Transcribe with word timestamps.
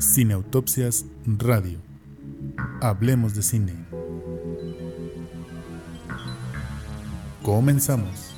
Cineautopsias 0.00 1.04
Radio. 1.26 1.78
Hablemos 2.80 3.34
de 3.34 3.42
cine. 3.42 3.74
Comenzamos. 7.42 8.29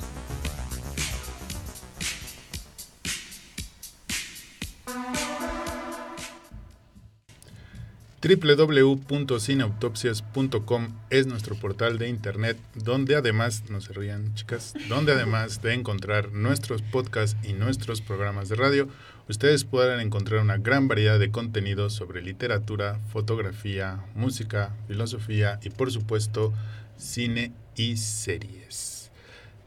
www.cineautopsias.com 8.23 10.87
es 11.09 11.27
nuestro 11.27 11.55
portal 11.55 11.97
de 11.97 12.07
internet 12.07 12.57
donde 12.73 13.17
además, 13.17 13.65
no 13.69 13.81
se 13.81 13.91
rían 13.91 14.33
chicas, 14.33 14.73
donde 14.87 15.11
además 15.11 15.61
de 15.61 15.73
encontrar 15.73 16.31
nuestros 16.31 16.81
podcasts 16.81 17.35
y 17.43 17.51
nuestros 17.51 17.99
programas 17.99 18.47
de 18.47 18.55
radio, 18.55 18.87
ustedes 19.27 19.65
podrán 19.65 19.99
encontrar 19.99 20.39
una 20.39 20.55
gran 20.57 20.87
variedad 20.87 21.19
de 21.19 21.31
contenidos 21.31 21.91
sobre 21.91 22.21
literatura, 22.21 23.01
fotografía, 23.11 24.05
música, 24.15 24.73
filosofía 24.87 25.59
y 25.61 25.69
por 25.69 25.91
supuesto 25.91 26.53
cine 26.95 27.51
y 27.75 27.97
series. 27.97 29.11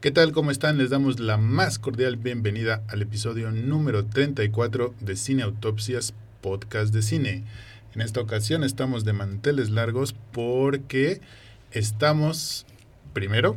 ¿Qué 0.00 0.10
tal? 0.10 0.32
¿Cómo 0.32 0.50
están? 0.50 0.78
Les 0.78 0.88
damos 0.88 1.20
la 1.20 1.36
más 1.36 1.78
cordial 1.78 2.16
bienvenida 2.16 2.82
al 2.88 3.02
episodio 3.02 3.50
número 3.50 4.06
34 4.06 4.94
de 5.00 5.16
Cine 5.16 5.42
Autopsias, 5.42 6.14
podcast 6.40 6.94
de 6.94 7.02
cine. 7.02 7.44
En 7.96 8.02
esta 8.02 8.20
ocasión 8.20 8.62
estamos 8.62 9.06
de 9.06 9.14
manteles 9.14 9.70
largos 9.70 10.14
porque 10.30 11.22
estamos, 11.70 12.66
primero, 13.14 13.56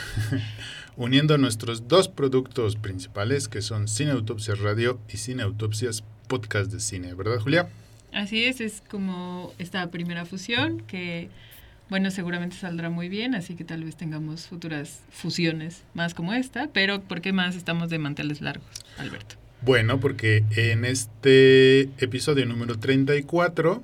uniendo 0.96 1.36
nuestros 1.38 1.88
dos 1.88 2.06
productos 2.06 2.76
principales 2.76 3.48
que 3.48 3.60
son 3.60 3.88
Cine 3.88 4.12
Autopsias 4.12 4.60
Radio 4.60 5.00
y 5.12 5.16
Cine 5.16 5.42
Autopsias 5.42 6.04
Podcast 6.28 6.70
de 6.70 6.78
Cine, 6.78 7.14
¿verdad 7.14 7.40
Julia? 7.40 7.68
Así 8.12 8.44
es, 8.44 8.60
es 8.60 8.80
como 8.88 9.52
esta 9.58 9.90
primera 9.90 10.24
fusión 10.24 10.84
que, 10.86 11.28
bueno, 11.90 12.12
seguramente 12.12 12.54
saldrá 12.54 12.90
muy 12.90 13.08
bien, 13.08 13.34
así 13.34 13.56
que 13.56 13.64
tal 13.64 13.82
vez 13.82 13.96
tengamos 13.96 14.46
futuras 14.46 15.00
fusiones 15.10 15.82
más 15.94 16.14
como 16.14 16.32
esta, 16.32 16.68
pero 16.72 17.02
¿por 17.02 17.20
qué 17.20 17.32
más 17.32 17.56
estamos 17.56 17.90
de 17.90 17.98
manteles 17.98 18.40
largos, 18.40 18.70
Alberto? 18.98 19.34
Bueno, 19.60 19.98
porque 19.98 20.44
en 20.56 20.84
este 20.84 21.82
episodio 21.98 22.46
número 22.46 22.78
34 22.78 23.82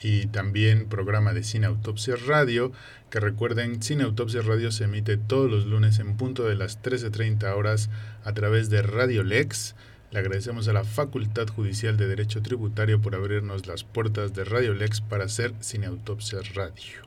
y 0.00 0.26
también 0.26 0.88
programa 0.88 1.32
de 1.34 1.42
Cine 1.42 1.66
Autopsias 1.66 2.26
Radio, 2.26 2.70
que 3.10 3.18
recuerden, 3.18 3.82
Cine 3.82 4.04
Autopsias 4.04 4.46
Radio 4.46 4.70
se 4.70 4.84
emite 4.84 5.16
todos 5.16 5.50
los 5.50 5.66
lunes 5.66 5.98
en 5.98 6.16
punto 6.16 6.44
de 6.44 6.54
las 6.54 6.80
13.30 6.82 7.52
horas 7.56 7.90
a 8.24 8.32
través 8.32 8.70
de 8.70 8.80
Radio 8.82 9.24
Lex. 9.24 9.74
Le 10.12 10.20
agradecemos 10.20 10.68
a 10.68 10.72
la 10.72 10.84
Facultad 10.84 11.48
Judicial 11.48 11.96
de 11.96 12.06
Derecho 12.06 12.40
Tributario 12.40 13.00
por 13.00 13.16
abrirnos 13.16 13.66
las 13.66 13.82
puertas 13.82 14.34
de 14.34 14.44
Radio 14.44 14.72
Lex 14.72 15.00
para 15.00 15.24
hacer 15.24 15.52
Cine 15.60 15.86
Autopsias 15.86 16.54
Radio. 16.54 17.02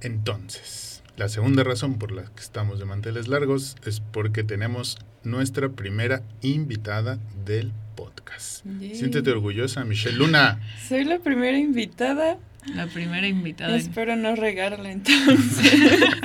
Entonces, 0.00 0.87
la 1.18 1.28
segunda 1.28 1.64
razón 1.64 1.98
por 1.98 2.12
la 2.12 2.22
que 2.22 2.40
estamos 2.40 2.78
de 2.78 2.84
manteles 2.84 3.26
largos 3.26 3.76
es 3.84 3.98
porque 3.98 4.44
tenemos 4.44 4.98
nuestra 5.24 5.68
primera 5.68 6.22
invitada 6.42 7.18
del 7.44 7.72
podcast. 7.96 8.64
Yay. 8.64 8.94
Siéntete 8.94 9.32
orgullosa, 9.32 9.82
Michelle 9.84 10.16
Luna. 10.16 10.60
Soy 10.88 11.02
la 11.02 11.18
primera 11.18 11.58
invitada. 11.58 12.38
La 12.72 12.86
primera 12.86 13.26
invitada. 13.26 13.74
Espero 13.76 14.14
no 14.14 14.36
regarla 14.36 14.92
entonces. 14.92 15.72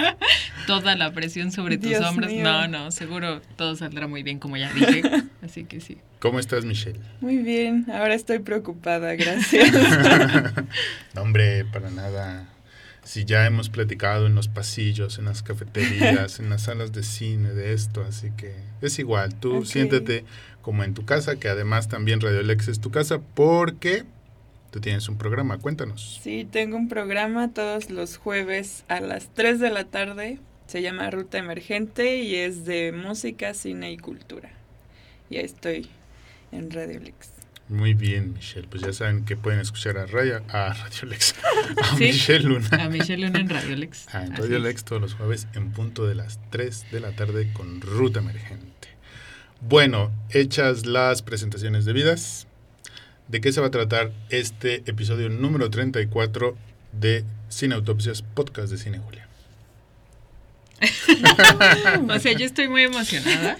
Toda 0.67 0.95
la 0.95 1.11
presión 1.11 1.51
sobre 1.51 1.77
tus 1.77 1.95
hombros. 1.95 2.31
mío. 2.31 2.43
No, 2.43 2.67
no, 2.67 2.91
seguro 2.91 3.41
todo 3.55 3.75
saldrá 3.75 4.07
muy 4.07 4.21
bien, 4.21 4.37
como 4.37 4.57
ya 4.57 4.71
dije. 4.73 5.01
Así 5.41 5.63
que 5.63 5.81
sí. 5.81 5.97
¿Cómo 6.19 6.39
estás, 6.39 6.65
Michelle? 6.65 6.99
Muy 7.19 7.37
bien, 7.37 7.87
ahora 7.91 8.13
estoy 8.13 8.39
preocupada, 8.39 9.15
gracias. 9.15 9.71
No, 11.15 11.21
hombre, 11.21 11.65
para 11.65 11.89
nada. 11.89 12.52
Si 13.03 13.25
ya 13.25 13.45
hemos 13.45 13.69
platicado 13.69 14.27
en 14.27 14.35
los 14.35 14.47
pasillos, 14.47 15.19
en 15.19 15.25
las 15.25 15.43
cafeterías, 15.43 16.39
en 16.39 16.49
las 16.49 16.63
salas 16.63 16.93
de 16.93 17.03
cine 17.03 17.53
de 17.53 17.73
esto, 17.73 18.03
así 18.07 18.31
que 18.37 18.53
es 18.81 18.97
igual. 18.99 19.35
Tú 19.35 19.57
Ok. 19.57 19.65
siéntete 19.65 20.23
como 20.61 20.83
en 20.85 20.93
tu 20.93 21.03
casa, 21.05 21.35
que 21.37 21.49
además 21.49 21.89
también 21.89 22.21
Radio 22.21 22.41
Lex 22.43 22.69
es 22.69 22.79
tu 22.79 22.91
casa, 22.91 23.19
porque 23.19 24.05
tú 24.71 24.79
tienes 24.79 25.09
un 25.09 25.17
programa. 25.17 25.57
Cuéntanos. 25.57 26.19
Sí, 26.23 26.47
tengo 26.49 26.77
un 26.77 26.87
programa 26.87 27.51
todos 27.53 27.89
los 27.89 28.15
jueves 28.17 28.85
a 28.87 29.01
las 29.01 29.27
3 29.33 29.59
de 29.59 29.69
la 29.69 29.83
tarde. 29.83 30.39
Se 30.67 30.81
llama 30.81 31.11
Ruta 31.11 31.37
Emergente 31.37 32.17
y 32.19 32.35
es 32.35 32.63
de 32.63 32.93
música, 32.93 33.53
cine 33.53 33.91
y 33.91 33.97
cultura. 33.97 34.49
Y 35.29 35.35
ahí 35.37 35.43
estoy 35.45 35.89
en 36.53 36.71
Radio 36.71 37.01
Lex. 37.01 37.32
Muy 37.69 37.93
bien, 37.93 38.33
Michelle. 38.33 38.67
Pues 38.67 38.83
ya 38.83 38.93
saben 38.93 39.25
que 39.25 39.37
pueden 39.37 39.59
escuchar 39.59 39.97
a 39.97 40.05
Radio, 40.05 40.43
a 40.49 40.73
Radio 40.73 41.05
Lex, 41.07 41.33
a 41.81 41.97
Sí. 41.97 42.03
Michelle 42.05 42.43
Luna. 42.45 42.67
A 42.71 42.89
Michelle 42.89 43.25
Luna 43.25 43.39
en 43.39 43.49
Radio 43.49 43.75
Lex. 43.75 44.05
Ah, 44.13 44.23
en 44.25 44.35
Radio. 44.35 44.59
Lex 44.59 44.83
todos 44.83 45.01
los 45.01 45.13
jueves 45.13 45.47
en 45.53 45.71
punto 45.71 46.05
de 46.05 46.15
las 46.15 46.39
3 46.51 46.91
de 46.91 46.99
la 46.99 47.11
tarde 47.13 47.51
con 47.53 47.81
Ruta 47.81 48.19
Emergente. 48.19 48.89
Bueno, 49.61 50.11
hechas 50.29 50.85
las 50.85 51.21
presentaciones 51.21 51.85
debidas, 51.85 52.47
¿de 53.29 53.39
qué 53.39 53.53
se 53.53 53.61
va 53.61 53.67
a 53.67 53.71
tratar 53.71 54.11
este 54.29 54.83
episodio 54.85 55.29
número 55.29 55.69
34 55.69 56.57
de 56.91 57.23
Cine 57.47 57.75
Autopsias, 57.75 58.23
podcast 58.23 58.69
de 58.71 58.77
Cine 58.77 58.99
Julia? 58.99 59.27
O 62.09 62.19
sea, 62.19 62.33
yo 62.33 62.45
estoy 62.45 62.67
muy 62.67 62.83
emocionada. 62.83 63.57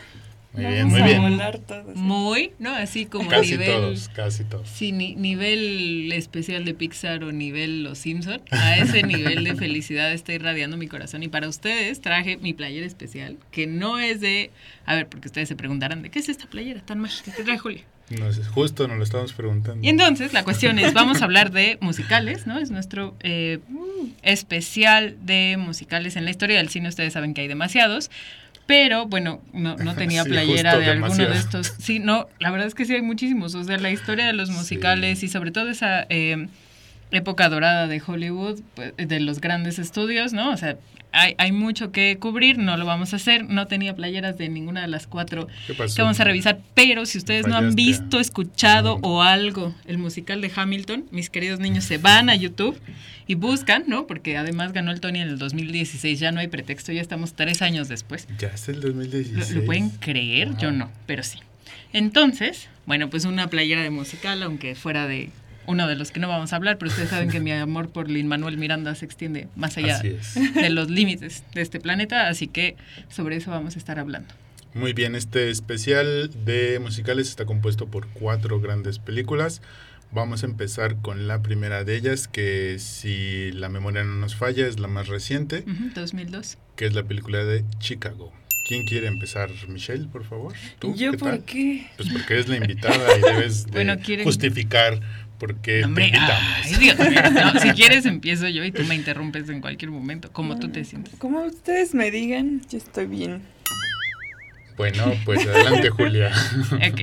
Muy 0.54 0.64
Vamos 0.66 0.76
bien, 0.76 0.88
muy 0.90 1.02
a 1.02 1.06
bien. 1.06 1.22
volar 1.22 1.58
todos. 1.60 1.96
Muy, 1.96 2.52
¿no? 2.60 2.76
Así 2.76 3.08
como 3.08 3.28
Casi 3.28 3.52
nivel. 3.52 3.68
todos, 3.72 4.10
casi 4.10 4.44
todos. 4.44 4.70
Sí, 4.70 4.92
ni- 4.92 5.16
nivel 5.16 6.12
especial 6.14 6.64
de 6.64 6.74
Pixar 6.76 7.24
o 7.24 7.32
nivel 7.32 7.84
Los 7.84 7.98
Simpson. 7.98 8.40
A 8.52 8.78
ese 8.78 9.02
nivel 9.04 9.44
de 9.44 9.56
felicidad 9.56 10.12
está 10.14 10.32
irradiando 10.34 10.78
mi 10.78 10.88
corazón. 10.88 11.24
Y 11.24 11.28
para 11.28 11.48
ustedes 11.50 12.02
traje 12.02 12.38
mi 12.38 12.54
playera 12.54 12.86
especial, 12.86 13.38
que 13.52 13.66
no 13.66 13.98
es 13.98 14.22
de... 14.22 14.52
A 14.86 14.94
ver, 14.96 15.08
porque 15.08 15.28
ustedes 15.28 15.48
se 15.50 15.56
preguntarán, 15.56 16.04
¿de 16.04 16.10
qué 16.12 16.20
es 16.20 16.30
esta 16.30 16.46
playera 16.46 16.82
tan 16.82 17.00
mágica 17.00 17.32
que 17.36 17.44
trae 17.44 17.58
Julia? 17.58 17.82
No 18.20 18.32
sé, 18.32 18.44
justo 18.44 18.88
nos 18.88 18.98
lo 18.98 19.04
estamos 19.06 19.34
preguntando. 19.34 19.84
Y 19.84 19.90
entonces 19.90 20.34
la 20.34 20.44
cuestión 20.44 20.78
es, 20.78 20.94
vamos 20.94 21.22
a 21.22 21.26
hablar 21.26 21.52
de 21.52 21.78
musicales, 21.82 22.46
¿no? 22.46 22.60
Es 22.60 22.70
nuestro 22.70 23.16
eh, 23.22 23.58
especial 24.22 25.16
de 25.24 25.56
musicales 25.58 26.16
en 26.16 26.26
la 26.26 26.32
historia 26.32 26.58
del 26.58 26.70
cine. 26.70 26.90
Ustedes 26.90 27.14
saben 27.14 27.34
que 27.34 27.42
hay 27.42 27.48
demasiados. 27.48 28.12
Pero 28.66 29.08
bueno, 29.08 29.42
no, 29.54 29.76
no 29.76 29.96
tenía 29.96 30.24
Sí, 30.24 30.30
playera 30.30 30.78
de 30.78 30.86
alguno 30.92 31.16
de 31.16 31.36
estos. 31.36 31.74
Sí, 31.80 32.00
no, 32.00 32.28
la 32.40 32.52
verdad 32.52 32.68
es 32.68 32.76
que 32.76 32.86
sí 32.86 32.94
hay 32.94 33.02
muchísimos. 33.02 33.56
O 33.56 33.64
sea, 33.64 33.78
la 33.78 33.92
historia 33.92 34.26
de 34.26 34.34
los 34.34 34.50
musicales 34.50 35.24
y 35.24 35.28
sobre 35.28 35.52
todo 35.52 35.70
esa 35.70 36.06
eh, 36.10 36.48
época 37.14 37.50
dorada 37.50 37.88
de 37.88 38.02
Hollywood, 38.06 38.60
pues, 38.76 38.94
de 38.98 39.20
los 39.20 39.40
grandes 39.40 39.80
estudios, 39.80 40.34
¿no? 40.34 40.52
O 40.52 40.58
sea, 40.58 40.78
hay, 41.12 41.36
hay 41.38 41.52
mucho 41.52 41.92
que 41.92 42.18
cubrir, 42.20 42.58
no 42.58 42.76
lo 42.76 42.86
vamos 42.86 43.14
a 43.14 43.18
hacer. 43.18 43.46
No 43.48 43.68
tenía 43.68 43.96
playeras 43.96 44.38
de 44.38 44.50
ninguna 44.50 44.82
de 44.82 44.88
las 44.88 45.06
cuatro 45.06 45.48
que 45.68 46.02
vamos 46.02 46.20
a 46.20 46.24
revisar. 46.24 46.60
Pero 46.74 47.06
si 47.06 47.20
ustedes 47.20 47.48
no 47.48 47.56
han 47.56 47.76
visto, 47.76 48.20
escuchado 48.20 49.00
o 49.04 49.22
algo 49.22 49.74
el 49.86 50.00
musical 50.00 50.42
de 50.42 50.52
Hamilton, 50.54 51.06
mis 51.12 51.30
queridos 51.30 51.60
niños 51.60 51.84
se 51.84 52.00
van 52.00 52.30
a 52.30 52.36
YouTube 52.36 52.80
y 53.28 53.36
buscan, 53.36 53.84
¿no? 53.88 54.08
Porque 54.08 54.38
además 54.38 54.74
ganó 54.74 54.92
el 54.92 55.00
Tony 55.00 55.20
en 55.20 55.30
el 55.30 55.38
2016, 55.38 56.20
ya 56.20 56.32
no 56.32 56.40
hay 56.40 56.48
pretexto, 56.48 56.92
ya 56.92 57.02
estamos 57.02 57.34
tres 57.34 57.62
años 57.62 57.88
después. 57.88 58.28
Ya 58.40 58.48
es 58.48 58.68
el 58.68 58.82
¿Lo, 58.82 58.88
2016. 58.92 59.52
lo 59.52 59.66
pueden 59.66 59.92
creer? 59.92 60.58
Yo 60.58 60.72
no, 60.72 60.90
pero 61.06 61.22
sí. 61.22 61.40
Entonces, 61.94 62.70
bueno, 62.88 63.10
pues 63.12 63.26
una 63.26 63.48
playera 63.50 63.84
de 63.84 63.92
musical, 63.92 64.42
aunque 64.42 64.74
fuera 64.74 65.08
de 65.08 65.30
uno 65.68 65.88
de 65.88 65.96
los 65.96 66.12
que 66.12 66.20
no 66.20 66.28
vamos 66.28 66.54
a 66.54 66.56
hablar, 66.58 66.78
pero 66.78 66.90
ustedes 66.92 67.10
saben 67.10 67.30
que 67.30 67.40
mi 67.40 67.52
amor 67.52 67.90
por 67.90 68.10
Lin 68.10 68.28
Manuel 68.28 68.58
Miranda 68.58 68.94
se 68.96 69.06
extiende 69.06 69.48
más 69.56 69.78
allá 69.78 70.00
de 70.00 70.70
los 70.70 70.90
límites 70.90 71.44
de 71.54 71.62
este 71.62 71.80
planeta, 71.80 72.28
así 72.28 72.48
que 72.48 72.76
sobre 73.10 73.38
eso 73.38 73.52
vamos 73.52 73.76
a 73.76 73.80
estar 73.80 74.00
hablando. 74.00 74.34
Muy 74.74 74.94
bien, 74.94 75.16
este 75.16 75.50
especial 75.52 76.32
de 76.46 76.80
musicales 76.80 77.30
está 77.30 77.46
compuesto 77.46 77.88
por 77.88 78.08
cuatro 78.10 78.60
grandes 78.60 78.98
películas. 79.00 79.62
Vamos 80.12 80.44
a 80.44 80.46
empezar 80.46 80.98
con 80.98 81.28
la 81.28 81.42
primera 81.42 81.84
de 81.84 81.96
ellas, 81.96 82.28
que 82.28 82.78
si 82.80 83.52
la 83.52 83.70
memoria 83.70 84.04
no 84.04 84.16
nos 84.16 84.36
falla, 84.36 84.68
es 84.68 84.80
la 84.80 84.88
más 84.88 85.08
reciente, 85.08 85.64
Ujú, 85.68 85.90
2002. 85.96 86.58
que 86.76 86.86
es 86.86 86.94
la 86.94 87.04
película 87.04 87.44
de 87.44 87.64
Chicago. 87.80 88.32
¿Quién 88.68 88.86
quiere 88.86 89.08
empezar? 89.08 89.50
Michelle, 89.68 90.08
por 90.08 90.24
favor. 90.24 90.54
¿Tú? 90.80 90.96
¿Yo 90.96 91.12
¿Qué 91.12 91.18
por 91.18 91.30
tal? 91.32 91.44
qué? 91.46 91.88
Pues 91.98 92.10
porque 92.10 92.34
eres 92.36 92.48
la 92.48 92.58
invitada 92.58 93.18
y 93.18 93.22
debes 93.22 93.66
de 93.68 93.72
Bueno, 93.72 93.98
¿quieren- 94.00 94.24
justificar 94.24 95.02
por 95.44 95.56
qué 95.58 95.84
Hombre, 95.84 96.10
te 96.10 96.16
invitamos. 96.16 96.44
ay, 96.64 96.76
Dios 96.76 97.00
mío. 97.00 97.22
No, 97.34 97.60
si 97.60 97.70
quieres 97.76 98.06
empiezo 98.06 98.48
yo 98.48 98.64
y 98.64 98.72
tú 98.72 98.86
me 98.86 98.96
interrumpes 98.96 99.50
en 99.50 99.60
cualquier 99.60 99.92
momento, 99.92 100.32
como 100.32 100.58
tú 100.58 100.70
te 100.70 100.86
sientes. 100.86 101.16
Como 101.18 101.42
ustedes 101.42 101.94
me 101.94 102.12
digan, 102.12 102.62
yo 102.70 102.78
estoy 102.78 103.08
bien. 103.08 103.42
Bueno, 104.78 105.14
pues 105.26 105.46
adelante, 105.46 105.90
Julia. 105.98 106.32
Ok. 106.76 107.02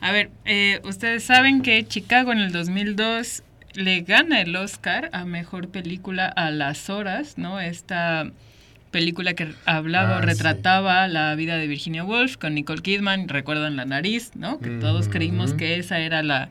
A 0.00 0.10
ver, 0.10 0.30
eh, 0.46 0.80
ustedes 0.82 1.22
saben 1.22 1.62
que 1.62 1.86
Chicago 1.86 2.32
en 2.32 2.38
el 2.38 2.50
2002 2.50 3.44
le 3.74 4.00
gana 4.00 4.40
el 4.40 4.56
Oscar 4.56 5.08
a 5.12 5.24
Mejor 5.24 5.68
Película 5.68 6.26
a 6.26 6.50
las 6.50 6.90
horas, 6.90 7.38
¿no? 7.38 7.60
Esta 7.60 8.32
película 8.90 9.34
que 9.34 9.52
hablaba 9.64 10.16
Ah, 10.16 10.18
o 10.18 10.22
retrataba 10.22 11.06
la 11.06 11.32
vida 11.36 11.56
de 11.56 11.68
Virginia 11.68 12.02
Woolf 12.02 12.36
con 12.36 12.54
Nicole 12.54 12.82
Kidman, 12.82 13.28
recuerdan 13.28 13.76
la 13.76 13.84
nariz, 13.84 14.32
¿no? 14.34 14.58
Que 14.58 14.70
todos 14.70 15.06
creímos 15.06 15.52
que 15.52 15.78
esa 15.78 16.00
era 16.00 16.24
la, 16.24 16.48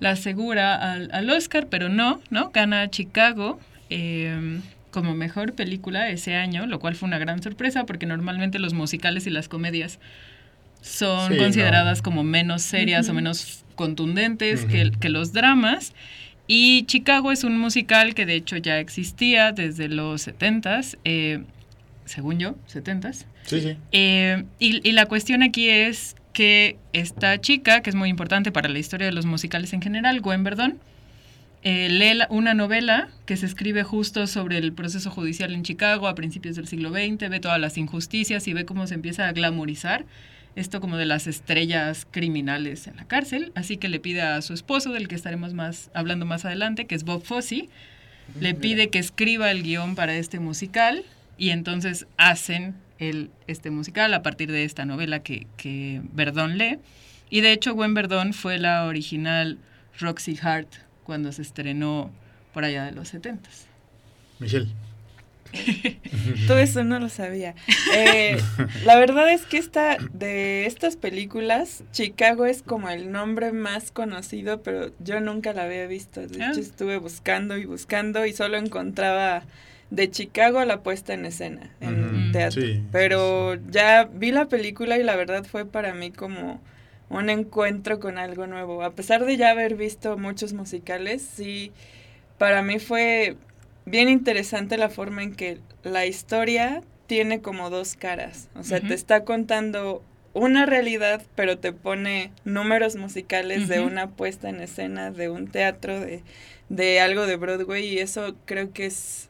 la 0.00 0.10
asegura 0.10 0.74
al, 0.92 1.10
al 1.12 1.28
Oscar, 1.30 1.66
pero 1.68 1.88
no, 1.88 2.20
¿no? 2.30 2.50
Gana 2.50 2.88
Chicago. 2.90 3.58
Eh, 3.90 4.60
como 4.90 5.14
mejor 5.14 5.52
película 5.52 6.08
ese 6.08 6.34
año, 6.34 6.66
lo 6.66 6.80
cual 6.80 6.94
fue 6.94 7.06
una 7.06 7.18
gran 7.18 7.42
sorpresa 7.42 7.84
porque 7.84 8.06
normalmente 8.06 8.58
los 8.58 8.72
musicales 8.72 9.26
y 9.26 9.30
las 9.30 9.46
comedias 9.48 9.98
son 10.80 11.30
Sí, 11.32 11.38
consideradas 11.38 11.98
no. 11.98 12.02
como 12.04 12.24
menos 12.24 12.62
serias 12.62 13.08
o 13.08 13.14
menos 13.14 13.64
contundentes 13.74 14.64
que, 14.64 14.90
que 14.98 15.08
los 15.10 15.32
dramas. 15.32 15.92
Y 16.46 16.84
Chicago 16.86 17.32
es 17.32 17.44
un 17.44 17.58
musical 17.58 18.14
que 18.14 18.24
de 18.24 18.34
hecho 18.36 18.56
ya 18.56 18.78
existía 18.78 19.52
desde 19.52 19.88
los 19.88 20.26
70s, 20.26 20.96
eh, 21.04 21.42
según 22.06 22.38
yo, 22.38 22.54
70s. 22.72 23.26
Sí, 23.44 23.60
sí. 23.60 23.76
Eh, 23.92 24.44
y, 24.58 24.88
y 24.88 24.92
la 24.92 25.04
cuestión 25.06 25.42
aquí 25.42 25.68
es 25.68 26.16
que 26.32 26.76
esta 26.92 27.40
chica, 27.40 27.82
que 27.82 27.90
es 27.90 27.96
muy 27.96 28.08
importante 28.08 28.52
para 28.52 28.68
la 28.68 28.78
historia 28.78 29.06
de 29.06 29.12
los 29.12 29.26
musicales 29.26 29.72
en 29.72 29.82
general, 29.82 30.20
Gwen 30.20 30.44
Verdon, 30.44 30.78
eh, 31.62 31.88
lee 31.90 32.24
una 32.30 32.54
novela 32.54 33.08
que 33.26 33.36
se 33.36 33.46
escribe 33.46 33.82
justo 33.82 34.26
sobre 34.26 34.58
el 34.58 34.72
proceso 34.72 35.10
judicial 35.10 35.52
en 35.52 35.64
Chicago 35.64 36.06
a 36.06 36.14
principios 36.14 36.54
del 36.54 36.68
siglo 36.68 36.90
XX, 36.90 37.28
ve 37.28 37.40
todas 37.40 37.60
las 37.60 37.76
injusticias 37.76 38.46
y 38.46 38.52
ve 38.52 38.64
cómo 38.64 38.86
se 38.86 38.94
empieza 38.94 39.26
a 39.26 39.32
glamorizar 39.32 40.04
esto 40.54 40.80
como 40.80 40.96
de 40.96 41.06
las 41.06 41.26
estrellas 41.26 42.06
criminales 42.10 42.86
en 42.86 42.96
la 42.96 43.04
cárcel, 43.06 43.52
así 43.54 43.76
que 43.76 43.88
le 43.88 44.00
pide 44.00 44.22
a 44.22 44.40
su 44.42 44.54
esposo, 44.54 44.92
del 44.92 45.08
que 45.08 45.14
estaremos 45.14 45.54
más 45.54 45.90
hablando 45.94 46.26
más 46.26 46.44
adelante, 46.44 46.86
que 46.86 46.94
es 46.94 47.04
Bob 47.04 47.22
Fosse, 47.22 47.68
le 48.40 48.54
pide 48.54 48.88
que 48.88 48.98
escriba 48.98 49.50
el 49.50 49.62
guion 49.62 49.94
para 49.94 50.14
este 50.14 50.38
musical 50.38 51.04
y 51.38 51.50
entonces 51.50 52.06
hacen 52.16 52.74
el, 52.98 53.30
este 53.46 53.70
musical 53.70 54.12
a 54.14 54.22
partir 54.22 54.50
de 54.50 54.64
esta 54.64 54.84
novela 54.84 55.20
que, 55.22 55.46
que 55.56 56.00
Verdón 56.12 56.58
lee. 56.58 56.78
Y 57.30 57.40
de 57.42 57.52
hecho 57.52 57.74
Gwen 57.74 57.94
Verdón 57.94 58.32
fue 58.32 58.58
la 58.58 58.84
original 58.86 59.58
Roxy 60.00 60.38
Hart 60.42 60.68
cuando 61.04 61.30
se 61.32 61.42
estrenó 61.42 62.10
por 62.54 62.64
allá 62.64 62.84
de 62.86 62.92
los 62.92 63.12
70s. 63.14 63.66
Michelle. 64.38 64.68
Todo 66.46 66.58
eso 66.58 66.84
no 66.84 66.98
lo 67.00 67.08
sabía. 67.08 67.54
Eh, 67.94 68.36
la 68.84 68.96
verdad 68.96 69.32
es 69.32 69.46
que 69.46 69.56
esta, 69.58 69.96
de 70.12 70.66
estas 70.66 70.96
películas, 70.96 71.84
Chicago 71.92 72.44
es 72.46 72.62
como 72.62 72.90
el 72.90 73.10
nombre 73.10 73.52
más 73.52 73.90
conocido, 73.90 74.62
pero 74.62 74.92
yo 75.00 75.20
nunca 75.20 75.52
la 75.54 75.64
había 75.64 75.86
visto. 75.86 76.20
De 76.26 76.42
Ah. 76.42 76.50
hecho, 76.50 76.60
estuve 76.60 76.98
buscando 76.98 77.56
y 77.56 77.64
buscando 77.64 78.26
y 78.26 78.32
solo 78.34 78.58
encontraba 78.58 79.42
de 79.90 80.10
Chicago 80.10 80.64
la 80.64 80.82
puesta 80.82 81.14
en 81.14 81.24
escena, 81.24 81.70
en 81.80 82.22
Ujú. 82.24 82.32
teatro. 82.32 82.62
Sí, 82.62 82.82
pero 82.92 83.54
ya 83.70 84.04
vi 84.04 84.30
la 84.30 84.46
película 84.46 84.98
y 84.98 85.02
la 85.02 85.16
verdad 85.16 85.44
fue 85.44 85.64
para 85.64 85.94
mí 85.94 86.10
como 86.10 86.60
un 87.08 87.30
encuentro 87.30 88.00
con 88.00 88.18
algo 88.18 88.46
nuevo. 88.46 88.82
A 88.82 88.92
pesar 88.92 89.24
de 89.24 89.36
ya 89.36 89.50
haber 89.50 89.74
visto 89.76 90.18
muchos 90.18 90.52
musicales, 90.52 91.22
sí, 91.22 91.72
para 92.36 92.62
mí 92.62 92.78
fue 92.78 93.36
bien 93.86 94.08
interesante 94.08 94.76
la 94.76 94.90
forma 94.90 95.22
en 95.22 95.34
que 95.34 95.58
la 95.82 96.06
historia 96.06 96.82
tiene 97.06 97.40
como 97.40 97.70
dos 97.70 97.94
caras. 97.96 98.48
O 98.54 98.62
sea, 98.62 98.80
te 98.80 98.92
está 98.92 99.24
contando 99.24 100.02
una 100.34 100.66
realidad, 100.66 101.22
pero 101.34 101.58
te 101.58 101.72
pone 101.72 102.30
números 102.44 102.96
musicales 102.96 103.66
de 103.68 103.80
una 103.80 104.10
puesta 104.10 104.50
en 104.50 104.60
escena, 104.60 105.10
de 105.10 105.30
un 105.30 105.48
teatro, 105.48 105.98
de, 105.98 106.22
de 106.68 107.00
algo 107.00 107.26
de 107.26 107.36
Broadway, 107.36 107.86
y 107.86 107.98
eso 107.98 108.36
creo 108.44 108.72
que 108.72 108.86
es 108.86 109.27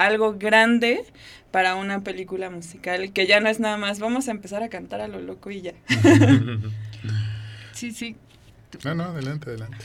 algo 0.00 0.34
grande 0.38 1.04
para 1.50 1.74
una 1.76 2.02
película 2.02 2.48
musical, 2.48 3.12
que 3.12 3.26
ya 3.26 3.40
no 3.40 3.48
es 3.48 3.60
nada 3.60 3.76
más, 3.76 4.00
vamos 4.00 4.28
a 4.28 4.30
empezar 4.30 4.62
a 4.62 4.68
cantar 4.68 5.00
a 5.00 5.08
lo 5.08 5.20
loco 5.20 5.50
y 5.50 5.62
ya. 5.62 5.74
Sí, 7.72 7.92
sí. 7.92 8.14
no, 8.84 8.94
no, 8.94 9.04
adelante, 9.04 9.48
adelante. 9.48 9.78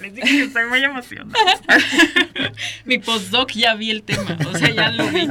Les 0.00 0.14
dije 0.14 0.28
que 0.28 0.42
estoy 0.44 0.66
muy 0.66 0.82
emocionada. 0.82 1.54
Mi 2.84 2.98
postdoc 2.98 3.52
ya 3.52 3.74
vi 3.74 3.90
el 3.90 4.02
tema, 4.02 4.36
o 4.48 4.56
sea, 4.56 4.70
ya 4.70 4.90
lo 4.90 5.06
vi. 5.08 5.28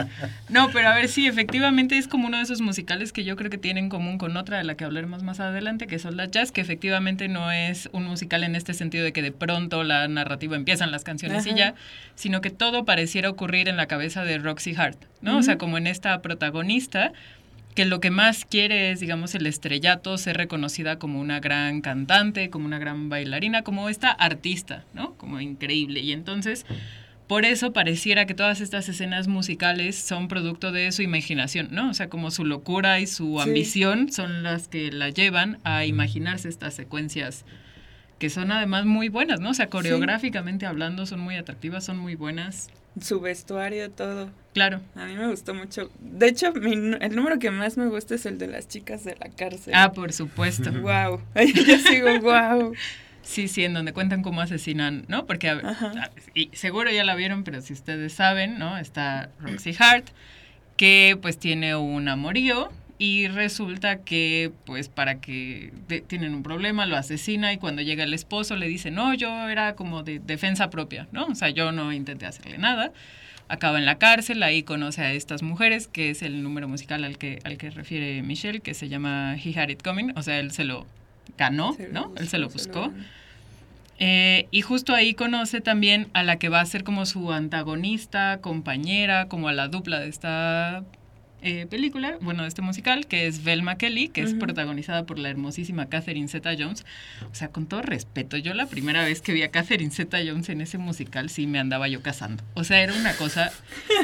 No, 0.50 0.69
pero 0.72 0.90
a 0.90 0.96
ver, 0.96 1.08
sí, 1.08 1.28
efectivamente 1.28 1.98
es 1.98 2.08
como 2.08 2.28
uno 2.28 2.38
de 2.38 2.44
esos 2.44 2.62
musicales 2.62 3.12
que 3.12 3.24
yo 3.24 3.36
creo 3.36 3.50
que 3.50 3.58
tienen 3.58 3.86
en 3.86 3.90
común 3.90 4.18
con 4.18 4.38
otra 4.38 4.58
de 4.58 4.63
la 4.63 4.75
que 4.75 4.84
hablaremos 4.84 5.24
más 5.24 5.40
adelante, 5.40 5.88
que 5.88 5.98
son 5.98 6.18
las 6.18 6.31
jazz, 6.31 6.52
que 6.52 6.62
efectivamente 6.62 7.28
no 7.28 7.52
es 7.52 7.90
un 7.94 8.06
musical 8.06 8.44
en 8.44 8.56
este 8.56 8.74
sentido 8.74 9.04
de 9.04 9.13
que 9.13 9.22
de 9.22 9.31
pronto 9.31 9.84
la 9.84 10.08
narrativa 10.08 10.56
empiezan 10.56 10.92
las 10.92 11.04
canciones 11.04 11.46
y 11.48 11.56
ya, 11.56 11.75
sino 12.16 12.42
que 12.42 12.50
todo 12.50 12.86
pareciera 12.86 13.30
ocurrir 13.30 13.68
en 13.68 13.78
la 13.78 13.88
cabeza 13.88 14.24
de 14.24 14.38
Roxy 14.38 14.75
Hart, 14.75 14.98
¿no? 15.22 15.38
O 15.38 15.44
sea, 15.44 15.58
como 15.58 15.78
en 15.78 15.88
esta 15.88 16.22
protagonista 16.22 17.13
que 17.75 17.85
lo 17.85 18.00
que 18.01 18.12
más 18.12 18.45
quiere 18.45 18.91
es, 18.91 19.00
digamos, 19.00 19.33
el 19.35 19.45
estrellato, 19.47 20.18
ser 20.18 20.38
reconocida 20.38 21.00
como 21.00 21.19
una 21.21 21.39
gran 21.39 21.81
cantante, 21.81 22.50
como 22.50 22.65
una 22.65 22.79
gran 22.79 23.09
bailarina, 23.09 23.62
como 23.63 23.88
esta 23.89 24.12
artista, 24.12 24.83
¿no? 24.94 25.13
Como 25.15 25.39
increíble. 25.39 26.01
Y 26.01 26.12
entonces, 26.12 26.65
por 27.27 27.45
eso 27.45 27.71
pareciera 27.71 28.25
que 28.25 28.33
todas 28.33 28.59
estas 28.59 28.89
escenas 28.89 29.29
musicales 29.29 29.95
son 29.95 30.27
producto 30.27 30.73
de 30.73 30.91
su 30.91 31.01
imaginación, 31.01 31.69
¿no? 31.71 31.89
O 31.89 31.94
sea, 31.94 32.09
como 32.09 32.29
su 32.29 32.44
locura 32.44 33.00
y 33.00 33.07
su 33.07 33.38
Sí. 33.41 33.47
ambición 33.50 34.12
son 34.12 34.44
las 34.44 34.67
que 34.67 34.91
la 34.91 35.09
llevan 35.09 35.59
a 35.63 35.85
imaginarse 35.85 36.50
estas 36.50 36.74
secuencias 36.74 37.45
que 38.19 38.29
son 38.29 38.51
además 38.51 38.85
muy 38.85 39.09
buenas, 39.09 39.39
¿no? 39.39 39.50
O 39.50 39.53
sea, 39.56 39.67
coreográficamente 39.67 40.67
hablando 40.67 41.06
son 41.07 41.21
muy 41.21 41.38
atractivas, 41.38 41.83
son 41.85 41.97
muy 41.97 42.13
buenas. 42.15 42.69
Su 43.00 43.19
vestuario, 43.19 43.89
todo. 43.89 44.29
Claro. 44.53 44.81
A 44.95 45.06
mí 45.06 45.13
me 45.15 45.27
gustó 45.30 45.53
mucho. 45.53 45.89
De 46.01 46.27
hecho, 46.27 46.51
mi 46.53 46.74
el 46.74 47.15
número 47.15 47.39
que 47.39 47.51
más 47.51 47.77
me 47.77 47.88
gusta 47.88 48.15
es 48.15 48.25
el 48.25 48.38
de 48.38 48.48
las 48.48 48.68
chicas 48.68 49.03
de 49.06 49.15
la 49.15 49.30
cárcel. 49.30 49.74
Ah, 49.75 49.92
por 49.94 50.12
supuesto. 50.13 50.71
Wow. 50.81 51.21
Yo 51.36 51.77
sigo, 51.77 52.19
wow. 52.19 52.74
Sí, 53.24 53.48
sí, 53.48 53.63
en 53.63 53.74
donde 53.74 53.94
cuentan 53.94 54.24
cómo 54.24 54.42
asesinan, 54.42 55.06
¿no? 55.07 55.25
Porque 55.25 55.48
a- 55.50 55.62
Ajá. 55.63 55.92
a- 55.95 56.12
y 56.33 56.50
seguro 56.53 56.92
ya 56.92 57.03
la 57.06 57.15
vieron, 57.15 57.44
pero 57.44 57.62
si 57.62 57.71
ustedes 57.71 58.13
saben, 58.13 58.57
¿no? 58.59 58.77
Está 58.77 59.30
Roxy 59.39 59.74
Hart, 59.80 60.07
que 60.75 61.18
pues 61.21 61.38
tiene 61.38 61.75
un 61.75 62.07
amorío 62.09 62.71
y 62.98 63.27
resulta 63.30 63.98
que 63.98 64.51
pues 64.65 64.89
para 64.89 65.21
que 65.21 65.71
de- 65.88 66.01
tienen 66.01 66.33
un 66.36 66.44
problema 66.44 66.86
lo 66.88 66.98
asesina 66.98 67.53
y 67.53 67.57
cuando 67.57 67.81
llega 67.83 68.03
el 68.03 68.13
esposo 68.13 68.56
le 68.56 68.68
dice, 68.68 68.92
no, 68.92 69.13
yo 69.13 69.48
era 69.50 69.75
como 69.75 70.03
de 70.03 70.19
defensa 70.19 70.69
propia, 70.69 71.07
¿no? 71.12 71.25
O 71.27 71.36
sea, 71.36 71.50
yo 71.50 71.71
no 71.71 71.94
intenté 71.94 72.25
hacerle 72.25 72.57
nada. 72.57 72.92
Acaba 73.51 73.77
en 73.80 73.86
la 73.86 73.98
cárcel, 73.98 74.42
ahí 74.44 74.63
conoce 74.63 75.01
a 75.01 75.12
estas 75.12 75.44
mujeres, 75.44 75.88
que 75.88 76.09
es 76.09 76.21
el 76.21 76.42
número 76.42 76.69
musical 76.69 77.03
al 77.03 77.18
que, 77.18 77.39
al 77.44 77.57
que 77.57 77.69
refiere 77.69 78.21
Michelle, 78.21 78.62
que 78.62 78.74
se 78.74 78.88
llama 78.88 79.36
He 79.36 79.59
Had 79.59 79.68
It 79.68 79.83
Coming, 79.83 80.13
o 80.15 80.24
sea, 80.24 80.39
él 80.39 80.51
se 80.51 80.63
lo 80.63 80.86
ganó, 81.38 81.74
Se 81.74 81.88
lo 81.88 81.94
¿no? 81.94 82.13
Él 82.15 82.29
se 82.29 82.38
lo 82.38 82.48
buscó. 82.50 82.93
Eh, 84.00 84.48
y 84.51 84.62
justo 84.62 84.96
ahí 84.96 85.13
conoce 85.13 85.60
también 85.60 86.08
a 86.13 86.24
la 86.24 86.38
que 86.38 86.48
va 86.48 86.62
a 86.62 86.65
ser 86.65 86.86
como 86.86 87.05
su 87.05 87.34
antagonista, 87.34 88.39
compañera, 88.41 89.27
como 89.27 89.50
a 89.50 89.53
la 89.53 89.67
dupla 89.67 90.00
de 90.00 90.08
esta 90.08 90.84
eh, 91.41 91.65
película, 91.69 92.17
bueno, 92.21 92.43
de 92.43 92.50
este 92.50 92.62
musical, 92.62 93.07
que 93.07 93.27
es 93.27 93.43
Velma 93.43 93.77
Kelly, 93.77 94.10
que 94.10 94.21
es 94.21 94.33
protagonizada 94.33 95.05
por 95.05 95.19
la 95.19 95.29
hermosísima 95.29 95.88
Catherine 95.88 96.27
Zeta-Jones. 96.27 96.86
O 97.31 97.36
sea, 97.36 97.50
con 97.50 97.65
todo 97.67 97.81
respeto, 97.81 98.38
yo 98.38 98.53
la 98.53 98.65
primera 98.67 99.03
vez 99.03 99.21
que 99.21 99.33
vi 99.33 99.43
a 99.43 99.50
Catherine 99.51 99.91
Zeta-Jones 99.91 100.50
en 100.50 100.62
ese 100.62 100.77
musical, 100.77 101.29
sí 101.29 101.48
me 101.48 101.60
andaba 101.60 101.88
yo 101.88 102.01
casando. 102.01 102.43
O 102.53 102.63
sea, 102.63 102.81
era 102.81 102.93
una 102.93 103.13
cosa, 103.13 103.51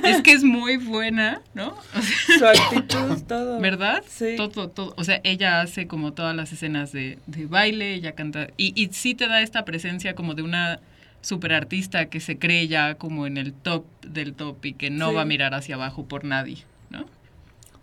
es 0.04 0.22
que 0.22 0.32
es 0.32 0.44
muy 0.44 0.78
buena, 0.78 1.42
¿no? 1.54 1.70
O 1.96 2.02
sea, 2.02 2.38
Su 2.38 2.46
actitud, 2.64 3.22
todo. 3.28 3.60
¿Verdad? 3.60 4.04
Sí. 4.08 4.34
Todo, 4.38 4.70
todo. 4.70 4.94
O 4.98 5.04
sea, 5.04 5.22
ella 5.24 5.62
hace 5.62 5.88
como 5.88 6.14
todas 6.14 6.36
las 6.36 6.52
escenas 6.54 6.92
de, 6.92 7.18
de 7.28 7.46
baile, 7.46 7.94
ella 7.94 8.14
canta. 8.14 8.48
Y, 8.58 8.74
y 8.82 8.90
sí 8.94 9.16
te 9.16 9.28
da 9.28 9.42
esta 9.42 9.66
presencia 9.66 10.16
como 10.16 10.34
de 10.34 10.42
una 10.42 10.80
superartista 11.22 12.06
que 12.06 12.20
se 12.20 12.38
cree 12.38 12.68
ya 12.68 12.96
como 12.96 13.28
en 13.28 13.38
el 13.38 13.52
top 13.54 13.86
del 14.02 14.34
top 14.34 14.64
y 14.66 14.74
que 14.74 14.90
no 14.90 15.10
Sí. 15.10 15.16
va 15.16 15.22
a 15.24 15.26
mirar 15.26 15.54
hacia 15.54 15.76
abajo 15.76 16.06
por 16.08 16.24
nadie. 16.24 16.58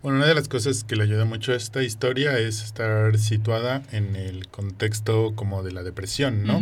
Bueno, 0.05 0.19
una 0.19 0.27
de 0.27 0.35
las 0.35 0.47
cosas 0.47 0.83
que 0.83 0.95
le 0.95 1.01
ayuda 1.01 1.25
mucho 1.25 1.51
a 1.51 1.55
esta 1.55 1.81
historia 1.81 2.37
es 2.37 2.61
estar 2.61 3.17
situada 3.17 3.81
en 3.91 4.15
el 4.15 4.47
contexto 4.49 5.33
como 5.33 5.63
de 5.63 5.71
la 5.71 5.81
depresión, 5.81 6.43
¿no? 6.43 6.61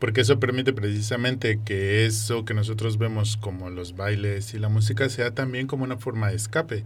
Porque 0.00 0.22
eso 0.22 0.40
permite 0.40 0.72
precisamente 0.72 1.60
que 1.64 2.04
eso 2.04 2.44
que 2.44 2.52
nosotros 2.52 2.98
vemos 2.98 3.36
como 3.36 3.70
los 3.70 3.94
bailes 3.94 4.54
y 4.54 4.58
la 4.58 4.68
música 4.68 5.08
sea 5.08 5.30
también 5.30 5.68
como 5.68 5.84
una 5.84 5.98
forma 5.98 6.30
de 6.30 6.34
escape, 6.34 6.82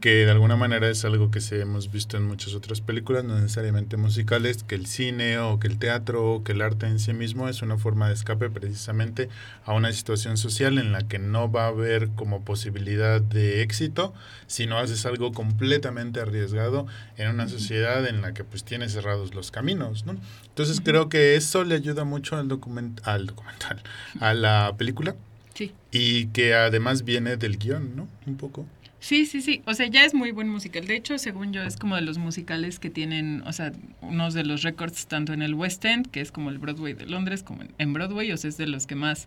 Que 0.00 0.24
de 0.24 0.30
alguna 0.30 0.56
manera 0.56 0.88
es 0.88 1.04
algo 1.04 1.30
que 1.30 1.40
se 1.40 1.60
hemos 1.60 1.92
visto 1.92 2.16
en 2.16 2.24
muchas 2.24 2.54
otras 2.54 2.80
películas, 2.80 3.24
no 3.24 3.34
necesariamente 3.38 3.96
musicales, 3.96 4.64
que 4.64 4.74
el 4.74 4.86
cine 4.86 5.38
o 5.38 5.60
que 5.60 5.68
el 5.68 5.78
teatro 5.78 6.32
o 6.34 6.44
que 6.44 6.52
el 6.52 6.62
arte 6.62 6.86
en 6.86 6.98
sí 6.98 7.12
mismo 7.12 7.48
es 7.48 7.62
una 7.62 7.78
forma 7.78 8.08
de 8.08 8.14
escape 8.14 8.50
precisamente 8.50 9.28
a 9.64 9.72
una 9.74 9.92
situación 9.92 10.36
social 10.36 10.78
en 10.78 10.92
la 10.92 11.06
que 11.06 11.18
no 11.18 11.50
va 11.50 11.64
a 11.64 11.68
haber 11.68 12.08
como 12.10 12.44
posibilidad 12.44 13.20
de 13.20 13.62
éxito 13.62 14.12
si 14.46 14.66
no 14.66 14.78
haces 14.78 15.06
algo 15.06 15.32
completamente 15.32 16.20
arriesgado 16.20 16.86
en 17.16 17.28
una 17.30 17.48
sociedad 17.48 18.06
en 18.06 18.22
la 18.22 18.34
que 18.34 18.44
pues 18.44 18.64
tiene 18.64 18.88
cerrados 18.88 19.34
los 19.34 19.50
caminos, 19.50 20.04
¿no? 20.06 20.16
Entonces 20.48 20.80
creo 20.82 21.08
que 21.08 21.36
eso 21.36 21.64
le 21.64 21.74
ayuda 21.74 22.04
mucho 22.04 22.36
al, 22.36 22.48
document 22.48 23.00
al 23.06 23.26
documental, 23.26 23.82
a 24.20 24.34
la 24.34 24.74
película 24.76 25.14
Sí. 25.54 25.72
y 25.92 26.26
que 26.28 26.54
además 26.54 27.04
viene 27.04 27.36
del 27.36 27.58
guion, 27.58 27.94
¿no? 27.96 28.08
Un 28.26 28.36
poco. 28.36 28.66
Sí, 29.00 29.24
sí, 29.24 29.40
sí. 29.40 29.62
O 29.66 29.72
sea, 29.72 29.86
ya 29.86 30.04
es 30.04 30.14
muy 30.14 30.30
buen 30.30 30.48
musical. 30.48 30.86
De 30.86 30.94
hecho, 30.94 31.18
según 31.18 31.52
yo, 31.52 31.62
es 31.62 31.76
como 31.76 31.96
de 31.96 32.02
los 32.02 32.18
musicales 32.18 32.78
que 32.78 32.90
tienen, 32.90 33.42
o 33.46 33.52
sea, 33.52 33.72
unos 34.02 34.34
de 34.34 34.44
los 34.44 34.62
récords 34.62 35.06
tanto 35.06 35.32
en 35.32 35.40
el 35.40 35.54
West 35.54 35.84
End, 35.84 36.10
que 36.10 36.20
es 36.20 36.30
como 36.30 36.50
el 36.50 36.58
Broadway 36.58 36.92
de 36.92 37.06
Londres, 37.06 37.42
como 37.42 37.62
en 37.78 37.92
Broadway. 37.92 38.30
O 38.30 38.36
sea, 38.36 38.48
es 38.48 38.58
de 38.58 38.66
los 38.66 38.86
que 38.86 38.94
más 38.94 39.26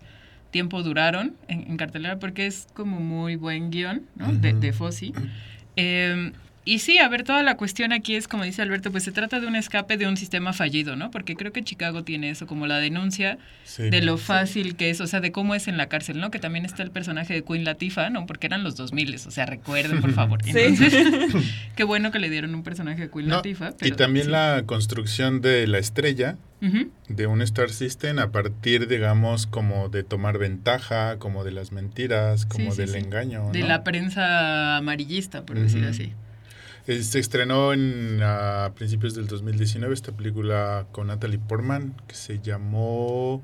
tiempo 0.52 0.84
duraron 0.84 1.36
en, 1.48 1.76
cartelera 1.78 2.20
porque 2.20 2.46
es 2.46 2.68
como 2.76 3.00
muy 3.00 3.36
buen 3.36 3.72
guion, 3.72 4.04
¿no? 4.16 4.32
de, 4.32 4.54
de 4.54 4.72
Fossi. 4.72 5.12
Eh, 5.76 6.32
y 6.66 6.80
sí, 6.80 6.98
a 6.98 7.10
ver, 7.10 7.24
toda 7.24 7.44
la 7.44 7.58
cuestión 7.58 7.92
aquí 7.92 8.16
es, 8.16 8.28
como 8.28 8.44
dice 8.44 8.62
Alberto, 8.62 8.92
pues 8.92 9.04
se 9.04 9.12
trata 9.12 9.40
de 9.40 9.48
un 9.48 9.56
escape 9.56 9.98
de 9.98 10.08
un 10.08 10.16
sistema 10.16 10.54
fallido, 10.54 10.96
¿no? 10.96 11.12
Porque 11.12 11.36
creo 11.36 11.52
que 11.52 11.64
Chicago 11.64 12.04
tiene 12.04 12.30
eso, 12.30 12.48
como 12.48 12.68
la 12.68 12.80
denuncia 12.80 13.38
de 13.78 14.02
lo 14.02 14.18
fácil 14.18 14.76
que 14.76 14.90
es, 14.90 15.02
o 15.02 15.08
sea, 15.08 15.20
de 15.20 15.32
cómo 15.32 15.56
es 15.56 15.68
en 15.68 15.76
la 15.76 15.88
cárcel, 15.88 16.20
¿no? 16.20 16.32
Que 16.32 16.40
también 16.40 16.64
está 16.64 16.84
el 16.84 16.92
personaje 16.92 17.34
de 17.34 17.44
Queen 17.44 17.66
Latifah, 17.66 18.10
¿no? 18.10 18.26
Porque 18.26 18.48
eran 18.48 18.64
los 18.64 18.76
2000, 18.76 19.16
o 19.16 19.32
sea, 19.32 19.46
recuerden, 19.46 20.00
por 20.00 20.14
favor. 20.14 20.40
Entonces, 20.46 20.94
qué 21.76 21.84
bueno 21.84 22.12
que 22.12 22.20
le 22.20 22.30
dieron 22.30 22.56
un 22.56 22.64
personaje 22.64 23.02
de 23.02 23.10
Queen 23.10 23.30
Latifah. 23.30 23.74
y 23.82 23.92
también 23.92 24.32
la 24.32 24.64
construcción 24.66 25.42
de 25.42 25.68
la 25.68 25.80
estrella, 25.80 26.38
de 27.10 27.28
un 27.28 27.42
Star 27.42 27.72
System 27.72 28.20
a 28.20 28.32
partir, 28.32 28.88
digamos, 28.88 29.48
como 29.48 29.90
de 29.90 30.04
tomar 30.04 30.38
ventaja, 30.38 31.18
como 31.20 31.44
de 31.44 31.52
las 31.52 31.74
mentiras, 31.74 32.46
como 32.46 32.74
del 32.74 32.96
engaño. 32.96 33.52
De 33.52 33.64
la 33.64 33.84
prensa 33.84 34.78
amarillista, 34.78 35.46
por 35.46 35.60
decir 35.60 35.84
así. 35.84 36.14
Eh, 36.88 37.02
se 37.02 37.20
estrenó 37.20 37.72
en, 37.74 38.20
a 38.22 38.74
principios 38.76 39.16
del 39.16 39.28
2019 39.28 39.94
esta 39.94 40.12
película 40.12 40.86
con 40.92 41.08
Natalie 41.08 41.40
Portman 41.40 41.96
que 42.08 42.16
se 42.16 42.40
llamó... 42.40 43.44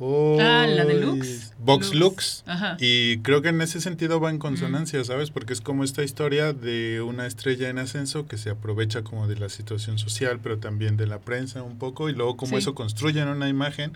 ah, 0.00 0.66
la 0.66 0.84
de 0.86 0.94
Lux. 0.94 1.52
Vox 1.58 1.94
Lux. 1.94 2.44
Y 2.78 3.18
creo 3.18 3.42
que 3.42 3.50
en 3.50 3.60
ese 3.60 3.80
sentido 3.80 4.20
va 4.20 4.30
en 4.30 4.38
consonancia, 4.38 5.04
¿sabes? 5.04 5.30
Porque 5.30 5.52
es 5.52 5.60
como 5.60 5.84
esta 5.84 6.02
historia 6.02 6.52
de 6.52 7.02
una 7.02 7.26
estrella 7.26 7.68
en 7.68 7.78
ascenso 7.78 8.26
que 8.26 8.38
se 8.38 8.50
aprovecha 8.50 9.02
como 9.02 9.28
de 9.28 9.36
la 9.36 9.50
situación 9.50 9.98
social, 9.98 10.40
pero 10.42 10.58
también 10.58 10.96
de 10.96 11.06
la 11.06 11.20
prensa 11.20 11.62
un 11.62 11.78
poco, 11.78 12.08
y 12.08 12.14
luego 12.14 12.36
como 12.36 12.56
eso 12.56 12.74
construyen 12.74 13.28
una 13.28 13.48
imagen 13.48 13.92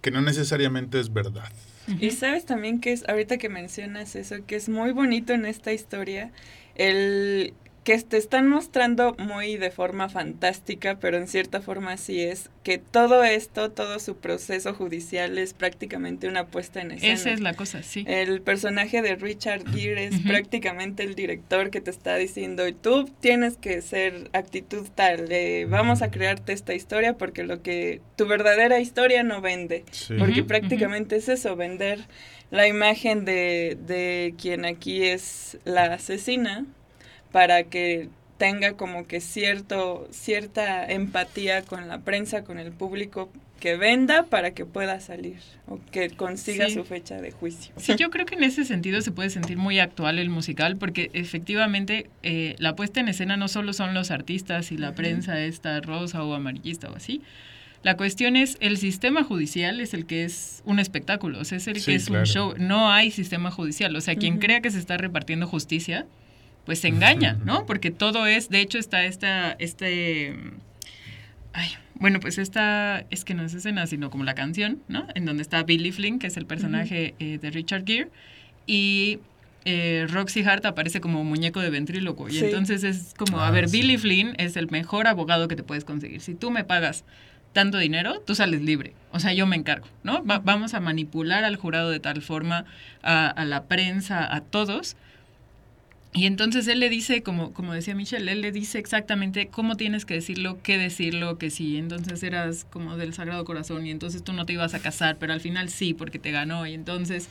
que 0.00 0.10
no 0.10 0.22
necesariamente 0.22 0.98
es 0.98 1.12
verdad. 1.12 1.50
Y 2.00 2.10
sabes 2.10 2.46
también 2.46 2.80
que 2.80 2.92
es, 2.92 3.08
ahorita 3.08 3.38
que 3.38 3.48
mencionas 3.48 4.16
eso, 4.16 4.36
que 4.46 4.56
es 4.56 4.68
muy 4.68 4.90
bonito 4.92 5.32
en 5.32 5.46
esta 5.46 5.72
historia, 5.72 6.32
el 6.74 7.54
que 7.86 7.96
te 8.00 8.16
están 8.16 8.48
mostrando 8.48 9.14
muy 9.16 9.58
de 9.58 9.70
forma 9.70 10.08
fantástica, 10.08 10.98
pero 10.98 11.18
en 11.18 11.28
cierta 11.28 11.60
forma 11.60 11.96
sí 11.96 12.20
es 12.20 12.50
que 12.64 12.78
todo 12.78 13.22
esto, 13.22 13.70
todo 13.70 14.00
su 14.00 14.16
proceso 14.16 14.74
judicial 14.74 15.38
es 15.38 15.54
prácticamente 15.54 16.26
una 16.26 16.48
puesta 16.48 16.80
en 16.80 16.90
escena. 16.90 17.12
Esa 17.12 17.30
es 17.30 17.40
la 17.40 17.54
cosa, 17.54 17.84
sí. 17.84 18.04
El 18.08 18.42
personaje 18.42 19.02
de 19.02 19.14
Richard 19.14 19.70
Gere 19.70 20.06
es 20.06 20.18
prácticamente 20.18 21.04
el 21.04 21.14
director 21.14 21.70
que 21.70 21.80
te 21.80 21.92
está 21.92 22.16
diciendo, 22.16 22.64
tú 22.74 23.08
tienes 23.20 23.56
que 23.56 23.80
ser 23.82 24.30
actitud 24.32 24.88
tal, 24.96 25.28
vamos 25.68 26.02
a 26.02 26.10
crearte 26.10 26.54
esta 26.54 26.74
historia 26.74 27.16
porque 27.16 27.44
lo 27.44 27.62
que 27.62 28.00
tu 28.16 28.26
verdadera 28.26 28.80
historia 28.80 29.22
no 29.22 29.40
vende, 29.40 29.84
porque 30.18 30.42
prácticamente 30.42 31.14
es 31.14 31.28
eso, 31.28 31.54
vender 31.54 32.00
la 32.50 32.66
imagen 32.66 33.24
de, 33.24 33.78
de 33.86 34.34
quien 34.36 34.64
aquí 34.64 35.04
es 35.04 35.58
la 35.64 35.84
asesina 35.84 36.66
para 37.32 37.64
que 37.64 38.08
tenga 38.38 38.74
como 38.74 39.06
que 39.06 39.20
cierto 39.20 40.08
cierta 40.10 40.86
empatía 40.86 41.62
con 41.62 41.88
la 41.88 41.98
prensa, 42.00 42.44
con 42.44 42.58
el 42.58 42.72
público 42.72 43.30
que 43.60 43.76
venda 43.76 44.24
para 44.24 44.50
que 44.50 44.66
pueda 44.66 45.00
salir 45.00 45.38
o 45.66 45.80
que 45.90 46.10
consiga 46.10 46.68
su 46.68 46.84
fecha 46.84 47.20
de 47.20 47.30
juicio. 47.30 47.72
Sí, 47.78 47.94
yo 47.98 48.10
creo 48.10 48.26
que 48.26 48.34
en 48.34 48.44
ese 48.44 48.64
sentido 48.64 49.00
se 49.00 49.12
puede 49.12 49.30
sentir 49.30 49.56
muy 49.56 49.78
actual 49.78 50.18
el 50.18 50.28
musical 50.28 50.76
porque 50.76 51.10
efectivamente 51.14 52.10
eh, 52.22 52.54
la 52.58 52.76
puesta 52.76 53.00
en 53.00 53.08
escena 53.08 53.36
no 53.36 53.48
solo 53.48 53.72
son 53.72 53.94
los 53.94 54.10
artistas 54.10 54.72
y 54.72 54.76
la 54.76 54.94
prensa 54.94 55.40
esta 55.40 55.80
rosa 55.80 56.22
o 56.22 56.34
amarillista 56.34 56.90
o 56.90 56.96
así. 56.96 57.22
La 57.82 57.96
cuestión 57.96 58.36
es, 58.36 58.56
el 58.60 58.78
sistema 58.78 59.22
judicial 59.22 59.80
es 59.80 59.94
el 59.94 60.06
que 60.06 60.24
es 60.24 60.62
un 60.64 60.80
espectáculo, 60.80 61.38
o 61.38 61.44
sea, 61.44 61.58
es 61.58 61.68
el 61.68 61.82
que 61.84 61.94
es 61.94 62.10
un 62.10 62.24
show. 62.24 62.54
No 62.58 62.90
hay 62.90 63.12
sistema 63.12 63.50
judicial. 63.50 63.94
O 63.94 64.00
sea, 64.00 64.16
quien 64.16 64.38
crea 64.38 64.60
que 64.60 64.70
se 64.70 64.78
está 64.78 64.96
repartiendo 64.96 65.46
justicia, 65.46 66.04
pues 66.66 66.80
se 66.80 66.88
engaña, 66.88 67.38
¿no? 67.44 67.64
Porque 67.64 67.90
todo 67.90 68.26
es, 68.26 68.50
de 68.50 68.60
hecho 68.60 68.76
está 68.76 69.04
esta, 69.04 69.52
este, 69.52 70.36
ay, 71.52 71.68
bueno, 71.94 72.20
pues 72.20 72.36
esta, 72.38 73.06
es 73.10 73.24
que 73.24 73.34
no 73.34 73.44
es 73.44 73.54
escena, 73.54 73.86
sino 73.86 74.10
como 74.10 74.24
la 74.24 74.34
canción, 74.34 74.82
¿no? 74.88 75.06
En 75.14 75.24
donde 75.24 75.42
está 75.42 75.62
Billy 75.62 75.92
Flynn, 75.92 76.18
que 76.18 76.26
es 76.26 76.36
el 76.36 76.44
personaje 76.44 77.14
eh, 77.20 77.38
de 77.40 77.50
Richard 77.50 77.84
Gere, 77.86 78.10
y 78.66 79.20
eh, 79.64 80.06
Roxy 80.10 80.42
Hart 80.42 80.66
aparece 80.66 81.00
como 81.00 81.22
muñeco 81.24 81.60
de 81.60 81.70
ventríloco. 81.70 82.28
Y 82.28 82.38
entonces 82.38 82.82
es 82.82 83.14
como, 83.16 83.38
a 83.38 83.46
ah, 83.46 83.50
ver, 83.52 83.70
Billy 83.70 83.96
Flynn 83.96 84.34
es 84.38 84.56
el 84.56 84.68
mejor 84.68 85.06
abogado 85.06 85.46
que 85.46 85.56
te 85.56 85.62
puedes 85.62 85.84
conseguir. 85.84 86.20
Si 86.20 86.34
tú 86.34 86.50
me 86.50 86.64
pagas 86.64 87.04
tanto 87.52 87.78
dinero, 87.78 88.20
tú 88.20 88.34
sales 88.34 88.60
libre. 88.60 88.92
O 89.12 89.20
sea, 89.20 89.32
yo 89.32 89.46
me 89.46 89.56
encargo, 89.56 89.86
¿no? 90.02 90.22
vamos 90.22 90.74
a 90.74 90.80
manipular 90.80 91.44
al 91.44 91.56
jurado 91.56 91.90
de 91.90 92.00
tal 92.00 92.20
forma, 92.20 92.66
a, 93.02 93.28
a 93.28 93.44
la 93.46 93.64
prensa, 93.64 94.34
a 94.34 94.42
todos, 94.42 94.96
y 96.16 96.26
entonces 96.26 96.66
él 96.66 96.80
le 96.80 96.88
dice, 96.88 97.22
como, 97.22 97.52
como 97.52 97.74
decía 97.74 97.94
Michelle, 97.94 98.32
él 98.32 98.40
le 98.40 98.50
dice 98.50 98.78
exactamente 98.78 99.48
cómo 99.48 99.76
tienes 99.76 100.06
que 100.06 100.14
decirlo, 100.14 100.58
qué 100.62 100.78
decirlo, 100.78 101.36
que 101.36 101.50
sí, 101.50 101.76
entonces 101.76 102.22
eras 102.22 102.64
como 102.64 102.96
del 102.96 103.12
Sagrado 103.12 103.44
Corazón 103.44 103.86
y 103.86 103.90
entonces 103.90 104.24
tú 104.24 104.32
no 104.32 104.46
te 104.46 104.54
ibas 104.54 104.72
a 104.72 104.80
casar, 104.80 105.18
pero 105.18 105.34
al 105.34 105.40
final 105.40 105.68
sí, 105.68 105.92
porque 105.92 106.18
te 106.18 106.30
ganó 106.30 106.66
y 106.66 106.74
entonces... 106.74 107.28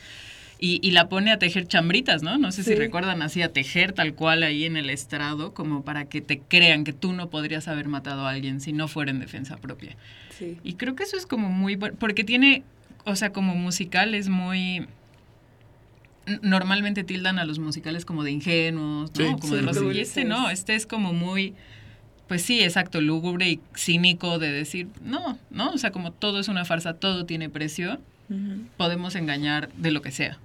Y, 0.58 0.80
y 0.82 0.92
la 0.92 1.10
pone 1.10 1.32
a 1.32 1.38
tejer 1.38 1.68
chambritas, 1.68 2.22
¿no? 2.22 2.38
No 2.38 2.50
sé 2.50 2.64
si 2.64 2.74
recuerdan 2.74 3.20
así, 3.20 3.42
a 3.42 3.52
tejer 3.52 3.92
tal 3.92 4.14
cual 4.14 4.42
ahí 4.42 4.64
en 4.64 4.78
el 4.78 4.88
estrado, 4.88 5.52
como 5.52 5.84
para 5.84 6.06
que 6.06 6.22
te 6.22 6.38
crean 6.38 6.84
que 6.84 6.94
tú 6.94 7.12
no 7.12 7.28
podrías 7.28 7.68
haber 7.68 7.88
matado 7.88 8.26
a 8.26 8.30
alguien 8.30 8.62
si 8.62 8.72
no 8.72 8.88
fuera 8.88 9.10
en 9.10 9.20
defensa 9.20 9.58
propia. 9.58 9.96
Sí. 10.38 10.56
Y 10.64 10.76
creo 10.76 10.96
que 10.96 11.02
eso 11.02 11.18
es 11.18 11.26
como 11.26 11.50
muy... 11.50 11.76
Porque 11.76 12.24
tiene, 12.24 12.62
o 13.04 13.16
sea, 13.16 13.34
como 13.34 13.54
musical 13.54 14.14
es 14.14 14.30
muy 14.30 14.86
normalmente 16.42 17.04
tildan 17.04 17.38
a 17.38 17.44
los 17.44 17.58
musicales 17.58 18.04
como 18.04 18.24
de 18.24 18.32
ingenuos, 18.32 19.10
¿no? 19.18 19.38
como 19.38 19.54
de 19.54 19.62
los 19.62 19.80
y 19.94 20.00
este 20.00 20.24
no, 20.24 20.50
este 20.50 20.74
es 20.74 20.86
como 20.86 21.12
muy 21.12 21.54
pues 22.28 22.42
sí, 22.42 22.60
exacto, 22.62 23.00
lúgubre 23.00 23.48
y 23.48 23.60
cínico 23.76 24.38
de 24.38 24.50
decir, 24.50 24.88
no, 25.02 25.38
no, 25.50 25.70
o 25.70 25.78
sea, 25.78 25.92
como 25.92 26.10
todo 26.12 26.40
es 26.40 26.48
una 26.48 26.64
farsa, 26.64 26.94
todo 26.94 27.24
tiene 27.24 27.48
precio, 27.48 28.00
podemos 28.76 29.14
engañar 29.14 29.70
de 29.74 29.92
lo 29.92 30.02
que 30.02 30.10
sea, 30.10 30.38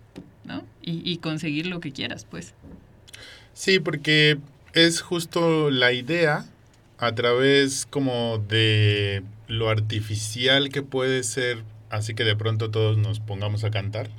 ¿no? 0.46 0.64
Y, 0.84 1.02
y 1.04 1.18
conseguir 1.18 1.66
lo 1.66 1.80
que 1.80 1.92
quieras, 1.92 2.28
pues. 2.30 2.54
Sí, 3.54 3.80
porque 3.80 4.38
es 4.74 5.02
justo 5.02 5.72
la 5.72 5.92
idea 5.92 6.46
a 7.00 7.16
través 7.16 7.88
como 7.90 8.38
de 8.38 9.24
lo 9.48 9.70
artificial 9.70 10.70
que 10.70 10.84
puede 10.84 11.24
ser 11.24 11.64
así 11.92 12.14
que 12.16 12.24
de 12.24 12.36
pronto 12.36 12.72
todos 12.72 12.98
nos 12.98 13.20
pongamos 13.20 13.64
a 13.64 13.72
cantar, 13.72 14.10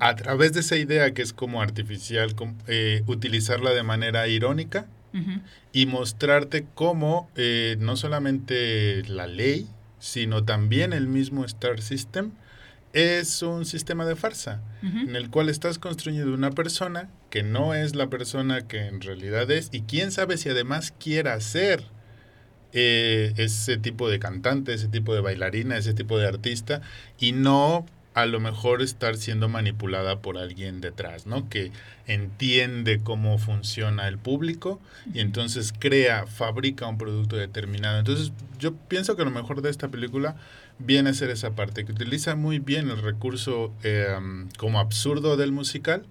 a 0.00 0.16
través 0.16 0.52
de 0.52 0.60
esa 0.60 0.76
idea 0.76 1.12
que 1.12 1.22
es 1.22 1.32
como 1.32 1.60
artificial, 1.60 2.34
eh, 2.68 3.02
utilizarla 3.06 3.72
de 3.72 3.82
manera 3.82 4.26
irónica 4.28 4.86
y 5.72 5.86
mostrarte 5.86 6.66
cómo 6.74 7.28
eh, 7.34 7.76
no 7.80 7.96
solamente 7.96 9.02
la 9.08 9.26
ley, 9.26 9.66
sino 9.98 10.44
también 10.44 10.92
el 10.92 11.08
mismo 11.08 11.44
Star 11.44 11.80
System 11.82 12.30
es 12.92 13.42
un 13.42 13.64
sistema 13.66 14.06
de 14.06 14.16
farsa 14.16 14.62
en 14.82 15.16
el 15.16 15.28
cual 15.28 15.48
estás 15.48 15.78
construyendo 15.78 16.32
una 16.32 16.52
persona 16.52 17.10
que 17.30 17.42
no 17.42 17.74
es 17.74 17.94
la 17.94 18.08
persona 18.08 18.66
que 18.66 18.86
en 18.86 19.00
realidad 19.00 19.50
es 19.50 19.68
y 19.72 19.82
quién 19.82 20.10
sabe 20.12 20.36
si 20.36 20.48
además 20.48 20.94
quiera 20.98 21.38
ser 21.40 21.84
eh, 22.72 23.32
ese 23.36 23.78
tipo 23.78 24.08
de 24.08 24.18
cantante, 24.18 24.74
ese 24.74 24.88
tipo 24.88 25.14
de 25.14 25.20
bailarina, 25.20 25.76
ese 25.76 25.94
tipo 25.94 26.18
de 26.18 26.26
artista 26.26 26.82
y 27.18 27.32
no 27.32 27.86
a 28.14 28.26
lo 28.26 28.40
mejor 28.40 28.82
estar 28.82 29.16
siendo 29.16 29.48
manipulada 29.48 30.20
por 30.20 30.38
alguien 30.38 30.80
detrás, 30.80 31.26
¿no? 31.26 31.48
Que 31.48 31.70
entiende 32.08 33.00
cómo 33.00 33.38
funciona 33.38 34.08
el 34.08 34.18
público 34.18 34.80
y 35.14 35.20
entonces 35.20 35.72
crea, 35.78 36.26
fabrica 36.26 36.88
un 36.88 36.98
producto 36.98 37.36
determinado. 37.36 37.98
Entonces 37.98 38.32
yo 38.58 38.74
pienso 38.74 39.14
que 39.14 39.24
lo 39.24 39.30
mejor 39.30 39.62
de 39.62 39.70
esta 39.70 39.88
película 39.88 40.34
viene 40.80 41.10
a 41.10 41.14
ser 41.14 41.30
esa 41.30 41.52
parte, 41.52 41.84
que 41.84 41.92
utiliza 41.92 42.34
muy 42.34 42.58
bien 42.58 42.90
el 42.90 43.02
recurso 43.02 43.72
eh, 43.84 44.16
como 44.56 44.80
absurdo 44.80 45.36
del 45.36 45.52
musical, 45.52 46.04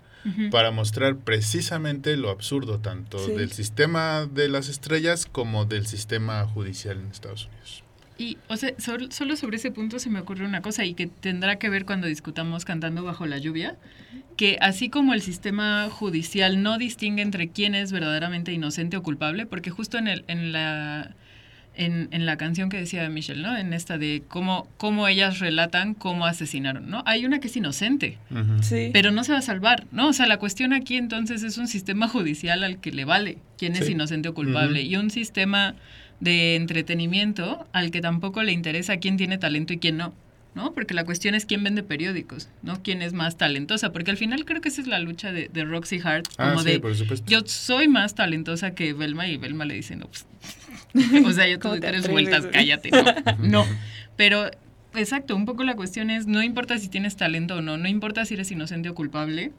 para 0.52 0.72
mostrar 0.72 1.18
precisamente 1.18 2.18
lo 2.18 2.30
absurdo 2.30 2.80
tanto 2.80 3.26
del 3.28 3.52
sistema 3.52 4.26
de 4.26 4.50
las 4.50 4.70
estrellas 4.70 5.26
como 5.26 5.66
del 5.66 5.88
sistema 5.88 6.46
judicial 6.46 7.00
en 7.00 7.12
Estados 7.12 7.46
Unidos. 7.46 7.84
Y, 8.20 8.38
o 8.48 8.58
sea, 8.58 8.74
solo 8.78 9.36
sobre 9.36 9.58
ese 9.58 9.70
punto 9.70 10.00
se 10.00 10.10
me 10.10 10.20
ocurre 10.20 10.46
una 10.46 10.62
cosa 10.62 10.86
y 10.86 10.96
que 10.96 11.06
tendrá 11.06 11.58
que 11.58 11.70
ver 11.70 11.86
cuando 11.86 12.08
discutamos 12.08 12.66
cantando 12.66 13.04
bajo 13.04 13.28
la 13.28 13.38
lluvia, 13.38 13.78
que 14.36 14.58
así 14.60 14.90
como 14.90 15.14
el 15.14 15.22
sistema 15.22 15.88
judicial 15.92 16.64
no 16.64 16.80
distingue 16.80 17.22
entre 17.22 17.50
quién 17.50 17.76
es 17.76 17.92
verdaderamente 17.92 18.52
inocente 18.52 18.98
o 18.98 19.04
culpable, 19.04 19.46
porque 19.46 19.70
justo 19.70 20.00
en, 20.00 20.08
el, 20.08 20.26
en 20.28 20.52
la 20.52 21.16
en, 21.78 22.10
en, 22.12 22.26
la 22.26 22.38
canción 22.38 22.70
que 22.70 22.78
decía 22.78 23.08
Michelle, 23.10 23.42
¿no? 23.42 23.56
En 23.56 23.72
esta 23.72 23.98
de 23.98 24.24
cómo, 24.28 24.68
cómo 24.78 25.08
ellas 25.08 25.40
relatan 25.40 25.94
cómo 25.94 26.26
asesinaron, 26.26 26.90
¿no? 26.90 27.04
Hay 27.06 27.26
una 27.26 27.40
que 27.40 27.48
es 27.48 27.56
inocente, 27.56 28.18
sí. 28.62 28.90
pero 28.92 29.12
no 29.12 29.24
se 29.24 29.32
va 29.32 29.38
a 29.38 29.42
salvar, 29.44 29.86
¿no? 29.92 30.10
O 30.10 30.14
sea, 30.14 30.26
la 30.28 30.38
cuestión 30.38 30.74
aquí 30.74 30.98
entonces 30.98 31.44
es 31.44 31.58
un 31.58 31.68
sistema 31.68 32.08
judicial 32.08 32.64
al 32.64 32.80
que 32.80 32.92
le 32.92 33.06
vale 33.06 33.38
quién 33.58 33.76
es 33.76 33.90
inocente 33.90 34.30
o 34.30 34.34
culpable 34.34 34.82
y 34.82 34.96
un 34.98 35.10
sistema 35.10 35.76
de 36.20 36.56
entretenimiento 36.56 37.68
al 37.74 37.92
que 37.92 38.02
tampoco 38.02 38.42
le 38.44 38.52
interesa 38.52 38.98
quién 38.98 39.18
tiene 39.18 39.38
talento 39.38 39.74
y 39.74 39.78
quién 39.78 39.98
no. 39.98 40.14
¿no? 40.56 40.74
Porque 40.74 40.96
la 40.96 41.04
cuestión 41.06 41.36
es 41.36 41.46
quién 41.46 41.64
vende 41.64 41.84
periódicos, 41.84 42.50
¿no? 42.64 42.82
Quién 42.82 43.04
es 43.04 43.14
más 43.14 43.38
talentosa, 43.38 43.92
porque 43.94 44.10
al 44.10 44.18
final 44.18 44.44
creo 44.44 44.60
que 44.60 44.70
esa 44.70 44.82
es 44.82 44.88
la 44.88 44.98
lucha 44.98 45.32
de, 45.32 45.52
de 45.54 45.66
Roxy 45.66 46.00
Hart, 46.04 46.26
Ah, 46.40 46.50
como 46.50 46.64
sí, 46.64 46.70
de 46.72 46.80
por 46.80 46.96
supuesto. 46.96 47.30
yo 47.30 47.42
soy 47.46 47.88
más 47.88 48.16
talentosa 48.16 48.72
que 48.72 48.94
Velma 48.94 49.28
y 49.28 49.38
Velma 49.38 49.66
le 49.66 49.76
dice, 49.76 49.96
no, 49.96 50.08
pues, 50.08 50.26
o 51.26 51.32
sea, 51.32 51.48
yo 51.48 51.58
te 51.58 51.60
¿Cómo 51.62 51.74
doy 51.74 51.82
te 51.82 51.88
tres 51.88 52.10
vueltas, 52.10 52.48
cállate, 52.52 52.90
no, 52.92 53.04
no. 53.40 53.66
Pero, 54.16 54.50
exacto, 54.96 55.36
un 55.36 55.46
poco 55.46 55.64
la 55.64 55.76
cuestión 55.76 56.10
es, 56.10 56.28
no 56.28 56.42
importa 56.44 56.78
si 56.80 56.88
tienes 56.88 57.16
talento 57.18 57.56
o 57.58 57.62
no, 57.62 57.78
no 57.78 57.88
importa 57.88 58.26
si 58.26 58.34
eres 58.36 58.52
inocente 58.52 58.90
o 58.90 58.96
culpable, 58.96 59.52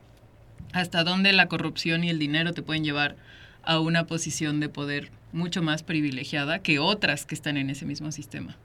hasta 0.72 1.04
dónde 1.04 1.32
la 1.32 1.46
corrupción 1.46 2.04
y 2.04 2.10
el 2.10 2.18
dinero 2.18 2.52
te 2.52 2.62
pueden 2.62 2.84
llevar 2.84 3.16
a 3.62 3.80
una 3.80 4.06
posición 4.06 4.60
de 4.60 4.68
poder 4.68 5.10
mucho 5.32 5.62
más 5.62 5.82
privilegiada 5.82 6.58
que 6.60 6.78
otras 6.78 7.26
que 7.26 7.34
están 7.34 7.56
en 7.56 7.70
ese 7.70 7.84
mismo 7.84 8.10
sistema. 8.12 8.56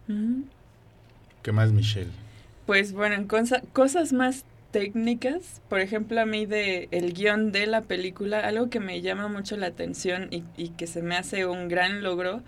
¿Qué 1.42 1.52
más, 1.52 1.72
Michelle? 1.72 2.10
Pues 2.66 2.94
bueno, 2.94 3.16
en 3.16 3.28
cosa- 3.28 3.62
cosas 3.74 4.14
más 4.14 4.46
técnicas, 4.74 5.62
por 5.70 5.80
ejemplo, 5.80 6.20
a 6.22 6.26
mí 6.28 6.46
de 6.48 6.90
el 6.92 7.14
guion 7.14 7.54
de 7.54 7.68
la 7.68 7.84
película, 7.84 8.42
algo 8.42 8.70
que 8.70 8.82
me 8.82 9.02
llama 9.02 9.30
mucho 9.30 9.58
la 9.58 9.68
atención 9.68 10.28
y, 10.32 10.44
y 10.58 10.72
que 10.72 10.88
se 10.88 11.02
me 11.04 11.16
hace 11.16 11.46
un 11.48 11.70
gran 11.70 12.04
logro, 12.04 12.44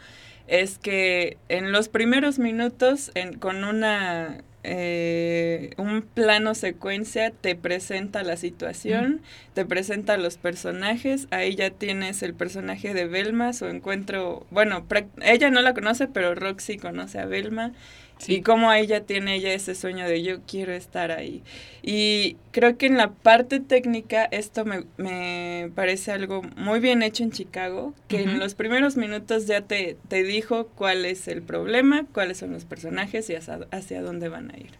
es 0.48 0.78
que 0.78 1.38
en 1.50 1.72
los 1.72 1.90
primeros 1.90 2.40
minutos, 2.40 3.12
en- 3.16 3.38
con 3.40 3.64
una 3.64 4.44
eh, 4.68 5.72
un 5.78 6.02
plano 6.02 6.56
secuencia, 6.56 7.30
te 7.30 7.56
presenta 7.56 8.24
la 8.24 8.36
situación, 8.36 9.22
te 9.54 9.64
presenta 9.64 10.18
los 10.18 10.38
personajes, 10.38 11.28
ahí 11.30 11.56
ya 11.56 11.70
tienes 11.70 12.24
el 12.24 12.34
personaje 12.34 12.96
de 12.96 13.06
Velma, 13.06 13.54
su 13.54 13.68
encuentro, 13.68 14.48
bueno, 14.50 14.84
ella 15.22 15.52
no 15.52 15.62
la 15.62 15.76
conoce, 15.76 16.08
pero 16.08 16.34
Roxy 16.34 16.78
conoce 16.78 17.20
a 17.20 17.26
Velma. 17.28 17.74
Sí. 18.18 18.36
Y 18.36 18.42
cómo 18.42 18.72
ella 18.72 19.02
tiene 19.02 19.36
ella 19.36 19.54
ese 19.54 19.76
sueño 19.76 20.08
de 20.08 20.24
yo 20.24 20.40
quiero 20.48 20.74
estar 20.74 21.12
ahí. 21.12 21.44
Y 21.84 22.38
creo 22.52 22.78
que 22.78 22.86
en 22.86 22.98
la 22.98 23.12
parte 23.12 23.60
técnica 23.60 24.26
esto 24.26 24.66
me, 24.66 24.86
me 24.98 25.70
parece 25.76 26.12
algo 26.12 26.42
muy 26.56 26.80
bien 26.80 27.04
hecho 27.04 27.24
en 27.24 27.32
Chicago, 27.32 27.94
que 28.08 28.24
en 28.24 28.40
los 28.40 28.56
primeros 28.56 28.98
minutos 28.98 29.48
ya 29.48 29.62
te, 29.62 29.98
te 30.08 30.24
dijo 30.24 30.68
cuál 30.76 31.06
es 31.06 31.28
el 31.28 31.42
problema, 31.42 32.06
cuáles 32.14 32.38
son 32.38 32.54
los 32.54 32.66
personajes 32.66 33.30
y 33.30 33.36
hacia, 33.36 33.60
hacia 33.72 34.02
dónde 34.02 34.30
van 34.30 34.52
a 34.52 34.58
ir. 34.58 34.72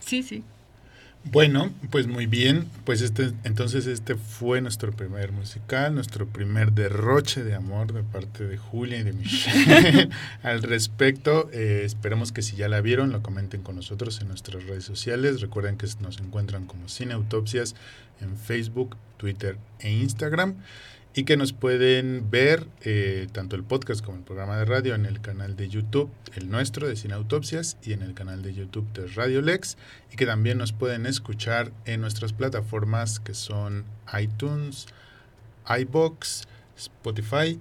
Sí, 0.00 0.22
sí. 0.22 0.44
Bueno, 1.32 1.72
pues 1.90 2.06
muy 2.06 2.26
bien. 2.26 2.68
Pues 2.84 3.02
este, 3.02 3.32
entonces 3.42 3.86
este 3.86 4.14
fue 4.14 4.60
nuestro 4.60 4.92
primer 4.92 5.32
musical, 5.32 5.94
nuestro 5.94 6.26
primer 6.26 6.72
derroche 6.72 7.42
de 7.42 7.54
amor 7.54 7.92
de 7.92 8.04
parte 8.04 8.44
de 8.44 8.56
Julia 8.56 8.98
y 8.98 9.02
de 9.02 9.12
Michelle. 9.12 10.08
Al 10.42 10.62
respecto, 10.62 11.50
eh, 11.52 11.82
esperemos 11.84 12.30
que 12.30 12.42
si 12.42 12.54
ya 12.56 12.68
la 12.68 12.80
vieron, 12.80 13.10
lo 13.10 13.22
comenten 13.22 13.62
con 13.62 13.74
nosotros 13.74 14.20
en 14.20 14.28
nuestras 14.28 14.64
redes 14.64 14.84
sociales. 14.84 15.40
Recuerden 15.40 15.76
que 15.76 15.88
nos 16.00 16.20
encuentran 16.20 16.66
como 16.66 16.88
Cine 16.88 17.14
Autopsias 17.14 17.74
en 18.20 18.36
Facebook, 18.36 18.96
Twitter 19.16 19.58
e 19.80 19.90
Instagram. 19.90 20.54
Y 21.18 21.24
que 21.24 21.38
nos 21.38 21.54
pueden 21.54 22.30
ver 22.30 22.66
eh, 22.82 23.26
tanto 23.32 23.56
el 23.56 23.64
podcast 23.64 24.04
como 24.04 24.18
el 24.18 24.22
programa 24.22 24.58
de 24.58 24.66
radio 24.66 24.94
en 24.94 25.06
el 25.06 25.22
canal 25.22 25.56
de 25.56 25.70
YouTube, 25.70 26.10
el 26.34 26.50
nuestro 26.50 26.86
de 26.86 26.94
Cine 26.94 27.14
Autopsias, 27.14 27.78
y 27.82 27.94
en 27.94 28.02
el 28.02 28.12
canal 28.12 28.42
de 28.42 28.52
YouTube 28.52 28.86
de 28.92 29.06
Radio 29.06 29.40
Lex 29.40 29.78
y 30.12 30.16
que 30.16 30.26
también 30.26 30.58
nos 30.58 30.74
pueden 30.74 31.06
escuchar 31.06 31.72
en 31.86 32.02
nuestras 32.02 32.34
plataformas 32.34 33.18
que 33.18 33.32
son 33.32 33.86
iTunes, 34.20 34.88
iBox, 35.66 36.48
Spotify 36.76 37.58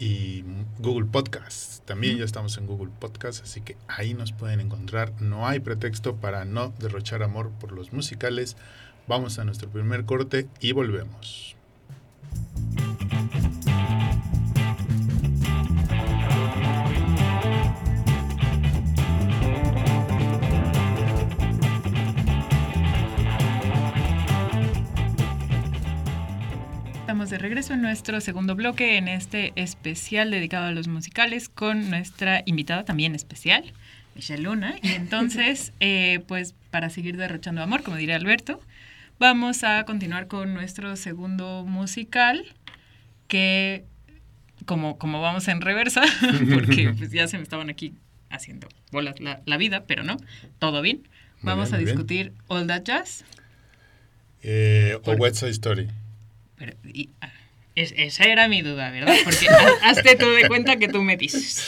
y 0.00 0.42
Google 0.80 1.06
Podcasts. 1.06 1.82
También 1.84 2.18
ya 2.18 2.24
estamos 2.24 2.58
en 2.58 2.66
Google 2.66 2.90
Podcasts, 2.98 3.42
así 3.42 3.60
que 3.60 3.76
ahí 3.86 4.12
nos 4.12 4.32
pueden 4.32 4.58
encontrar. 4.58 5.12
No 5.22 5.46
hay 5.46 5.60
pretexto 5.60 6.16
para 6.16 6.44
no 6.44 6.74
derrochar 6.80 7.22
amor 7.22 7.52
por 7.60 7.70
los 7.70 7.92
musicales. 7.92 8.56
Vamos 9.06 9.38
a 9.38 9.44
nuestro 9.44 9.68
primer 9.70 10.04
corte 10.04 10.48
y 10.58 10.72
volvemos. 10.72 11.55
Estamos 27.06 27.30
de 27.30 27.38
regreso 27.38 27.72
en 27.72 27.82
nuestro 27.82 28.20
segundo 28.20 28.56
bloque, 28.56 28.96
en 28.96 29.06
este 29.06 29.52
especial 29.54 30.30
dedicado 30.30 30.66
a 30.66 30.72
los 30.72 30.88
musicales, 30.88 31.48
con 31.48 31.88
nuestra 31.88 32.42
invitada 32.46 32.84
también 32.84 33.14
especial, 33.14 33.72
Michelle 34.16 34.42
Luna. 34.42 34.74
Y 34.82 34.88
entonces, 34.88 35.72
eh, 35.80 36.20
pues 36.26 36.54
para 36.72 36.90
seguir 36.90 37.16
derrochando 37.16 37.62
amor, 37.62 37.84
como 37.84 37.96
diría 37.96 38.16
Alberto, 38.16 38.60
vamos 39.18 39.64
a 39.64 39.84
continuar 39.84 40.26
con 40.28 40.54
nuestro 40.54 40.96
segundo 40.96 41.64
musical, 41.66 42.44
que 43.28 43.84
como, 44.64 44.98
como 44.98 45.20
vamos 45.20 45.48
en 45.48 45.60
reversa, 45.60 46.02
porque 46.52 46.92
pues 46.98 47.10
ya 47.10 47.28
se 47.28 47.36
me 47.36 47.42
estaban 47.42 47.70
aquí 47.70 47.94
haciendo 48.30 48.68
bolas 48.90 49.20
la, 49.20 49.40
la 49.46 49.56
vida, 49.56 49.84
pero 49.86 50.02
no, 50.02 50.16
todo 50.58 50.82
bien. 50.82 51.08
Vamos 51.42 51.68
bien, 51.70 51.74
a 51.74 51.78
bien. 51.78 51.86
discutir 51.88 52.32
All 52.48 52.66
That 52.66 52.82
Jazz. 52.84 53.24
Eh, 54.42 54.98
o 55.04 55.12
West 55.12 55.36
Side 55.36 55.50
Story. 55.52 55.88
Pero, 56.56 56.74
y, 56.84 57.10
ah, 57.20 57.30
es- 57.74 57.94
esa 57.96 58.24
era 58.24 58.48
mi 58.48 58.62
duda, 58.62 58.90
¿verdad? 58.90 59.14
Porque 59.24 59.46
ha- 59.48 59.70
hazte 59.90 60.16
tú 60.16 60.28
de 60.30 60.48
cuenta 60.48 60.76
que 60.76 60.88
tú 60.88 61.02
me 61.02 61.16
dices 61.16 61.62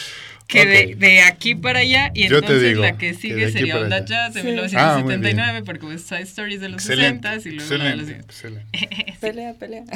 que 0.48 0.64
de, 0.66 0.94
Ok. 0.94 0.98
de 0.98 1.20
aquí 1.20 1.54
para 1.54 1.80
allá 1.80 2.10
y 2.14 2.26
Yo 2.28 2.38
entonces 2.38 2.62
digo 2.62 2.82
la 2.82 2.92
que 2.98 3.10
que 3.12 3.14
sigue 3.14 3.36
de 3.36 3.44
aquí 3.44 3.52
sería 3.52 3.74
para 3.74 3.84
All 3.84 3.90
That 3.90 3.96
allá. 4.02 4.06
Jazz 4.06 4.34
de 4.34 4.40
Sí. 4.40 4.46
1979 4.48 5.62
porque 5.64 5.86
West 5.86 6.08
Side 6.08 6.22
Story 6.22 6.54
es 6.54 6.60
de 6.62 6.68
los 6.70 6.80
Excelente. 6.82 7.28
60 7.28 7.48
y 7.48 7.52
luego 7.52 7.76
la 7.76 7.84
de 7.90 7.96
los 7.96 8.08
Excelente, 8.08 8.64
excelente. 8.72 9.16
Pelea, 9.20 9.54
pelea. 9.54 9.84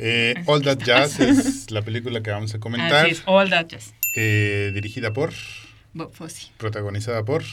Eh, 0.00 0.34
All 0.46 0.62
That 0.62 0.78
Jazz 0.78 1.20
es 1.20 1.70
la 1.70 1.82
película 1.82 2.20
que 2.20 2.30
vamos 2.32 2.52
a 2.54 2.58
comentar, 2.58 3.04
Así 3.06 3.12
es, 3.12 3.22
All 3.26 3.48
That 3.50 3.66
Jazz. 3.68 3.94
eh, 4.16 4.72
dirigida 4.74 5.12
por, 5.12 5.32
Bob 5.92 6.12
Fosse, 6.12 6.48
protagonizada 6.56 7.24
por 7.24 7.44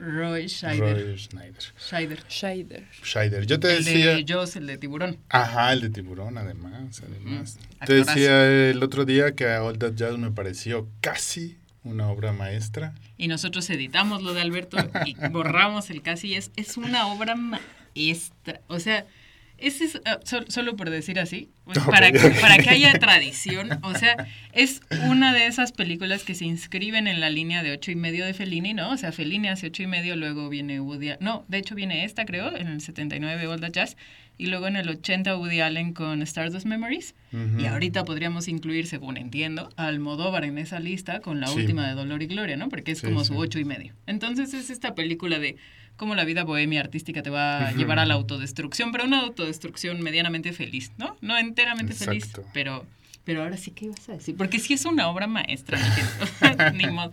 Roy 0.00 0.48
Scheider. 0.48 1.06
Roy 1.06 1.18
Schneider. 1.18 1.62
Scheider. 1.78 2.18
Scheider. 2.28 2.88
Scheider. 3.02 3.46
Yo 3.46 3.60
te 3.60 3.76
El 3.76 3.84
decía, 3.84 4.14
de 4.16 4.24
Jaws, 4.26 4.56
el 4.56 4.66
de 4.66 4.78
tiburón. 4.78 5.18
ajá, 5.28 5.72
el 5.74 5.82
de 5.82 5.90
tiburón, 5.90 6.38
además, 6.38 7.02
además. 7.06 7.58
Mm, 7.80 7.84
te 7.84 7.94
decía 7.94 8.70
el 8.70 8.82
otro 8.82 9.04
día 9.04 9.34
que 9.34 9.48
a 9.50 9.62
All 9.62 9.78
That 9.78 9.94
Jazz 9.94 10.16
me 10.18 10.30
pareció 10.30 10.88
casi 11.00 11.58
una 11.84 12.08
obra 12.08 12.32
maestra. 12.32 12.94
Y 13.18 13.28
nosotros 13.28 13.68
editamos 13.70 14.22
lo 14.22 14.32
de 14.34 14.40
Alberto 14.40 14.78
y 15.06 15.14
borramos 15.30 15.90
el 15.90 16.02
casi. 16.02 16.34
Es, 16.34 16.50
es 16.56 16.76
una 16.76 17.06
obra 17.06 17.36
maestra. 17.36 18.60
O 18.68 18.78
sea, 18.80 19.06
ese 19.60 19.84
es, 19.84 20.00
ah, 20.04 20.18
sol- 20.24 20.46
solo 20.48 20.76
por 20.76 20.90
decir 20.90 21.18
así, 21.20 21.50
pues, 21.64 21.78
para, 21.80 22.10
que, 22.12 22.18
para 22.40 22.58
que 22.58 22.70
haya 22.70 22.92
tradición. 22.98 23.68
O 23.82 23.94
sea, 23.94 24.26
es 24.52 24.80
una 25.08 25.32
de 25.32 25.46
esas 25.46 25.72
películas 25.72 26.22
que 26.24 26.34
se 26.34 26.44
inscriben 26.44 27.06
en 27.06 27.20
la 27.20 27.30
línea 27.30 27.62
de 27.62 27.72
ocho 27.72 27.90
y 27.90 27.96
medio 27.96 28.24
de 28.26 28.34
Fellini, 28.34 28.74
¿no? 28.74 28.90
O 28.90 28.96
sea, 28.96 29.12
Fellini 29.12 29.48
hace 29.48 29.66
ocho 29.68 29.82
y 29.82 29.86
medio, 29.86 30.16
luego 30.16 30.48
viene 30.48 30.80
Woody 30.80 31.08
Allen. 31.10 31.18
No, 31.24 31.44
de 31.48 31.58
hecho 31.58 31.74
viene 31.74 32.04
esta, 32.04 32.24
creo, 32.24 32.56
en 32.56 32.68
el 32.68 32.80
79, 32.80 33.46
All 33.46 33.60
That 33.60 33.72
Jazz. 33.72 33.96
Y 34.38 34.46
luego 34.46 34.66
en 34.68 34.76
el 34.76 34.88
80, 34.88 35.36
Woody 35.36 35.60
Allen 35.60 35.92
con 35.92 36.22
Stardust 36.22 36.64
Memories. 36.64 37.14
Y 37.58 37.66
ahorita 37.66 38.04
podríamos 38.06 38.48
incluir, 38.48 38.86
según 38.86 39.18
entiendo, 39.18 39.68
a 39.76 39.86
Almodóvar 39.88 40.44
en 40.44 40.56
esa 40.56 40.80
lista 40.80 41.20
con 41.20 41.40
la 41.40 41.48
Sí. 41.48 41.56
última 41.58 41.86
de 41.86 41.94
Dolor 41.94 42.22
y 42.22 42.26
Gloria, 42.26 42.56
¿no? 42.56 42.70
Porque 42.70 42.92
es 42.92 43.00
Sí, 43.00 43.06
como 43.06 43.20
sí. 43.20 43.26
su 43.26 43.36
ocho 43.36 43.58
y 43.58 43.64
medio. 43.66 43.92
Entonces 44.06 44.54
es 44.54 44.70
esta 44.70 44.94
película 44.94 45.38
de 45.38 45.56
cómo 45.96 46.14
la 46.14 46.24
vida 46.24 46.44
bohemia 46.44 46.80
artística 46.80 47.22
te 47.22 47.30
va 47.30 47.68
a 47.68 47.72
llevar 47.72 47.98
a 47.98 48.06
la 48.06 48.14
autodestrucción, 48.14 48.92
pero 48.92 49.04
una 49.04 49.20
autodestrucción 49.20 50.00
medianamente 50.02 50.52
feliz, 50.52 50.92
¿no? 50.98 51.16
No 51.20 51.36
enteramente 51.38 51.92
feliz, 51.94 52.30
pero, 52.54 52.86
pero 53.24 53.42
ahora 53.42 53.56
sí, 53.56 53.70
¿qué 53.72 53.86
ibas 53.86 54.08
a 54.08 54.12
decir? 54.12 54.36
Porque 54.36 54.58
sí 54.58 54.74
es 54.74 54.84
una 54.86 55.08
obra 55.08 55.26
maestra. 55.26 55.78
Ni 56.74 56.86
modo. 56.86 57.12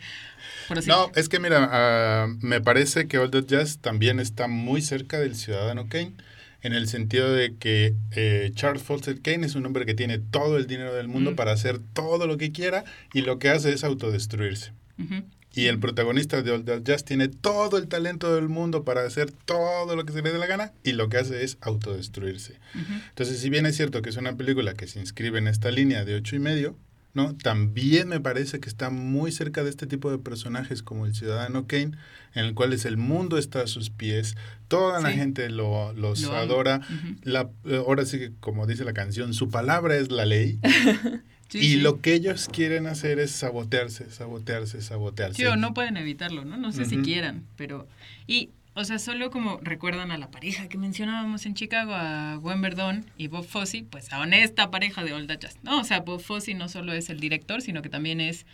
Sí. 0.82 0.88
No, 0.90 1.12
es 1.16 1.30
que 1.30 1.40
mira, 1.40 1.70
ah, 1.72 2.28
me 2.42 2.60
parece 2.62 3.08
que 3.08 3.18
All 3.18 3.32
That 3.32 3.46
Jazz 3.46 3.80
también 3.80 4.20
está 4.20 4.48
muy 4.48 4.82
cerca 4.82 5.18
del 5.20 5.36
ciudadano 5.36 5.88
Kane, 5.88 6.14
en 6.62 6.74
el 6.74 6.90
sentido 6.90 7.32
de 7.34 7.56
que 7.56 7.94
eh, 8.12 8.52
Charles 8.54 8.84
Foster 8.84 9.22
Kane 9.22 9.46
es 9.46 9.56
un 9.56 9.66
hombre 9.66 9.86
que 9.86 9.94
tiene 9.94 10.18
todo 10.20 10.58
el 10.58 10.68
dinero 10.68 10.94
del 10.94 11.08
mundo 11.08 11.32
Mm. 11.32 11.36
para 11.36 11.52
hacer 11.54 11.80
todo 11.94 12.28
lo 12.28 12.38
que 12.38 12.52
quiera 12.52 12.84
y 13.14 13.22
lo 13.22 13.40
que 13.40 13.50
hace 13.50 13.72
es 13.72 13.84
autodestruirse. 13.86 14.74
Ujú. 15.00 15.24
Y 15.58 15.66
el 15.66 15.80
protagonista 15.80 16.44
de 16.44 16.52
All 16.52 16.64
That 16.66 16.84
Jazz 16.84 17.04
tiene 17.04 17.30
todo 17.30 17.80
el 17.80 17.88
talento 17.88 18.36
del 18.36 18.48
mundo 18.48 18.84
para 18.84 19.04
hacer 19.04 19.32
todo 19.32 19.96
lo 19.96 20.06
que 20.06 20.14
se 20.14 20.22
le 20.22 20.32
dé 20.32 20.38
la 20.38 20.46
gana 20.46 20.72
y 20.84 20.92
lo 20.92 21.10
que 21.10 21.18
hace 21.18 21.44
es 21.44 21.58
autodestruirse. 21.62 22.60
Ujú. 22.76 22.94
Entonces, 23.10 23.40
si 23.40 23.50
bien 23.50 23.66
es 23.66 23.76
cierto 23.76 24.04
que 24.04 24.12
es 24.12 24.18
una 24.18 24.38
película 24.38 24.76
que 24.76 24.86
se 24.86 25.00
inscribe 25.00 25.40
en 25.40 25.48
esta 25.48 25.72
línea 25.72 26.06
de 26.06 26.14
ocho 26.14 26.36
y 26.36 26.40
medio, 26.40 26.76
¿no? 27.16 27.36
También 27.36 28.08
me 28.08 28.20
parece 28.20 28.60
que 28.60 28.70
está 28.70 28.92
muy 28.92 29.32
cerca 29.32 29.64
de 29.64 29.72
este 29.72 29.88
tipo 29.88 30.12
de 30.12 30.20
personajes 30.20 30.84
como 30.84 31.08
el 31.08 31.16
ciudadano 31.16 31.66
Kane, 31.66 31.98
en 32.36 32.46
el 32.46 32.54
cual 32.54 32.72
es 32.72 32.86
el 32.86 32.98
mundo 32.98 33.40
está 33.40 33.62
a 33.62 33.68
sus 33.68 33.90
pies, 33.90 34.36
toda 34.68 35.02
la 35.02 35.10
gente 35.10 35.50
lo, 35.50 35.92
los 35.94 36.24
adora, 36.26 36.82
la, 37.24 37.50
ahora 37.66 38.06
sí 38.06 38.20
que 38.20 38.32
como 38.40 38.68
dice 38.68 38.86
la 38.86 38.94
canción, 38.94 39.34
su 39.34 39.50
palabra 39.50 39.98
es 39.98 40.12
la 40.12 40.26
ley. 40.26 40.60
y 41.54 41.78
lo 41.78 42.02
que 42.02 42.14
ellos 42.14 42.48
quieren 42.52 42.88
hacer 42.88 43.20
es 43.20 43.32
sabotearse, 43.32 44.10
sabotearse, 44.12 44.82
sabotearse. 44.82 45.36
Sí, 45.36 45.46
o 45.46 45.56
no 45.56 45.74
pueden 45.74 45.98
evitarlo, 45.98 46.46
¿no? 46.46 46.58
No 46.58 46.72
sé 46.72 46.86
si 46.86 46.98
quieran, 46.98 47.46
pero... 47.56 47.88
Y 48.28 48.50
o 48.78 48.84
sea, 48.84 49.00
solo 49.00 49.32
como 49.32 49.60
recuerdan 49.64 50.12
a 50.12 50.20
la 50.20 50.30
pareja 50.30 50.70
que 50.70 50.78
mencionábamos 50.78 51.48
en 51.48 51.56
Chicago, 51.56 51.96
a 51.96 52.36
Gwen 52.36 52.62
Verdon 52.62 53.06
y 53.18 53.26
Bob 53.26 53.44
Fosse, 53.44 53.84
pues 53.90 54.14
a 54.14 54.20
honesta 54.20 54.70
pareja 54.70 55.04
de 55.04 55.14
Old 55.14 55.36
Jazz. 55.40 55.58
No, 55.64 55.80
o 55.80 55.84
sea, 55.84 56.02
Bob 56.02 56.22
Fosse 56.22 56.54
no 56.54 56.70
solo 56.70 56.94
es 56.94 57.10
el 57.10 57.20
director, 57.20 57.64
sino 57.64 57.82
que 57.82 57.90
también 57.90 58.22
es, 58.22 58.46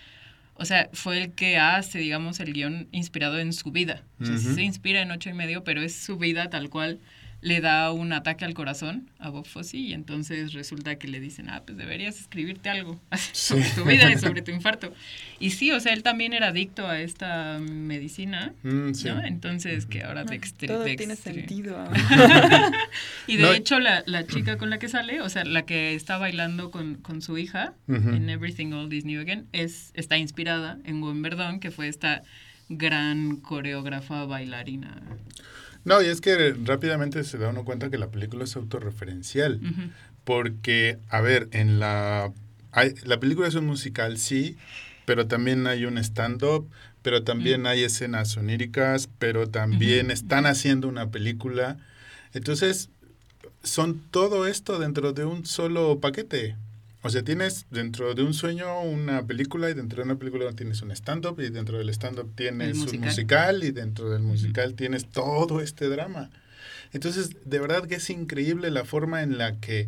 o 0.53 0.63
sea, 0.63 0.89
fue 0.93 1.21
el 1.21 1.31
que 1.33 1.57
hace, 1.57 1.99
digamos, 1.99 2.39
el 2.39 2.53
guion 2.53 2.87
inspirado 2.93 3.37
en 3.37 3.51
su 3.51 3.71
vida. 3.71 4.01
O 4.21 4.25
sea, 4.25 4.37
se 4.37 4.61
inspira 4.61 5.01
en 5.01 5.11
ocho 5.11 5.29
y 5.29 5.33
medio, 5.33 5.65
pero 5.65 5.81
es 5.81 5.93
su 5.93 6.15
vida 6.15 6.49
tal 6.49 6.69
cual 6.69 6.99
le 7.43 7.59
da 7.59 7.91
un 7.91 8.13
ataque 8.13 8.45
al 8.45 8.53
corazón 8.53 9.09
a 9.19 9.29
Bob 9.29 9.45
Fosse 9.45 9.77
y 9.77 9.93
entonces 9.93 10.53
resulta 10.53 10.95
que 10.95 11.09
le 11.09 11.19
dicen, 11.19 11.49
ah, 11.49 11.61
pues 11.65 11.77
deberías 11.77 12.17
escribirte 12.17 12.69
algo 12.69 13.01
sobre 13.33 13.69
tu 13.71 13.83
vida 13.83 14.09
y 14.09 14.17
sobre 14.17 14.41
tu 14.43 14.51
infarto. 14.51 14.93
Y 15.39 15.49
sí, 15.49 15.69
o 15.71 15.79
sea, 15.81 15.91
él 15.91 16.03
también 16.03 16.31
era 16.31 16.47
adicto 16.47 16.87
a 16.87 17.01
esta 17.01 17.59
medicina, 17.59 18.53
mm, 18.63 18.91
¿no? 19.05 19.25
Entonces, 19.25 19.85
que 19.85 20.03
ahora 20.03 20.25
te 20.25 20.39
Todo 20.65 20.85
tiene 20.85 21.17
sentido. 21.17 21.83
y 23.27 23.35
de 23.35 23.55
hecho, 23.57 23.79
la, 23.81 24.03
la, 24.05 24.25
chica 24.25 24.57
con 24.57 24.69
la 24.69 24.79
que 24.79 24.87
sale, 24.87 25.19
o 25.19 25.27
sea, 25.27 25.43
la 25.43 25.63
que 25.63 25.95
está 25.95 26.17
bailando 26.17 26.71
con, 26.71 26.95
con 26.95 27.21
su 27.21 27.37
hija 27.37 27.73
en 27.89 28.29
Everything 28.29 28.71
All 28.71 28.87
This 28.87 29.03
New 29.03 29.19
Again, 29.19 29.47
es, 29.51 29.91
está 29.95 30.17
inspirada 30.17 30.77
en 30.85 31.01
Gwen 31.01 31.21
Verdon, 31.21 31.59
que 31.59 31.71
fue 31.71 31.89
esta 31.89 32.23
gran 32.69 33.35
coreógrafa 33.35 34.25
bailarina. 34.25 35.01
No, 35.85 36.01
y 36.01 36.07
es 36.07 36.21
que 36.21 36.55
rápidamente 36.63 37.23
se 37.23 37.37
da 37.37 37.49
uno 37.49 37.65
cuenta 37.65 37.89
que 37.89 37.97
la 37.97 38.09
película 38.09 38.45
es 38.45 38.55
autorreferencial. 38.55 39.59
Porque, 40.23 40.99
a 41.09 41.21
ver, 41.21 41.49
en 41.51 41.79
la. 41.79 42.31
Hay, 42.71 42.95
la 43.03 43.19
película 43.19 43.47
es 43.47 43.55
un 43.55 43.65
musical, 43.65 44.17
sí, 44.17 44.57
pero 45.05 45.27
también 45.27 45.67
hay 45.67 45.85
un 45.85 45.97
stand-up, 45.97 46.69
pero 47.01 47.23
también 47.23 47.67
hay 47.67 47.83
escenas 47.83 48.35
oníricas, 48.37 49.09
pero 49.19 49.49
también 49.49 50.09
están 50.09 50.45
haciendo 50.45 50.87
una 50.87 51.11
película. 51.11 51.77
Entonces, 52.33 52.89
son 53.63 53.99
todo 54.11 54.47
esto 54.47 54.79
dentro 54.79 55.13
de 55.13 55.25
un 55.25 55.45
solo 55.45 55.99
paquete. 55.99 56.55
O 57.03 57.09
sea, 57.09 57.21
tienes 57.21 57.65
dentro 57.69 58.15
de 58.15 58.23
un 58.23 58.33
sueño 58.33 58.81
una 58.81 59.27
película 59.27 59.69
y 59.69 59.73
dentro 59.73 59.97
de 59.97 60.09
una 60.09 60.17
película 60.17 60.51
tienes 60.53 60.81
un 60.81 60.91
stand-up 60.91 61.39
y 61.41 61.49
dentro 61.49 61.77
del 61.77 61.89
stand-up 61.89 62.31
tienes 62.33 62.77
un 62.77 63.01
musical. 63.01 63.63
y 63.63 63.71
dentro 63.71 64.09
del 64.09 64.23
musical 64.23 64.73
tienes 64.73 65.09
todo 65.09 65.59
este 65.59 65.89
drama. 65.89 66.29
Entonces, 66.93 67.31
de 67.43 67.59
verdad 67.59 67.87
que 67.87 67.95
es 67.95 68.09
increíble 68.09 68.71
la 68.71 68.85
forma 68.85 69.21
en 69.21 69.37
la 69.37 69.59
que 69.59 69.87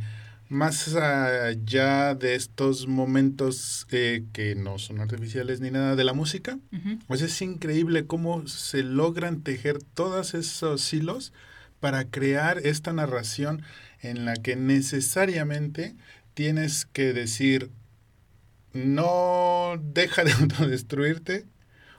más 0.49 0.93
allá 0.95 2.15
de 2.15 2.35
estos 2.35 2.85
momentos 2.87 3.87
eh, 3.91 4.25
que 4.33 4.55
no 4.55 4.77
son 4.77 4.99
artificiales 4.99 5.61
ni 5.61 5.71
nada 5.71 5.95
de 5.95 6.03
la 6.03 6.13
música, 6.13 6.59
pues 7.07 7.21
es 7.21 7.41
increíble 7.41 8.05
cómo 8.05 8.45
se 8.47 8.83
logran 8.83 9.41
tejer 9.41 9.79
todos 9.93 10.33
esos 10.33 10.93
hilos 10.93 11.33
para 11.79 12.05
crear 12.05 12.59
esta 12.59 12.91
narración 12.93 13.61
en 14.01 14.25
la 14.25 14.35
que 14.35 14.55
necesariamente 14.55 15.95
tienes 16.35 16.85
que 16.85 17.13
decir, 17.13 17.71
no 18.73 19.81
deja 19.81 20.23
de 20.23 20.31
autodestruirte, 20.39 21.47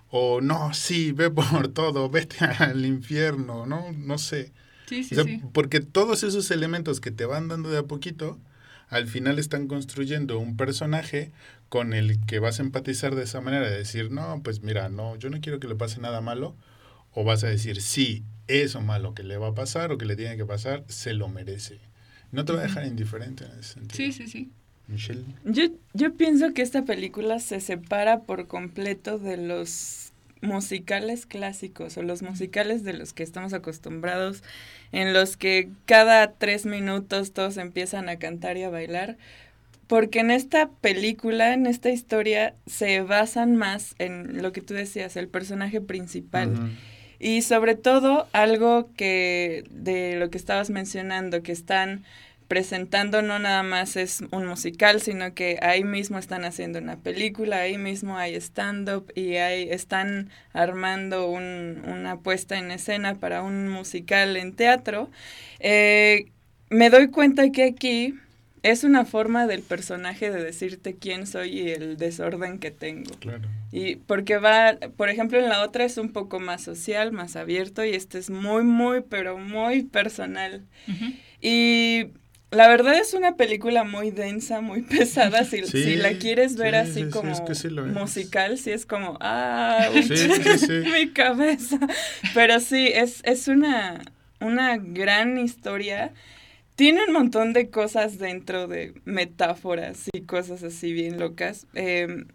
o 0.09 0.41
no, 0.41 0.73
sí, 0.73 1.11
ve 1.11 1.31
por 1.31 1.69
todo, 1.69 2.09
vete 2.09 2.45
al 2.45 2.87
infierno, 2.87 3.67
¿no? 3.67 3.91
No 3.93 4.19
sé. 4.19 4.53
Sí, 4.87 5.03
sí, 5.03 5.17
sí. 5.17 5.43
Porque 5.53 5.81
todos 5.81 6.23
esos 6.23 6.53
elementos 6.53 7.01
que 7.01 7.11
te 7.11 7.25
van 7.25 7.49
dando 7.49 7.71
de 7.71 7.79
a 7.79 7.83
poquito, 7.83 8.39
al 8.89 9.09
final 9.09 9.41
están 9.41 9.67
construyendo 9.67 10.39
un 10.39 10.57
personaje 10.57 11.33
con 11.69 11.93
el 11.93 12.25
que 12.25 12.39
vas 12.39 12.61
a 12.61 12.63
empatizar 12.63 13.17
de 13.17 13.25
esa 13.25 13.41
manera, 13.41 13.69
de 13.69 13.77
decir, 13.77 14.13
no, 14.13 14.41
pues 14.45 14.63
mira, 14.63 14.89
no, 14.89 15.17
yo 15.17 15.29
no 15.29 15.41
quiero 15.41 15.59
que 15.59 15.67
le 15.67 15.75
pase 15.75 16.01
nada 16.01 16.21
malo, 16.21 16.55
o 17.13 17.25
vas 17.25 17.43
a 17.43 17.49
decir, 17.49 17.83
sí, 17.83 18.25
eso 18.47 18.81
malo 18.81 19.13
que 19.15 19.25
le 19.25 19.39
va 19.39 19.49
a 19.49 19.55
pasar 19.55 19.91
o 19.91 19.99
que 19.99 20.05
le 20.05 20.15
tiene 20.15 20.37
que 20.37 20.47
pasar, 20.47 20.85
se 20.87 21.15
lo 21.15 21.29
merece. 21.29 21.81
No 22.33 22.45
te 22.45 22.53
va 22.53 22.61
a 22.61 22.63
dejar 22.63 22.87
indiferente 22.87 23.45
en 23.45 23.53
ese 23.53 23.75
sentido. 23.75 23.97
Sí, 23.97 24.13
sí, 24.13 24.29
sí. 24.29 24.51
Michelle. 24.89 25.25
Yo, 25.45 25.65
yo 25.95 26.15
pienso 26.15 26.53
que 26.55 26.63
esta 26.63 26.85
película 26.85 27.41
se 27.41 27.61
separa 27.61 28.21
por 28.21 28.47
completo 28.47 29.19
de 29.19 29.37
los 29.37 30.13
musicales 30.43 31.27
clásicos 31.27 31.97
o 31.97 32.03
los 32.03 32.23
musicales 32.23 32.85
de 32.85 32.93
los 32.93 33.13
que 33.13 33.23
estamos 33.23 33.53
acostumbrados, 33.53 34.43
en 34.93 35.13
los 35.13 35.37
que 35.37 35.71
cada 35.87 36.33
tres 36.33 36.67
minutos 36.67 37.33
todos 37.33 37.57
empiezan 37.57 38.09
a 38.09 38.17
cantar 38.17 38.57
y 38.57 38.63
a 38.63 38.71
bailar, 38.71 39.17
porque 39.87 40.21
en 40.21 40.31
esta 40.31 40.69
película, 40.69 41.55
en 41.55 41.67
esta 41.67 41.91
historia, 41.91 42.55
se 42.67 43.01
basan 43.01 43.57
más 43.57 43.95
en 43.99 44.43
lo 44.43 44.53
que 44.53 44.61
tú 44.61 44.75
decías, 44.75 45.17
el 45.17 45.29
personaje 45.29 45.81
principal. 45.81 46.73
Y 47.19 47.43
sobre 47.43 47.75
todo 47.75 48.29
algo 48.33 48.91
que 48.97 49.65
de 49.71 50.17
lo 50.17 50.31
que 50.31 50.39
estabas 50.39 50.71
mencionando, 50.71 51.43
que 51.43 51.53
están 51.53 52.05
presentando 52.49 53.23
no 53.23 53.39
nada 53.39 53.63
más 53.63 53.97
es 53.97 54.23
un 54.31 54.47
musical, 54.47 55.01
sino 55.01 55.35
que 55.35 55.59
ahí 55.63 55.83
mismo 55.85 56.19
están 56.19 56.45
haciendo 56.45 56.79
una 56.79 56.97
película, 56.97 57.59
ahí 57.59 57.79
mismo 57.79 58.17
hay 58.17 58.35
stand-up 58.37 59.13
y 59.15 59.37
ahí 59.37 59.69
están 59.71 60.31
armando 60.53 61.29
un, 61.29 61.83
una 61.87 62.19
puesta 62.19 62.59
en 62.59 62.71
escena 62.71 63.17
para 63.17 63.43
un 63.43 63.69
musical 63.69 64.37
en 64.37 64.55
teatro. 64.55 65.11
Eh, 65.59 66.27
me 66.71 66.91
doy 66.91 67.09
cuenta 67.09 67.51
que 67.51 67.65
aquí 67.65 68.15
es 68.71 68.83
una 68.83 69.05
forma 69.05 69.47
del 69.47 69.63
personaje 69.63 70.31
de 70.31 70.43
decirte 70.43 70.97
quién 70.97 71.27
soy 71.27 71.61
y 71.61 71.71
el 71.71 71.97
desorden 71.97 72.59
que 72.59 72.73
tengo. 72.73 73.15
Claro. 73.21 73.49
Y 73.71 73.97
porque 73.97 74.39
va, 74.39 74.77
por 74.97 75.09
ejemplo, 75.09 75.39
en 75.39 75.49
la 75.49 75.63
otra 75.63 75.85
es 75.85 75.99
un 75.99 76.11
poco 76.11 76.41
más 76.41 76.63
social, 76.63 77.13
más 77.13 77.37
abierto 77.37 77.85
y 77.85 77.91
este 77.91 78.19
es 78.19 78.29
muy, 78.29 78.65
muy, 78.65 79.03
pero 79.03 79.39
muy 79.39 79.85
personal. 79.85 80.65
Y 81.41 82.07
la 82.51 82.67
verdad 82.69 82.99
es 82.99 83.15
una 83.15 83.37
película 83.37 83.85
muy 83.85 84.11
densa, 84.11 84.61
muy 84.61 84.83
pesada. 84.97 85.45
Si, 85.45 85.65
si 85.65 85.95
la 85.95 86.19
quieres 86.19 86.57
ver 86.57 86.75
así 86.75 87.09
como 87.09 87.33
musical, 87.93 88.59
sí 88.59 88.73
es 88.73 88.85
como, 88.85 89.17
ah, 89.21 89.91
mi 90.93 91.11
cabeza. 91.11 91.79
Pero 92.35 92.59
sí, 92.59 92.91
es, 92.93 93.21
es 93.25 93.47
una, 93.47 94.01
una 94.41 94.77
gran 94.77 95.39
historia 95.39 96.13
tiene 96.77 97.05
un 97.07 97.13
montón 97.13 97.53
de 97.55 97.71
cosas 97.71 98.19
dentro 98.19 98.69
de 98.69 98.95
metáforas 99.05 100.09
y 100.13 100.23
cosas 100.23 100.63
así 100.63 100.93
bien 100.93 101.19
locas. 101.19 101.67
Em, 101.75 102.29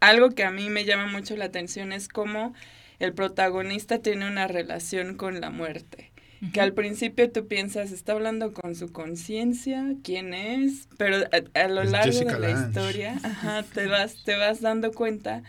algo 0.00 0.30
que 0.30 0.44
a 0.44 0.50
mí 0.50 0.70
me 0.70 0.84
llama 0.84 1.06
mucho 1.06 1.36
la 1.36 1.44
atención 1.44 1.92
es 1.92 2.08
cómo 2.08 2.54
el 2.98 3.12
protagonista 3.12 3.98
tiene 3.98 4.26
una 4.26 4.48
relación 4.48 5.16
con 5.16 5.40
la 5.40 5.50
muerte. 5.50 6.10
Que 6.52 6.60
al 6.60 6.74
principio 6.74 7.30
tú 7.30 7.46
piensas, 7.46 7.90
está 7.90 8.12
hablando 8.12 8.52
con 8.52 8.74
su 8.74 8.92
conciencia, 8.92 9.94
quién 10.02 10.34
es, 10.34 10.88
pero 10.98 11.16
a, 11.54 11.68
lo 11.68 11.84
largo 11.84 12.18
de 12.18 12.38
la 12.38 12.50
historia, 12.50 13.18
te 13.72 13.86
vas, 13.86 14.22
te 14.24 14.36
vas 14.36 14.60
dando 14.60 14.92
cuenta 14.92 15.42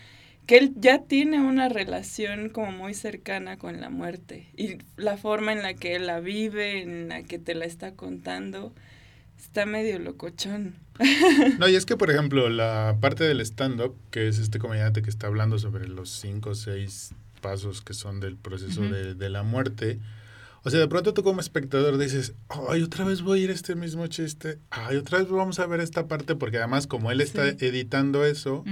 que 0.45 0.57
él 0.57 0.73
ya 0.75 1.03
tiene 1.03 1.41
una 1.41 1.69
relación 1.69 2.49
como 2.49 2.71
muy 2.71 2.93
cercana 2.93 3.57
con 3.57 3.81
la 3.81 3.89
muerte 3.89 4.47
y 4.55 4.77
la 4.97 5.17
forma 5.17 5.53
en 5.53 5.61
la 5.61 5.73
que 5.73 5.95
él 5.95 6.07
la 6.07 6.19
vive, 6.19 6.81
en 6.81 7.09
la 7.09 7.23
que 7.23 7.39
te 7.39 7.55
la 7.55 7.65
está 7.65 7.93
contando, 7.93 8.73
está 9.37 9.65
medio 9.65 9.99
locochón. 9.99 10.75
No, 11.59 11.67
y 11.67 11.75
es 11.75 11.85
que, 11.85 11.97
por 11.97 12.09
ejemplo, 12.09 12.49
la 12.49 12.97
parte 13.01 13.25
del 13.25 13.41
stand-up, 13.41 13.95
que 14.11 14.27
es 14.27 14.39
este 14.39 14.59
comediante 14.59 15.01
que 15.01 15.09
está 15.09 15.27
hablando 15.27 15.59
sobre 15.59 15.87
los 15.87 16.09
cinco 16.09 16.51
o 16.51 16.55
seis 16.55 17.13
pasos 17.41 17.81
que 17.81 17.93
son 17.93 18.19
del 18.19 18.37
proceso 18.37 18.81
de, 18.81 19.13
de 19.13 19.29
la 19.29 19.43
muerte, 19.43 19.99
o 20.65 20.69
sea, 20.71 20.79
de 20.79 20.87
pronto 20.87 21.13
tú 21.13 21.21
como 21.21 21.41
espectador 21.41 21.99
dices, 21.99 22.33
ay, 22.49 22.81
otra 22.81 23.05
vez 23.05 23.21
voy 23.21 23.39
a 23.39 23.43
ir 23.43 23.49
a 23.51 23.53
este 23.53 23.75
mismo 23.75 24.07
chiste, 24.07 24.57
ay, 24.71 24.97
otra 24.97 25.19
vez 25.19 25.29
vamos 25.29 25.59
a 25.59 25.67
ver 25.67 25.79
esta 25.79 26.07
parte, 26.07 26.35
porque 26.35 26.57
además 26.57 26.87
como 26.87 27.11
él 27.11 27.21
está 27.21 27.47
editando 27.47 28.25
eso, 28.25 28.63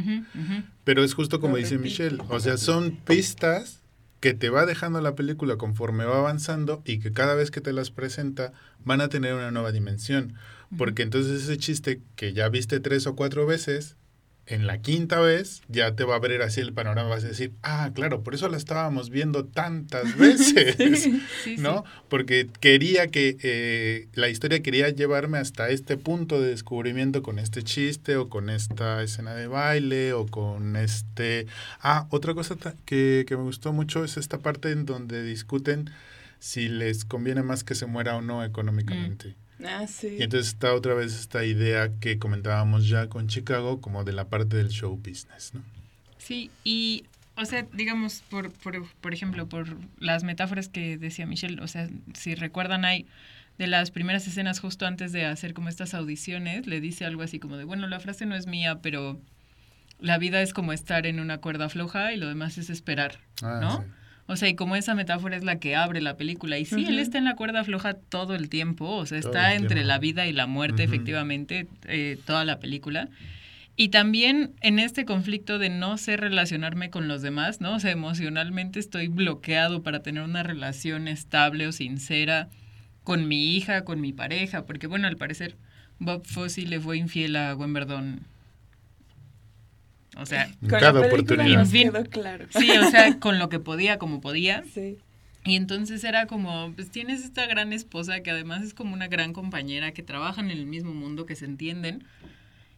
pero 0.83 1.03
es 1.03 1.13
justo 1.13 1.39
como 1.39 1.55
dice 1.55 1.77
Michelle, 1.77 2.17
o 2.29 2.39
sea, 2.39 2.57
son 2.57 2.97
pistas 3.05 3.83
que 4.19 4.33
te 4.33 4.49
va 4.49 4.65
dejando 4.65 5.01
la 5.01 5.13
película 5.13 5.57
conforme 5.57 6.05
va 6.05 6.17
avanzando 6.17 6.81
y 6.83 6.97
que 6.97 7.11
cada 7.11 7.35
vez 7.35 7.51
que 7.51 7.61
te 7.61 7.73
las 7.73 7.91
presenta 7.91 8.53
van 8.83 8.99
a 8.99 9.09
tener 9.09 9.35
una 9.35 9.51
nueva 9.51 9.71
dimensión, 9.71 10.33
porque 10.75 11.03
entonces 11.03 11.43
ese 11.43 11.57
chiste 11.57 12.01
que 12.15 12.33
ya 12.33 12.49
viste 12.49 12.79
tres 12.79 13.05
o 13.05 13.15
cuatro 13.15 13.45
veces, 13.45 13.97
en 14.45 14.67
la 14.67 14.81
quinta 14.81 15.19
vez 15.19 15.61
ya 15.69 15.95
te 15.95 16.03
va 16.03 16.15
a 16.15 16.17
abrir 16.17 16.41
así 16.41 16.59
el 16.59 16.73
panorama, 16.73 17.09
vas 17.09 17.23
a 17.23 17.27
decir, 17.27 17.53
ah, 17.63 17.91
claro, 17.93 18.23
por 18.23 18.35
eso 18.35 18.49
la 18.49 18.57
estábamos 18.57 19.09
viendo 19.09 19.45
tantas 19.45 20.17
veces, 20.17 21.09
¿no? 21.59 21.85
Porque 22.09 22.49
quería 22.59 23.07
que, 23.07 23.37
eh, 23.41 24.07
la 24.13 24.29
historia 24.29 24.61
quería 24.61 24.89
llevarme 24.89 25.37
hasta 25.37 25.69
este 25.69 25.97
punto 25.97 26.41
de 26.41 26.49
descubrimiento 26.49 27.23
con 27.23 27.39
este 27.39 27.63
chiste 27.63 28.17
o 28.17 28.27
con 28.27 28.49
esta 28.49 29.01
escena 29.01 29.33
de 29.33 29.47
baile 29.47 30.13
o 30.13 30.25
con 30.25 30.75
este... 30.75 31.47
Ah, 31.79 32.07
otra 32.09 32.33
cosa 32.33 32.55
que, 32.85 33.25
que 33.27 33.37
me 33.37 33.43
gustó 33.43 33.71
mucho 33.71 34.03
es 34.03 34.17
esta 34.17 34.39
parte 34.39 34.71
en 34.71 34.85
donde 34.85 35.23
discuten 35.23 35.89
si 36.39 36.67
les 36.67 37.05
conviene 37.05 37.43
más 37.43 37.63
que 37.63 37.75
se 37.75 37.85
muera 37.85 38.17
o 38.17 38.21
no 38.21 38.43
económicamente. 38.43 39.29
Mm. 39.29 39.42
Ah, 39.63 39.87
sí. 39.87 40.17
Y 40.19 40.23
entonces 40.23 40.47
está 40.49 40.73
otra 40.73 40.93
vez 40.93 41.13
esta 41.13 41.45
idea 41.45 41.89
que 41.99 42.19
comentábamos 42.19 42.87
ya 42.87 43.07
con 43.07 43.27
Chicago, 43.27 43.81
como 43.81 44.03
de 44.03 44.13
la 44.13 44.27
parte 44.27 44.57
del 44.57 44.69
show 44.69 44.95
business, 44.95 45.53
¿no? 45.53 45.61
Sí, 46.17 46.51
y, 46.63 47.05
o 47.35 47.45
sea, 47.45 47.67
digamos, 47.73 48.23
por, 48.29 48.51
por, 48.51 48.87
por 49.01 49.13
ejemplo, 49.13 49.47
por 49.47 49.67
las 49.99 50.23
metáforas 50.23 50.69
que 50.69 50.97
decía 50.97 51.25
Michelle, 51.25 51.61
o 51.61 51.67
sea, 51.67 51.89
si 52.13 52.35
recuerdan, 52.35 52.85
hay 52.85 53.05
de 53.57 53.67
las 53.67 53.91
primeras 53.91 54.27
escenas 54.27 54.59
justo 54.59 54.85
antes 54.85 55.11
de 55.11 55.25
hacer 55.25 55.53
como 55.53 55.69
estas 55.69 55.93
audiciones, 55.93 56.65
le 56.65 56.81
dice 56.81 57.05
algo 57.05 57.21
así 57.21 57.39
como 57.39 57.57
de, 57.57 57.65
bueno, 57.65 57.87
la 57.87 57.99
frase 57.99 58.25
no 58.25 58.35
es 58.35 58.47
mía, 58.47 58.79
pero 58.81 59.19
la 59.99 60.17
vida 60.17 60.41
es 60.41 60.53
como 60.53 60.73
estar 60.73 61.05
en 61.05 61.19
una 61.19 61.39
cuerda 61.39 61.69
floja 61.69 62.13
y 62.13 62.17
lo 62.17 62.27
demás 62.27 62.57
es 62.57 62.69
esperar, 62.69 63.19
ah, 63.41 63.59
¿no? 63.61 63.85
O 64.25 64.35
sea, 64.37 64.47
y 64.47 64.55
como 64.55 64.75
esa 64.75 64.95
metáfora 64.95 65.35
es 65.35 65.43
la 65.43 65.59
que 65.59 65.75
abre 65.75 66.01
la 66.01 66.15
película. 66.15 66.57
Y 66.57 66.65
sí, 66.65 66.85
él 66.85 66.99
está 66.99 67.17
en 67.17 67.25
la 67.25 67.35
cuerda 67.35 67.63
floja 67.63 67.93
todo 67.93 68.35
el 68.35 68.49
tiempo. 68.49 68.89
O 68.89 69.05
sea, 69.05 69.17
está 69.17 69.53
entre 69.53 69.83
la 69.83 69.99
vida 69.99 70.27
y 70.27 70.33
la 70.33 70.47
muerte, 70.47 70.83
efectivamente, 70.83 71.67
eh, 71.87 72.17
toda 72.25 72.45
la 72.45 72.59
película. 72.59 73.09
Y 73.75 73.89
también 73.89 74.53
en 74.61 74.79
este 74.79 75.03
conflicto 75.03 75.57
de 75.57 75.69
no 75.69 75.97
sé 75.97 76.15
relacionarme 76.15 76.89
con 76.89 77.07
los 77.07 77.21
demás, 77.21 77.59
¿no? 77.59 77.75
O 77.75 77.79
sea, 77.79 77.91
emocionalmente 77.91 78.79
estoy 78.79 79.07
bloqueado 79.07 79.81
para 79.81 80.01
tener 80.01 80.23
una 80.23 80.43
relación 80.43 81.07
estable 81.07 81.67
o 81.67 81.71
sincera 81.71 82.49
con 83.03 83.27
mi 83.27 83.55
hija, 83.55 83.83
con 83.83 83.99
mi 83.99 84.13
pareja, 84.13 84.65
porque 84.65 84.87
bueno, 84.87 85.07
al 85.07 85.17
parecer 85.17 85.57
Bob 85.99 86.25
Fosse 86.25 86.65
le 86.67 86.79
fue 86.79 86.97
infiel 86.97 87.35
a 87.35 87.55
Wimbledon 87.55 88.21
o 90.17 90.25
sea, 90.25 90.49
cada 90.67 90.99
oportunidad. 90.99 91.69
Quedó 91.69 92.03
claro. 92.05 92.45
Sí, 92.49 92.69
o 92.71 92.89
sea, 92.89 93.19
con 93.19 93.39
lo 93.39 93.49
que 93.49 93.59
podía, 93.59 93.97
como 93.97 94.21
podía. 94.21 94.63
Sí. 94.73 94.97
Y 95.45 95.55
entonces 95.55 96.03
era 96.03 96.25
como, 96.25 96.71
pues 96.73 96.89
tienes 96.89 97.23
esta 97.23 97.45
gran 97.47 97.73
esposa 97.73 98.21
que 98.21 98.31
además 98.31 98.63
es 98.63 98.73
como 98.73 98.93
una 98.93 99.07
gran 99.07 99.33
compañera, 99.33 99.91
que 99.91 100.03
trabajan 100.03 100.51
en 100.51 100.57
el 100.57 100.65
mismo 100.65 100.93
mundo, 100.93 101.25
que 101.25 101.35
se 101.35 101.45
entienden, 101.45 102.05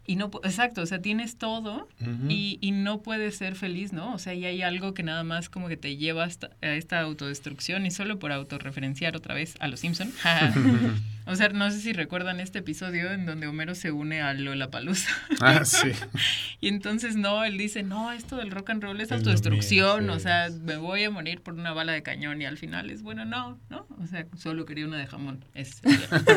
y 0.07 0.17
no, 0.17 0.29
exacto, 0.43 0.81
o 0.81 0.85
sea, 0.85 1.01
tienes 1.01 1.37
todo 1.37 1.87
y, 2.29 2.59
y, 2.61 2.71
no 2.71 3.01
puedes 3.01 3.37
ser 3.37 3.55
feliz, 3.55 3.91
¿no? 3.91 4.13
O 4.13 4.19
sea, 4.19 4.35
y 4.35 4.45
hay 4.45 4.61
algo 4.61 4.93
que 4.93 5.01
nada 5.01 5.23
más 5.23 5.49
como 5.49 5.67
que 5.67 5.77
te 5.77 5.97
lleva 5.97 6.23
hasta, 6.23 6.51
a 6.61 6.75
esta 6.75 6.99
autodestrucción 6.99 7.87
y 7.87 7.91
solo 7.91 8.19
por 8.19 8.31
autorreferenciar 8.31 9.15
otra 9.15 9.33
vez 9.33 9.55
a 9.59 9.67
los 9.67 9.79
Simpson. 9.79 10.11
o 11.25 11.35
sea, 11.35 11.49
no 11.49 11.69
sé 11.71 11.79
si 11.79 11.93
recuerdan 11.93 12.39
este 12.39 12.59
episodio 12.59 13.11
en 13.11 13.25
donde 13.25 13.47
Homero 13.47 13.73
se 13.73 13.91
une 13.91 14.21
a 14.21 14.33
Lollapalooza. 14.33 15.09
ah, 15.41 15.65
sí. 15.65 15.91
y 16.61 16.67
entonces, 16.67 17.15
no, 17.15 17.43
él 17.43 17.57
dice, 17.57 17.81
no, 17.81 18.11
esto 18.11 18.37
del 18.37 18.51
rock 18.51 18.69
and 18.69 18.83
roll 18.83 19.01
es, 19.01 19.11
autodestrucción, 19.11 20.09
o 20.09 20.19
sea, 20.19 20.49
me 20.49 20.77
voy 20.77 21.03
a 21.03 21.09
morir 21.09 21.41
por 21.41 21.55
una 21.55 21.73
bala 21.73 21.93
de 21.93 22.03
cañón 22.03 22.41
y 22.41 22.45
al 22.45 22.57
final 22.57 22.91
es, 22.91 23.01
bueno, 23.01 23.25
no, 23.25 23.59
¿no? 23.69 23.87
O 24.01 24.05
sea, 24.05 24.27
solo 24.37 24.65
quería 24.65 24.85
una 24.85 24.97
de 24.97 25.07
jamón. 25.07 25.43
Es, 25.53 25.81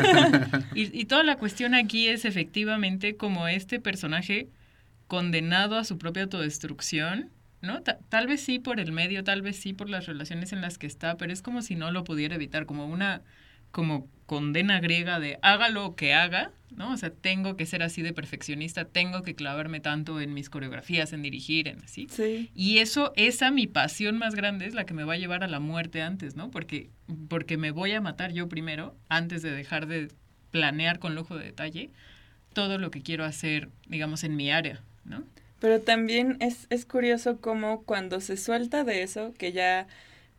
y, 0.73 0.99
y 0.99 1.05
toda 1.05 1.23
la 1.23 1.37
cuestión 1.37 1.75
aquí 1.75 2.07
es 2.07 2.25
efectivamente 2.25 3.15
como 3.15 3.47
es 3.47 3.59
este 3.59 3.79
personaje 3.79 4.49
condenado 5.07 5.77
a 5.77 5.83
su 5.83 5.97
propia 5.97 6.23
autodestrucción, 6.23 7.29
¿no? 7.61 7.81
tal 7.81 8.27
vez 8.27 8.41
sí 8.41 8.57
por 8.57 8.79
el 8.79 8.91
medio, 8.91 9.23
tal 9.23 9.41
vez 9.41 9.57
sí 9.57 9.73
por 9.73 9.89
las 9.89 10.05
relaciones 10.05 10.53
en 10.53 10.61
las 10.61 10.77
que 10.77 10.87
está, 10.87 11.17
pero 11.17 11.33
es 11.33 11.41
como 11.41 11.61
si 11.61 11.75
no 11.75 11.91
lo 11.91 12.03
pudiera 12.03 12.35
evitar, 12.35 12.65
como 12.65 12.85
una 12.87 13.21
como 13.71 14.07
condena 14.25 14.79
griega 14.79 15.19
de 15.19 15.39
haga 15.41 15.69
lo 15.69 15.95
que 15.95 16.13
haga, 16.13 16.51
¿no? 16.75 16.93
O 16.93 16.97
sea, 16.97 17.09
tengo 17.09 17.57
que 17.57 17.65
ser 17.65 17.81
así 17.81 18.01
de 18.01 18.13
perfeccionista, 18.13 18.85
tengo 18.85 19.23
que 19.23 19.35
clavarme 19.35 19.79
tanto 19.79 20.21
en 20.21 20.33
mis 20.33 20.49
coreografías, 20.49 21.13
en 21.13 21.23
dirigir, 21.23 21.67
en 21.67 21.83
así. 21.83 22.07
Sí. 22.11 22.51
Y 22.53 22.77
eso, 22.77 23.11
esa 23.15 23.51
mi 23.51 23.67
pasión 23.67 24.17
más 24.17 24.35
grande 24.35 24.67
es 24.67 24.75
la 24.75 24.85
que 24.85 24.93
me 24.93 25.03
va 25.03 25.13
a 25.13 25.17
llevar 25.17 25.43
a 25.43 25.47
la 25.47 25.59
muerte 25.59 26.01
antes, 26.01 26.35
¿no? 26.35 26.51
Porque, 26.51 26.89
porque 27.27 27.57
me 27.57 27.71
voy 27.71 27.91
a 27.93 28.01
matar 28.01 28.31
yo 28.31 28.47
primero, 28.47 28.95
antes 29.09 29.41
de 29.41 29.51
dejar 29.51 29.87
de 29.87 30.09
planear 30.51 30.99
con 30.99 31.15
lujo 31.15 31.37
de 31.37 31.45
detalle 31.45 31.89
todo 32.53 32.77
lo 32.77 32.91
que 32.91 33.01
quiero 33.01 33.25
hacer, 33.25 33.69
digamos, 33.87 34.23
en 34.23 34.35
mi 34.35 34.51
área, 34.51 34.81
¿no? 35.05 35.23
Pero 35.59 35.81
también 35.81 36.37
es, 36.39 36.67
es 36.69 36.85
curioso 36.85 37.39
cómo 37.41 37.83
cuando 37.83 38.21
se 38.21 38.37
suelta 38.37 38.83
de 38.83 39.03
eso, 39.03 39.33
que 39.37 39.51
ya 39.51 39.87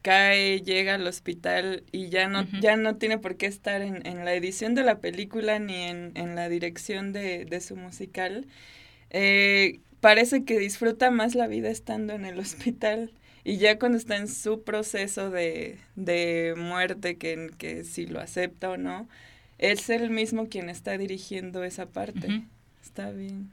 cae, 0.02 0.60
llega 0.62 0.94
al 0.94 1.06
hospital 1.06 1.84
y 1.92 2.08
ya 2.08 2.28
no, 2.28 2.46
ya 2.60 2.76
no 2.76 2.96
tiene 2.96 3.18
por 3.18 3.36
qué 3.36 3.46
estar 3.46 3.82
en, 3.82 4.06
en, 4.06 4.24
la 4.24 4.34
edición 4.34 4.74
de 4.74 4.82
la 4.82 4.98
película 5.00 5.58
ni 5.58 5.74
en, 5.74 6.12
en 6.14 6.34
la 6.34 6.48
dirección 6.48 7.12
de, 7.12 7.44
de 7.44 7.60
su 7.60 7.76
musical, 7.76 8.46
eh, 9.10 9.80
parece 10.00 10.44
que 10.44 10.58
disfruta 10.58 11.10
más 11.10 11.34
la 11.34 11.46
vida 11.46 11.70
estando 11.70 12.14
en 12.14 12.24
el 12.24 12.38
hospital. 12.40 13.12
Y 13.42 13.56
ya 13.56 13.78
cuando 13.78 13.96
está 13.96 14.16
en 14.16 14.28
su 14.28 14.62
proceso 14.62 15.30
de, 15.30 15.78
de 15.96 16.54
muerte, 16.58 17.16
que, 17.16 17.50
que 17.56 17.84
si 17.84 18.06
lo 18.06 18.20
acepta 18.20 18.70
o 18.70 18.76
no, 18.76 19.08
es 19.58 19.88
el 19.88 20.10
mismo 20.10 20.48
quien 20.48 20.68
está 20.68 20.98
dirigiendo 20.98 21.64
esa 21.64 21.86
parte. 21.86 22.42
Está 22.82 23.10
bien. 23.10 23.50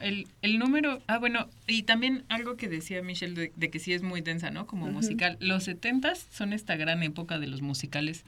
El, 0.00 0.26
el, 0.42 0.58
número, 0.58 1.02
ah, 1.06 1.18
bueno, 1.18 1.48
y 1.66 1.82
también 1.82 2.24
algo 2.28 2.56
que 2.56 2.68
decía 2.68 3.02
Michelle 3.02 3.52
de, 3.54 3.70
que 3.70 3.78
sí 3.78 3.92
es 3.92 4.02
muy 4.02 4.20
densa, 4.20 4.50
¿no? 4.50 4.66
Como 4.66 4.86
musical. 4.86 5.36
Los 5.40 5.64
setentas 5.64 6.26
son 6.30 6.52
esta 6.52 6.76
gran 6.76 7.02
época 7.02 7.38
de 7.38 7.46
los 7.46 7.62
musicales 7.62 8.24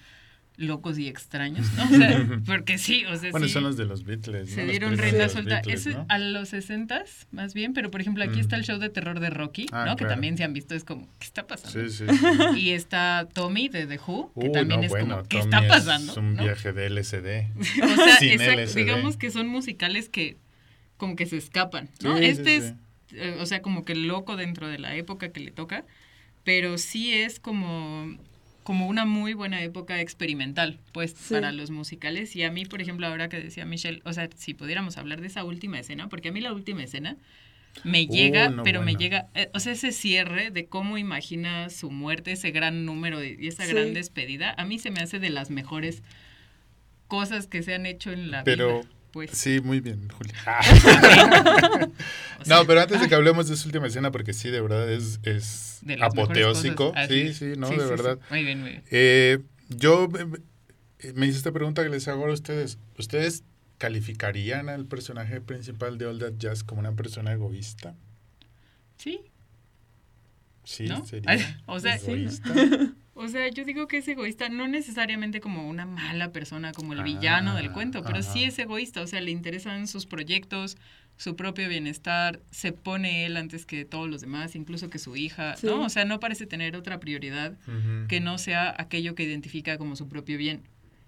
locos 0.59 0.99
y 0.99 1.07
extraños, 1.07 1.67
¿no? 1.75 1.85
O 1.89 1.89
sea, 1.89 2.41
porque 2.45 2.79
sí, 2.79 3.05
o 3.07 3.17
sea, 3.17 3.31
bueno, 3.31 3.49
son 3.49 3.63
los 3.63 3.77
de 3.77 3.87
los 3.87 4.05
Beatles, 4.05 4.51
Se 4.51 4.67
dieron 4.67 4.99
reina 4.99 5.29
suelta. 5.29 5.63
es 5.67 5.89
a 6.09 6.19
los 6.19 6.51
sesentas, 6.51 7.27
más 7.31 7.55
bien, 7.55 7.73
pero 7.73 7.91
por 7.91 8.01
ejemplo, 8.01 8.25
aquí 8.25 8.41
está 8.41 8.57
el 8.57 8.65
show 8.65 8.79
de 8.79 8.91
terror 8.91 9.21
de 9.21 9.31
Rocky, 9.31 9.67
ah, 9.73 9.85
¿no? 9.87 9.97
Que 9.97 10.05
también 10.05 10.37
se 10.37 10.45
han 10.45 10.53
visto, 10.53 10.75
es 10.75 10.85
como, 10.85 11.09
¿qué 11.19 11.27
está 11.27 11.47
pasando? 11.47 11.89
Sí, 11.89 12.05
sí. 12.05 12.05
y 12.57 12.71
está 12.71 13.29
Tommy 13.33 13.69
de 13.69 13.87
The 13.87 14.01
Who, 14.05 14.33
que 14.39 14.49
uh, 14.49 14.53
también 14.53 14.85
es 14.85 14.93
como, 14.93 15.23
¿qué 15.23 15.39
está 15.39 15.67
pasando? 15.67 16.13
Es 16.13 16.19
un 16.19 16.37
viaje 16.37 16.73
de 16.73 16.91
LSD. 16.91 17.47
o 17.85 18.39
sea, 18.39 18.67
digamos 18.75 19.17
que 19.17 19.31
son 19.31 19.47
musicales 19.47 20.09
que 20.09 20.37
como 20.99 21.17
que 21.17 21.25
se 21.25 21.39
escapan, 21.39 21.89
¿no? 22.03 22.19
este 22.19 22.57
es, 22.57 22.75
eh, 23.13 23.39
o 23.41 23.47
sea, 23.47 23.63
como 23.63 23.85
que 23.85 23.95
loco 23.95 24.37
dentro 24.37 24.69
de 24.69 24.79
la 24.79 24.95
época 24.95 25.31
que 25.31 25.41
le 25.41 25.51
toca, 25.51 25.85
pero 26.45 26.77
sí 26.77 27.15
es 27.15 27.41
como 27.41 28.19
como 28.69 28.87
una 28.87 29.07
muy 29.07 29.33
buena 29.33 29.63
época 29.63 29.99
experimental, 29.99 30.79
pues, 30.93 31.15
para 31.31 31.53
los 31.53 31.71
musicales. 31.71 32.37
Y 32.37 32.43
a 32.43 32.51
mí, 32.51 32.67
por 32.67 32.83
ejemplo, 32.83 33.07
ahora 33.07 33.31
que 33.31 33.41
decía 33.41 33.65
Michelle, 33.65 34.03
o 34.05 34.13
sea, 34.13 34.29
si 34.37 34.53
pudiéramos 34.53 34.99
hablar 34.99 35.23
de 35.23 35.29
esa 35.29 35.43
última 35.43 35.79
escena, 35.81 36.11
porque 36.11 36.29
a 36.29 36.33
mí 36.33 36.43
la 36.43 36.53
última 36.53 36.83
escena 36.83 37.17
me 37.83 38.03
uh, 38.03 38.13
llega, 38.13 38.55
pero 38.65 38.83
me 38.83 38.95
llega, 38.95 39.29
eh, 39.35 39.49
o 39.55 39.61
sea, 39.61 39.73
ese 39.73 39.91
cierre 39.91 40.51
de 40.51 40.67
cómo 40.67 40.99
imagina 40.99 41.71
su 41.71 41.91
muerte, 41.91 42.33
ese 42.33 42.51
gran 42.51 42.85
número 42.85 43.25
y 43.25 43.49
esa 43.49 43.65
gran 43.65 43.95
despedida, 43.95 44.55
a 44.59 44.67
mí 44.67 44.79
se 44.79 44.91
me 44.91 45.01
hace 45.01 45.19
de 45.19 45.31
las 45.31 45.49
mejores 45.49 46.03
cosas 47.07 47.47
que 47.47 47.63
se 47.63 47.75
han 47.75 47.87
hecho 47.87 48.13
en 48.13 48.31
la 48.31 48.45
pero, 48.45 48.81
vida. 48.81 48.91
Pues. 49.13 49.31
Sí, 49.33 49.61
muy 49.61 49.81
bien, 49.81 50.09
Julia. 50.11 50.35
no, 52.47 52.67
pero 52.67 52.81
antes 52.81 53.01
de 53.01 53.09
que 53.09 53.15
hablemos 53.15 53.49
de 53.49 53.55
esa 53.55 53.67
última 53.67 53.87
escena, 53.87 54.11
porque 54.11 54.33
sí, 54.33 54.51
de 54.51 54.61
verdad 54.61 54.91
es, 54.91 55.21
es 55.23 55.81
apoteósico. 56.01 56.93
Sí, 57.09 57.33
sí, 57.35 57.53
no, 57.57 57.71
de 57.71 57.77
verdad. 57.77 58.19
Muy 58.31 58.45
bien, 58.45 58.61
muy 58.61 58.71
bien. 58.71 58.85
Eh, 58.91 59.39
yo 59.69 60.09
me 61.15 61.27
hice 61.27 61.39
esta 61.39 61.53
pregunta 61.53 61.83
que 61.83 61.89
les 61.89 62.09
hago 62.09 62.27
a 62.27 62.33
ustedes. 62.33 62.79
¿Ustedes 62.99 63.45
calificarían 63.79 64.69
al 64.69 64.87
personaje 64.87 65.41
principal 65.41 65.99
de 65.99 66.07
All 66.07 66.19
That 66.19 66.35
Jazz 66.39 66.65
como 66.65 66.81
una 66.81 66.93
persona 66.93 67.33
egoísta? 67.33 67.95
Sí. 68.99 69.21
Sí, 70.65 70.89
sería 71.07 71.63
o 71.67 71.81
sea, 71.81 71.97
egoísta. 71.97 72.53
O 73.21 73.27
sea, 73.27 73.49
yo 73.49 73.65
digo 73.65 73.89
que 73.89 73.97
es 73.97 74.07
egoísta, 74.07 74.49
no 74.49 74.69
necesariamente 74.69 75.41
como 75.41 75.69
una 75.69 75.85
mala 75.87 76.31
persona, 76.31 76.71
como 76.71 76.93
el 76.93 77.03
villano 77.03 77.57
del 77.57 77.71
ah, 77.71 77.73
cuento, 77.73 78.05
pero 78.05 78.23
sí 78.23 78.45
es 78.45 78.57
egoísta, 78.61 79.03
o 79.03 79.09
sea, 79.09 79.21
le 79.21 79.33
interesan 79.33 79.89
sus 79.89 80.07
proyectos, 80.07 80.77
su 81.17 81.35
propio 81.35 81.69
bienestar, 81.69 82.39
se 82.53 82.71
pone 82.71 83.27
él 83.27 83.37
antes 83.37 83.67
que 83.67 83.85
todos 83.85 84.09
los 84.09 84.21
demás, 84.21 84.55
incluso 84.55 84.89
que 84.89 85.01
su 85.01 85.17
hija, 85.17 85.57
¿no? 85.65 85.83
O 85.83 85.89
sea, 85.89 86.05
no 86.05 86.21
parece 86.21 86.47
tener 86.47 86.77
otra 86.77 87.01
prioridad 87.01 87.59
que 88.07 88.21
no 88.21 88.39
sea 88.39 88.73
aquello 88.79 89.17
que 89.17 89.25
identifica 89.25 89.79
como 89.79 89.97
su 89.97 90.09
propio 90.09 90.39
bien. 90.39 90.63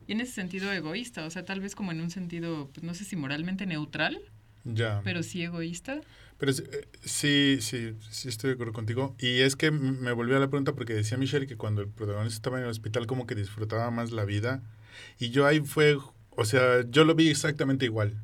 Y 0.09 0.12
en 0.12 0.20
ese 0.20 0.33
sentido 0.33 0.73
egoísta, 0.73 1.25
o 1.25 1.31
sea, 1.31 1.44
tal 1.44 1.61
vez 1.61 1.77
como 1.77 1.92
en 1.92 2.01
un 2.01 2.11
sentido, 2.11 2.68
pues 2.75 2.83
no 2.83 2.92
sé 2.94 3.05
si 3.05 3.14
moralmente 3.14 3.66
neutral, 3.66 4.20
ya. 4.64 5.01
pero 5.05 5.23
sí 5.23 5.44
egoísta. 5.44 6.01
Pero 6.40 6.53
eh, 6.53 6.88
sí, 7.05 7.59
sí, 7.61 7.94
sí 8.11 8.29
estoy 8.29 8.48
de 8.48 8.55
acuerdo 8.55 8.72
contigo. 8.72 9.14
Y 9.18 9.40
es 9.40 9.57
que 9.57 9.70
me 9.70 10.11
volvió 10.12 10.38
a 10.38 10.40
la 10.40 10.48
pregunta 10.48 10.72
porque 10.72 10.94
decía 10.94 11.18
Michelle 11.18 11.46
que 11.46 11.59
cuando 11.59 11.83
el 11.83 11.88
protagonista 11.88 12.37
estaba 12.37 12.59
en 12.59 12.64
el 12.64 12.70
hospital 12.70 13.07
como 13.07 13.26
que 13.26 13.35
disfrutaba 13.35 13.90
más 13.90 14.11
la 14.11 14.24
vida. 14.24 14.62
Y 15.18 15.31
yo 15.31 15.46
ahí 15.46 15.61
fue, 15.61 15.98
o 16.31 16.44
sea, 16.46 16.83
yo 16.88 17.05
lo 17.05 17.14
vi 17.14 17.29
exactamente 17.29 17.85
igual. 17.85 18.18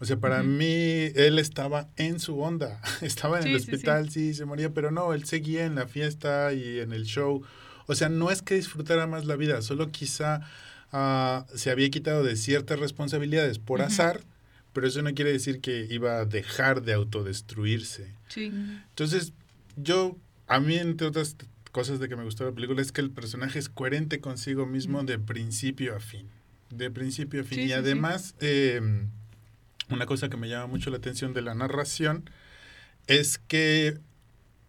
O 0.00 0.04
sea, 0.04 0.18
para 0.18 0.42
mí 0.42 1.12
él 1.14 1.38
estaba 1.38 1.88
en 1.96 2.18
su 2.18 2.40
onda, 2.40 2.80
estaba 3.02 3.38
en 3.38 3.48
el 3.48 3.56
hospital, 3.56 4.10
sí, 4.10 4.34
se 4.34 4.46
moría, 4.46 4.74
pero 4.74 4.90
no, 4.90 5.12
él 5.12 5.24
seguía 5.24 5.64
en 5.64 5.76
la 5.76 5.86
fiesta 5.86 6.52
y 6.52 6.80
en 6.80 6.92
el 6.92 7.04
show. 7.04 7.42
O 7.86 7.94
sea, 7.94 8.08
no 8.08 8.30
es 8.30 8.42
que 8.42 8.54
disfrutara 8.56 9.06
más 9.06 9.26
la 9.26 9.36
vida, 9.36 9.62
solo 9.62 9.92
quizá 9.92 10.40
ah, 10.90 11.46
se 11.54 11.70
había 11.70 11.90
quitado 11.90 12.24
de 12.24 12.34
ciertas 12.36 12.80
responsabilidades 12.80 13.58
por 13.58 13.82
azar, 13.82 14.22
pero 14.72 14.86
eso 14.86 15.02
no 15.02 15.12
quiere 15.14 15.32
decir 15.32 15.60
que 15.60 15.86
iba 15.90 16.18
a 16.18 16.24
dejar 16.24 16.82
de 16.82 16.92
autodestruirse. 16.92 18.14
Sí. 18.28 18.52
Entonces, 18.90 19.32
yo, 19.76 20.16
a 20.46 20.60
mí, 20.60 20.76
entre 20.76 21.06
otras 21.06 21.36
cosas 21.72 22.00
de 22.00 22.08
que 22.08 22.16
me 22.16 22.24
gustó 22.24 22.44
la 22.44 22.52
película, 22.52 22.82
es 22.82 22.92
que 22.92 23.00
el 23.00 23.10
personaje 23.10 23.58
es 23.58 23.68
coherente 23.68 24.20
consigo 24.20 24.66
mismo 24.66 25.02
de 25.02 25.18
principio 25.18 25.96
a 25.96 26.00
fin. 26.00 26.28
De 26.70 26.90
principio 26.90 27.40
a 27.40 27.44
fin. 27.44 27.60
y 27.60 27.72
además, 27.72 28.34
em, 28.40 29.08
una 29.88 30.06
cosa 30.06 30.28
que 30.28 30.36
me 30.36 30.48
llama 30.48 30.68
mucho 30.68 30.90
la 30.90 30.98
atención 30.98 31.34
de 31.34 31.42
la 31.42 31.54
narración 31.54 32.30
es 33.06 33.38
que 33.38 33.98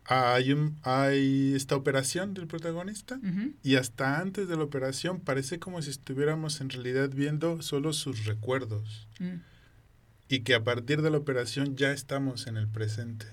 hay, 0.05 0.51
un, 0.51 0.77
hay 0.81 1.53
esta 1.55 1.75
operación 1.75 2.33
del 2.33 2.47
protagonista 2.47 3.19
y 3.63 3.75
hasta 3.75 4.19
antes 4.19 4.47
de 4.47 4.57
la 4.57 4.63
operación 4.63 5.19
parece 5.19 5.59
como 5.59 5.81
si 5.81 5.91
estuviéramos 5.91 6.59
en 6.59 6.69
realidad 6.69 7.11
viendo 7.13 7.61
solo 7.61 7.93
sus 7.93 8.25
recuerdos 8.25 9.07
mm. 9.19 9.35
Y 10.31 10.43
que 10.43 10.55
a 10.55 10.63
partir 10.63 11.01
de 11.01 11.11
la 11.11 11.17
operación 11.17 11.75
ya 11.75 11.91
estamos 11.91 12.47
en 12.47 12.55
el 12.55 12.69
presente. 12.69 13.25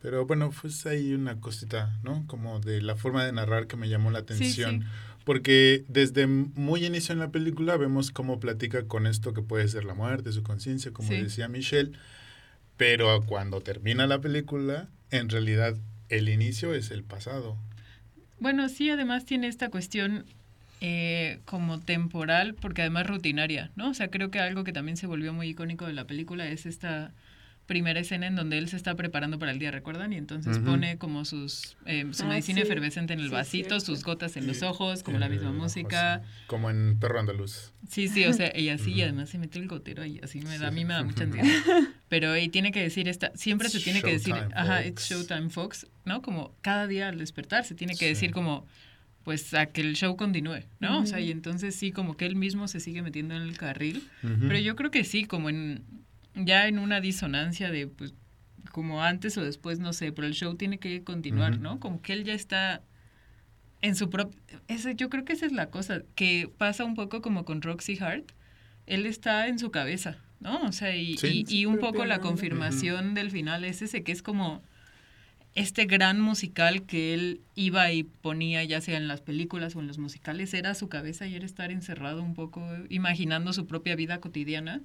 Pero 0.00 0.24
bueno, 0.24 0.52
pues 0.60 0.86
hay 0.86 1.12
una 1.14 1.40
cosita, 1.40 1.98
¿no? 2.04 2.24
Como 2.28 2.60
de 2.60 2.80
la 2.80 2.94
forma 2.94 3.24
de 3.24 3.32
narrar 3.32 3.66
que 3.66 3.76
me 3.76 3.88
llamó 3.88 4.12
la 4.12 4.20
atención. 4.20 4.84
Porque 5.24 5.84
desde 5.88 6.28
muy 6.28 6.86
inicio 6.86 7.12
en 7.12 7.18
la 7.18 7.32
película 7.32 7.76
vemos 7.76 8.12
cómo 8.12 8.38
platica 8.38 8.84
con 8.86 9.08
esto 9.08 9.34
que 9.34 9.42
puede 9.42 9.66
ser 9.66 9.84
la 9.84 9.94
muerte, 9.94 10.30
su 10.30 10.44
conciencia, 10.44 10.92
como 10.92 11.10
decía 11.10 11.48
Michelle. 11.48 11.90
Pero 12.76 13.22
cuando 13.26 13.60
termina 13.60 14.06
la 14.06 14.20
película, 14.20 14.88
en 15.10 15.28
realidad 15.28 15.76
el 16.08 16.28
inicio 16.28 16.72
es 16.72 16.92
el 16.92 17.02
pasado. 17.02 17.58
Bueno, 18.38 18.68
sí, 18.68 18.90
además 18.90 19.24
tiene 19.24 19.48
esta 19.48 19.70
cuestión 19.70 20.24
eh, 20.80 21.40
como 21.44 21.80
temporal, 21.80 22.54
porque 22.54 22.82
además 22.82 23.06
rutinaria, 23.06 23.70
¿no? 23.76 23.90
O 23.90 23.94
sea, 23.94 24.08
creo 24.08 24.30
que 24.30 24.40
algo 24.40 24.64
que 24.64 24.72
también 24.72 24.96
se 24.96 25.06
volvió 25.06 25.32
muy 25.32 25.48
icónico 25.48 25.86
de 25.86 25.92
la 25.92 26.06
película 26.06 26.48
es 26.48 26.66
esta 26.66 27.12
primera 27.70 28.00
escena 28.00 28.26
en 28.26 28.34
donde 28.34 28.58
él 28.58 28.68
se 28.68 28.76
está 28.76 28.96
preparando 28.96 29.38
para 29.38 29.52
el 29.52 29.60
día, 29.60 29.70
¿recuerdan? 29.70 30.12
Y 30.12 30.16
entonces 30.16 30.58
pone 30.58 30.98
como 30.98 31.24
sus 31.24 31.76
eh, 31.86 32.04
su 32.10 32.24
ah, 32.24 32.26
medicina 32.26 32.62
efervescente 32.62 33.12
en 33.12 33.20
el 33.20 33.30
vasito, 33.30 33.78
sus 33.78 34.02
gotas 34.02 34.36
en 34.36 34.48
los 34.48 34.62
ojos, 34.62 35.04
como 35.04 35.18
la 35.18 35.28
misma 35.28 35.52
música. 35.52 36.22
Como 36.48 36.68
en 36.68 36.98
Perro 36.98 37.20
Andaluz. 37.20 37.72
Sí, 37.88 38.08
sí, 38.08 38.24
o 38.24 38.32
sea, 38.32 38.58
y 38.58 38.70
así, 38.70 38.92
y 38.92 39.02
además 39.02 39.30
se 39.30 39.38
mete 39.38 39.60
el 39.60 39.68
gotero 39.68 40.04
y 40.04 40.18
así 40.18 40.40
me 40.40 40.58
da, 40.58 40.66
a 40.66 40.70
mí 40.72 40.84
me 40.84 40.94
da 40.94 41.04
mucha 41.04 41.22
ansiedad. 41.24 41.48
Pero 42.08 42.36
y 42.36 42.48
tiene 42.48 42.72
que 42.72 42.82
decir 42.82 43.06
esta, 43.06 43.30
siempre 43.36 43.68
se 43.68 43.78
tiene 43.78 44.02
que 44.02 44.10
decir, 44.10 44.34
ajá, 44.34 44.84
it's 44.84 45.08
Showtime 45.08 45.50
Fox, 45.50 45.86
¿no? 46.04 46.22
Como 46.22 46.56
cada 46.62 46.88
día 46.88 47.08
al 47.08 47.18
despertar 47.18 47.64
se 47.64 47.76
tiene 47.76 47.94
que 47.94 48.06
decir 48.06 48.32
como 48.32 48.66
pues 49.30 49.54
a 49.54 49.66
que 49.66 49.80
el 49.80 49.94
show 49.94 50.16
continúe, 50.16 50.64
¿no? 50.80 51.02
O 51.02 51.06
sea, 51.06 51.20
y 51.20 51.30
entonces 51.30 51.76
sí, 51.76 51.92
como 51.92 52.16
que 52.16 52.26
él 52.26 52.34
mismo 52.34 52.66
se 52.66 52.80
sigue 52.80 53.00
metiendo 53.00 53.36
en 53.36 53.42
el 53.42 53.56
carril, 53.56 54.02
pero 54.22 54.58
yo 54.58 54.74
creo 54.74 54.90
que 54.90 55.04
sí, 55.04 55.24
como 55.24 55.48
en 55.48 55.84
ya 56.34 56.66
en 56.66 56.80
una 56.80 57.00
disonancia 57.00 57.70
de, 57.70 57.86
pues, 57.86 58.12
como 58.72 59.04
antes 59.04 59.38
o 59.38 59.44
después, 59.44 59.78
no 59.78 59.92
sé, 59.92 60.10
pero 60.10 60.26
el 60.26 60.34
show 60.34 60.56
tiene 60.56 60.80
que 60.80 61.04
continuar, 61.04 61.60
¿no? 61.60 61.78
Como 61.78 62.02
que 62.02 62.12
él 62.12 62.24
ya 62.24 62.34
está 62.34 62.82
en 63.82 63.94
su 63.94 64.10
propio... 64.10 64.36
Yo 64.96 65.08
creo 65.08 65.24
que 65.24 65.34
esa 65.34 65.46
es 65.46 65.52
la 65.52 65.70
cosa, 65.70 66.02
que 66.16 66.50
pasa 66.58 66.84
un 66.84 66.96
poco 66.96 67.22
como 67.22 67.44
con 67.44 67.62
Roxy 67.62 67.98
Hart. 68.00 68.32
Él 68.86 69.06
está 69.06 69.46
en 69.46 69.60
su 69.60 69.70
cabeza, 69.70 70.18
¿no? 70.40 70.60
O 70.62 70.72
sea, 70.72 70.96
y, 70.96 71.16
y, 71.22 71.66
un 71.66 71.78
poco 71.78 72.04
la 72.04 72.18
confirmación 72.18 73.14
del 73.14 73.30
final 73.30 73.64
es 73.64 73.80
ese, 73.80 74.02
que 74.02 74.10
es 74.10 74.22
como 74.22 74.60
este 75.54 75.86
gran 75.86 76.20
musical 76.20 76.82
que 76.82 77.14
él 77.14 77.40
iba 77.54 77.92
y 77.92 78.04
ponía, 78.04 78.62
ya 78.64 78.80
sea 78.80 78.96
en 78.96 79.08
las 79.08 79.20
películas 79.20 79.74
o 79.76 79.80
en 79.80 79.86
los 79.86 79.98
musicales, 79.98 80.54
era 80.54 80.74
su 80.74 80.88
cabeza 80.88 81.26
y 81.26 81.34
era 81.34 81.44
estar 81.44 81.70
encerrado 81.70 82.22
un 82.22 82.34
poco, 82.34 82.66
imaginando 82.88 83.52
su 83.52 83.66
propia 83.66 83.96
vida 83.96 84.20
cotidiana 84.20 84.80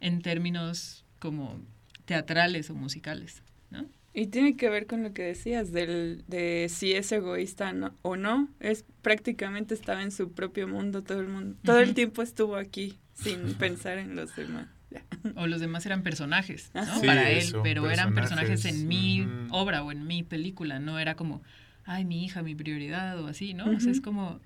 en 0.00 0.20
términos 0.20 1.04
como 1.18 1.60
teatrales 2.04 2.68
o 2.70 2.74
musicales, 2.74 3.42
¿no? 3.70 3.86
Y 4.14 4.26
tiene 4.26 4.56
que 4.56 4.68
ver 4.68 4.86
con 4.86 5.02
lo 5.02 5.14
que 5.14 5.22
decías 5.22 5.72
del, 5.72 6.24
de 6.28 6.66
si 6.68 6.92
es 6.92 7.10
egoísta 7.12 7.74
o 8.02 8.16
no. 8.16 8.48
Es 8.60 8.84
prácticamente 9.00 9.72
estaba 9.72 10.02
en 10.02 10.10
su 10.10 10.32
propio 10.32 10.68
mundo 10.68 11.02
todo 11.02 11.20
el 11.20 11.28
mundo. 11.28 11.56
Todo 11.64 11.78
el 11.78 11.94
tiempo 11.94 12.20
estuvo 12.20 12.56
aquí 12.56 12.98
sin 13.14 13.54
pensar 13.54 13.96
en 13.96 14.14
los 14.14 14.36
demás. 14.36 14.68
O 15.36 15.46
los 15.46 15.60
demás 15.60 15.86
eran 15.86 16.02
personajes, 16.02 16.70
¿no? 16.74 17.00
Para 17.02 17.30
él, 17.30 17.54
pero 17.62 17.90
eran 17.90 18.14
personajes 18.14 18.64
en 18.64 18.88
mi 18.88 19.26
obra 19.50 19.82
o 19.82 19.92
en 19.92 20.06
mi 20.06 20.22
película, 20.22 20.78
no 20.78 20.98
era 20.98 21.14
como, 21.14 21.42
ay, 21.84 22.04
mi 22.04 22.24
hija, 22.24 22.42
mi 22.42 22.54
prioridad 22.54 23.20
o 23.20 23.28
así, 23.28 23.54
¿no? 23.54 23.70
O 23.70 23.80
sea, 23.80 23.92
es 23.92 24.00
como 24.00 24.40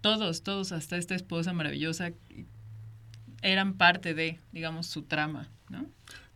todos, 0.00 0.42
todos, 0.42 0.72
hasta 0.72 0.96
esta 0.96 1.14
esposa 1.14 1.52
maravillosa 1.52 2.12
eran 3.42 3.74
parte 3.74 4.14
de, 4.14 4.38
digamos, 4.52 4.86
su 4.86 5.02
trama, 5.02 5.48
¿no? 5.68 5.86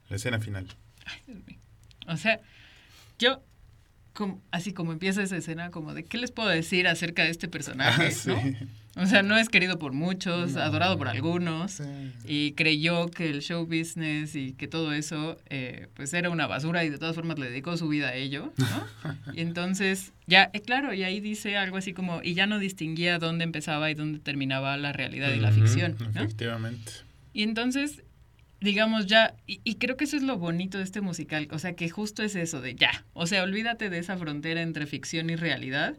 La 0.08 0.16
escena 0.16 0.40
final. 0.40 0.66
Ay, 1.04 1.20
Dios 1.26 1.46
mío. 1.46 1.58
O 2.06 2.16
sea, 2.16 2.40
yo, 3.18 3.42
como, 4.12 4.42
así 4.50 4.72
como 4.72 4.92
empieza 4.92 5.22
esa 5.22 5.36
escena, 5.36 5.70
como 5.70 5.94
de, 5.94 6.04
¿qué 6.04 6.18
les 6.18 6.30
puedo 6.30 6.48
decir 6.48 6.86
acerca 6.86 7.24
de 7.24 7.30
este 7.30 7.48
personaje? 7.48 8.12
Ah, 8.12 8.28
¿no? 8.28 8.68
O 8.96 9.04
sea, 9.04 9.22
no 9.22 9.36
es 9.36 9.50
querido 9.50 9.78
por 9.78 9.92
muchos, 9.92 10.56
adorado 10.56 10.96
por 10.96 11.08
algunos, 11.08 11.82
y 12.24 12.52
creyó 12.52 13.08
que 13.08 13.28
el 13.28 13.42
show 13.42 13.66
business 13.66 14.34
y 14.34 14.52
que 14.52 14.68
todo 14.68 14.94
eso, 14.94 15.36
eh, 15.50 15.88
pues 15.94 16.14
era 16.14 16.30
una 16.30 16.46
basura 16.46 16.82
y 16.82 16.88
de 16.88 16.96
todas 16.96 17.14
formas 17.14 17.38
le 17.38 17.50
dedicó 17.50 17.76
su 17.76 17.88
vida 17.88 18.08
a 18.08 18.14
ello, 18.14 18.54
¿no? 18.56 19.12
y 19.34 19.42
entonces, 19.42 20.12
ya, 20.26 20.50
eh, 20.54 20.62
claro, 20.62 20.94
y 20.94 21.02
ahí 21.02 21.20
dice 21.20 21.58
algo 21.58 21.76
así 21.76 21.92
como, 21.92 22.22
y 22.22 22.32
ya 22.32 22.46
no 22.46 22.58
distinguía 22.58 23.18
dónde 23.18 23.44
empezaba 23.44 23.90
y 23.90 23.94
dónde 23.94 24.18
terminaba 24.18 24.76
la 24.78 24.94
realidad 24.94 25.30
y 25.34 25.40
la 25.40 25.52
ficción, 25.52 25.96
¿no? 26.00 26.22
Efectivamente. 26.22 26.92
Y 27.34 27.42
entonces, 27.42 28.02
digamos 28.62 29.04
ya, 29.04 29.34
y, 29.46 29.60
y, 29.62 29.74
creo 29.74 29.98
que 29.98 30.04
eso 30.04 30.16
es 30.16 30.22
lo 30.22 30.38
bonito 30.38 30.78
de 30.78 30.84
este 30.84 31.02
musical, 31.02 31.48
o 31.50 31.58
sea, 31.58 31.74
que 31.74 31.90
justo 31.90 32.22
es 32.22 32.34
eso 32.34 32.62
de 32.62 32.74
ya, 32.74 33.04
o 33.12 33.26
sea, 33.26 33.42
olvídate 33.42 33.90
de 33.90 33.98
esa 33.98 34.16
frontera 34.16 34.62
entre 34.62 34.86
ficción 34.86 35.28
y 35.28 35.36
realidad 35.36 35.96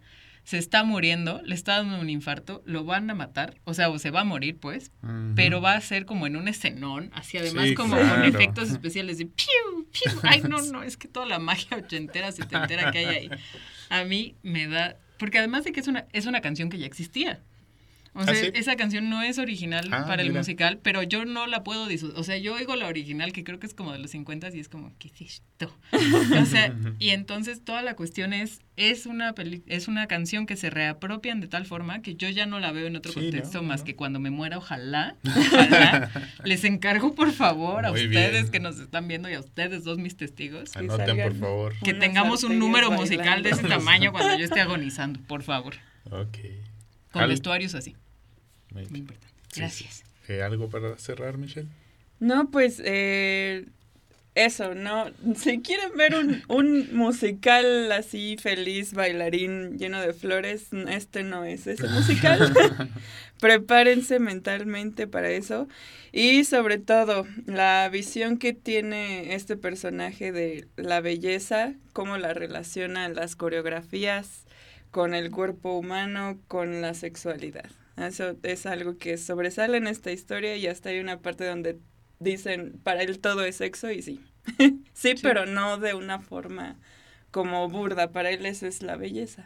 se 0.48 0.58
está 0.58 0.86
muriendo, 0.86 1.42
le 1.44 1.54
está 1.54 1.76
dando 1.76 2.00
un 2.00 2.10
infarto, 2.10 2.64
lo 2.66 2.86
van 2.86 3.10
a 3.10 3.14
matar, 3.14 3.60
o 3.66 3.74
sea, 3.74 3.90
o 3.90 4.00
se 4.00 4.12
va 4.12 4.22
a 4.22 4.24
morir, 4.24 4.58
pues, 4.58 4.94
pero 5.36 5.60
va 5.60 5.74
a 5.74 5.82
ser 5.82 6.06
como 6.06 6.26
en 6.26 6.38
un 6.38 6.48
escenón, 6.48 7.12
así 7.14 7.38
además 7.38 7.74
como 7.76 7.98
con 7.98 8.24
efectos 8.24 8.70
especiales 8.70 9.18
de 9.18 9.26
piu, 9.26 9.86
piu. 9.92 10.20
Ay, 10.24 10.42
no, 10.48 10.62
no, 10.62 10.84
es 10.84 10.96
que 10.96 11.10
toda 11.10 11.26
la 11.26 11.38
magia 11.40 11.76
ochentera, 11.76 12.32
setentera 12.32 12.92
que 12.92 13.00
hay 13.00 13.06
ahí, 13.08 13.30
a 13.90 14.06
mí 14.06 14.36
me 14.42 14.70
da, 14.70 14.96
porque 15.20 15.38
además 15.38 15.66
de 15.66 15.74
que 15.74 15.82
es 15.82 15.88
una, 15.90 16.06
es 16.14 16.28
una 16.28 16.40
canción 16.40 16.70
que 16.70 16.78
ya 16.78 16.86
existía. 16.86 17.42
O 18.18 18.24
sea, 18.24 18.34
¿Ah, 18.34 18.52
esa 18.56 18.76
canción 18.76 19.12
no 19.12 19.22
es 19.22 19.38
original 19.38 19.88
ah, 19.92 20.06
para 20.08 20.24
el 20.24 20.34
musical, 20.34 20.80
pero 20.82 21.04
yo 21.04 21.24
no 21.24 21.46
la 21.46 21.64
puedo 21.64 21.86
disfrutar. 21.86 22.20
O 22.20 22.24
sea, 22.24 22.38
yo 22.38 22.56
oigo 22.56 22.76
la 22.76 22.88
original, 22.88 23.32
que 23.32 23.44
creo 23.44 23.60
que 23.60 23.68
es 23.68 23.76
como 23.76 23.94
de 23.94 24.00
los 24.00 24.10
50 24.10 24.50
y 24.56 24.60
es 24.60 24.70
como, 24.70 24.92
¿qué 24.98 25.10
es 25.10 25.22
esto? 25.22 25.72
o 25.92 26.46
sea, 26.46 26.76
y 27.00 27.10
entonces 27.10 27.64
toda 27.64 27.84
la 27.84 27.96
cuestión 27.96 28.34
es, 28.34 28.62
es 28.76 29.06
una, 29.06 29.36
es 29.68 29.88
una 29.88 30.08
canción 30.08 30.48
que 30.48 30.56
se 30.56 30.72
reapropian 30.72 31.42
de 31.42 31.48
tal 31.48 31.68
forma 31.68 32.02
que 32.02 32.16
yo 32.16 32.28
ya 32.30 32.48
no 32.48 32.60
la 32.60 32.72
veo 32.72 32.88
en 32.88 32.96
otro 32.96 33.14
contexto 33.14 33.62
más 33.62 33.84
que 33.84 33.96
cuando 33.96 34.20
me 34.20 34.32
muera, 34.32 34.58
ojalá, 34.58 35.16
ojalá. 35.26 36.10
les 36.44 36.64
encargo, 36.64 37.14
por 37.14 37.32
favor, 37.32 37.86
a 37.86 37.92
ustedes 37.92 38.50
que 38.50 38.60
nos 38.60 38.80
están 38.80 39.08
viendo 39.08 39.30
y 39.30 39.36
a 39.36 39.42
ustedes 39.42 39.84
dos 39.84 40.00
mis 40.00 40.18
testigos. 40.18 40.76
Anoten, 40.76 41.18
por 41.22 41.36
favor. 41.36 41.74
Que 41.84 41.94
tengamos 41.94 42.44
un 42.44 42.58
número 42.58 42.90
musical 42.90 43.44
de 43.44 43.52
ese 43.52 43.64
tamaño 43.68 44.12
cuando 44.12 44.38
yo 44.38 44.46
esté 44.46 44.60
agonizando, 44.60 45.20
por 45.28 45.44
favor. 45.44 45.76
Ok. 46.10 46.38
Con 47.12 47.28
vestuarios 47.28 47.76
así. 47.76 47.96
Gracias. 49.56 50.04
Eh, 50.28 50.42
¿Algo 50.42 50.70
para 50.70 50.98
cerrar, 50.98 51.38
Michelle? 51.38 51.68
No, 52.20 52.50
pues 52.50 52.82
eh, 52.84 53.66
eso, 54.38 54.76
¿no? 54.76 55.06
Si 55.36 55.62
quieren 55.62 55.96
ver 55.98 56.16
un, 56.16 56.44
un, 56.48 56.96
musical 56.96 57.92
así 57.92 58.38
feliz, 58.38 58.94
bailarín, 58.94 59.78
lleno 59.78 60.02
de 60.02 60.13
flores, 60.13 60.68
este 60.90 61.24
no 61.24 61.44
es 61.44 61.68
ese 61.68 61.88
musical. 61.90 62.54
Prepárense 63.40 64.20
mentalmente 64.20 65.08
para 65.08 65.30
eso. 65.30 65.68
Y 66.12 66.44
sobre 66.44 66.78
todo, 66.78 67.26
la 67.46 67.88
visión 67.90 68.38
que 68.38 68.54
tiene 68.54 69.36
este 69.36 69.58
personaje 69.58 70.32
de 70.32 70.68
la 70.76 71.02
belleza, 71.02 71.74
cómo 71.94 72.18
la 72.18 72.34
relaciona 72.34 73.10
las 73.10 73.36
coreografías 73.36 74.46
con 74.92 75.13
el 75.13 75.32
cuerpo 75.32 75.78
humano, 75.78 76.40
con 76.48 76.82
la 76.82 76.94
sexualidad. 76.94 77.70
Eso 77.98 78.38
es 78.44 78.66
algo 78.66 78.98
que 78.98 79.18
sobresale 79.18 79.78
en 79.78 79.88
esta 79.88 80.12
historia 80.12 80.56
y 80.56 80.67
hasta 80.67 80.90
hay 80.90 81.00
una 81.00 81.19
parte 81.19 81.46
donde 81.48 81.80
dicen, 82.19 82.80
para 82.84 83.02
él 83.02 83.19
todo 83.19 83.44
es 83.44 83.58
sexo 83.58 83.92
y 83.92 84.02
sí. 84.02 84.21
sí, 84.94 85.15
pero 85.21 85.46
no 85.46 85.78
de 85.78 85.94
una 85.94 86.19
forma 86.19 86.76
como 87.32 87.67
burda, 87.69 88.12
para 88.12 88.30
él 88.30 88.46
eso 88.46 88.67
es 88.67 88.84
la 88.84 88.98
belleza. 88.98 89.46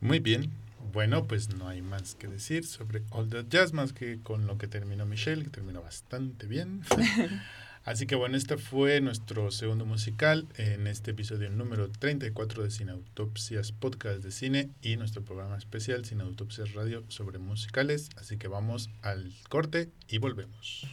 Muy 0.00 0.20
bien. 0.20 0.50
bueno, 0.92 1.26
pues 1.26 1.54
no 1.54 1.68
hay 1.68 1.82
más 1.82 2.14
que 2.14 2.26
decir 2.28 2.66
sobre 2.66 3.02
All 3.10 3.28
That 3.28 3.46
Jazz 3.48 3.72
más 3.72 3.92
que 3.92 4.20
con 4.22 4.46
lo 4.46 4.58
que 4.58 4.66
terminó 4.66 5.06
Michelle, 5.06 5.44
que 5.44 5.50
terminó 5.50 5.82
bastante 5.82 6.46
bien. 6.46 6.82
Así 7.84 8.06
que 8.06 8.14
bueno, 8.14 8.36
este 8.36 8.58
fue 8.58 9.00
nuestro 9.00 9.50
segundo 9.50 9.84
musical 9.84 10.46
en 10.56 10.86
este 10.86 11.10
episodio 11.10 11.50
número 11.50 11.90
34 11.90 12.62
de 12.62 12.70
Cine 12.70 12.92
Autopsias 12.92 13.72
Podcast 13.72 14.22
de 14.22 14.30
Cine 14.30 14.70
y 14.82 14.96
nuestro 14.96 15.24
programa 15.24 15.56
especial 15.56 16.04
Cine 16.04 16.22
Autopsias 16.22 16.74
Radio 16.74 17.04
sobre 17.08 17.38
musicales. 17.38 18.10
Así 18.16 18.36
que 18.36 18.46
vamos 18.46 18.88
al 19.02 19.32
corte 19.48 19.90
y 20.08 20.18
volvemos. 20.18 20.86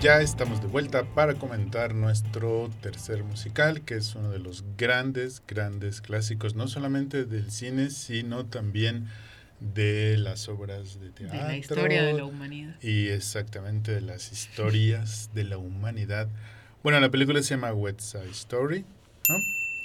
Ya 0.00 0.22
estamos 0.22 0.62
de 0.62 0.66
vuelta 0.66 1.04
para 1.04 1.34
comentar 1.34 1.94
nuestro 1.94 2.70
tercer 2.80 3.22
musical, 3.22 3.82
que 3.82 3.96
es 3.96 4.14
uno 4.14 4.30
de 4.30 4.38
los 4.38 4.64
grandes, 4.78 5.42
grandes 5.46 6.00
clásicos, 6.00 6.54
no 6.54 6.68
solamente 6.68 7.26
del 7.26 7.50
cine, 7.50 7.90
sino 7.90 8.46
también 8.46 9.08
de 9.60 10.16
las 10.16 10.48
obras 10.48 10.98
de 11.00 11.10
teatro. 11.10 11.38
De 11.38 11.44
la 11.44 11.56
historia 11.56 12.02
de 12.02 12.14
la 12.14 12.24
humanidad. 12.24 12.80
Y 12.80 13.08
exactamente 13.08 13.92
de 13.92 14.00
las 14.00 14.32
historias 14.32 15.28
de 15.34 15.44
la 15.44 15.58
humanidad. 15.58 16.28
Bueno, 16.82 16.98
la 16.98 17.10
película 17.10 17.42
se 17.42 17.50
llama 17.50 17.74
West 17.74 18.00
Side 18.00 18.30
Story, 18.30 18.86
¿no? 19.28 19.36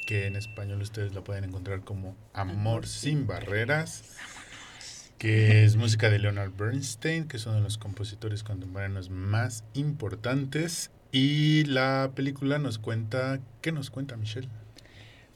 que 0.07 0.28
en 0.28 0.38
español 0.38 0.82
ustedes 0.82 1.13
la 1.13 1.26
pueden 1.26 1.43
encontrar 1.43 1.82
como 1.82 2.16
Amor 2.34 2.88
sin 2.88 3.28
barreras 3.28 4.16
que 5.18 5.63
es 5.63 5.76
música 5.76 6.09
de 6.09 6.20
Leonard 6.20 6.51
Bernstein, 6.57 7.28
que 7.28 7.38
es 7.38 7.45
uno 7.45 7.55
de 7.55 7.61
los 7.61 7.78
compositores 7.78 8.43
contemporáneos 8.43 9.09
más 9.09 9.63
importantes. 9.74 10.91
Y 11.11 11.63
la 11.66 12.11
película 12.13 12.59
nos 12.59 12.78
cuenta, 12.78 13.39
¿qué 13.61 13.72
nos 13.72 13.89
cuenta 13.89 14.18
Michelle? 14.18 14.49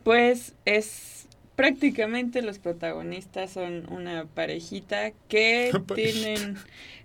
Pues 0.03 0.53
es 0.65 1.27
prácticamente 1.55 2.41
los 2.41 2.59
protagonistas 2.59 3.51
son 3.51 3.91
una 3.91 4.25
parejita 4.25 5.11
que 5.27 5.71
tienen 5.95 6.57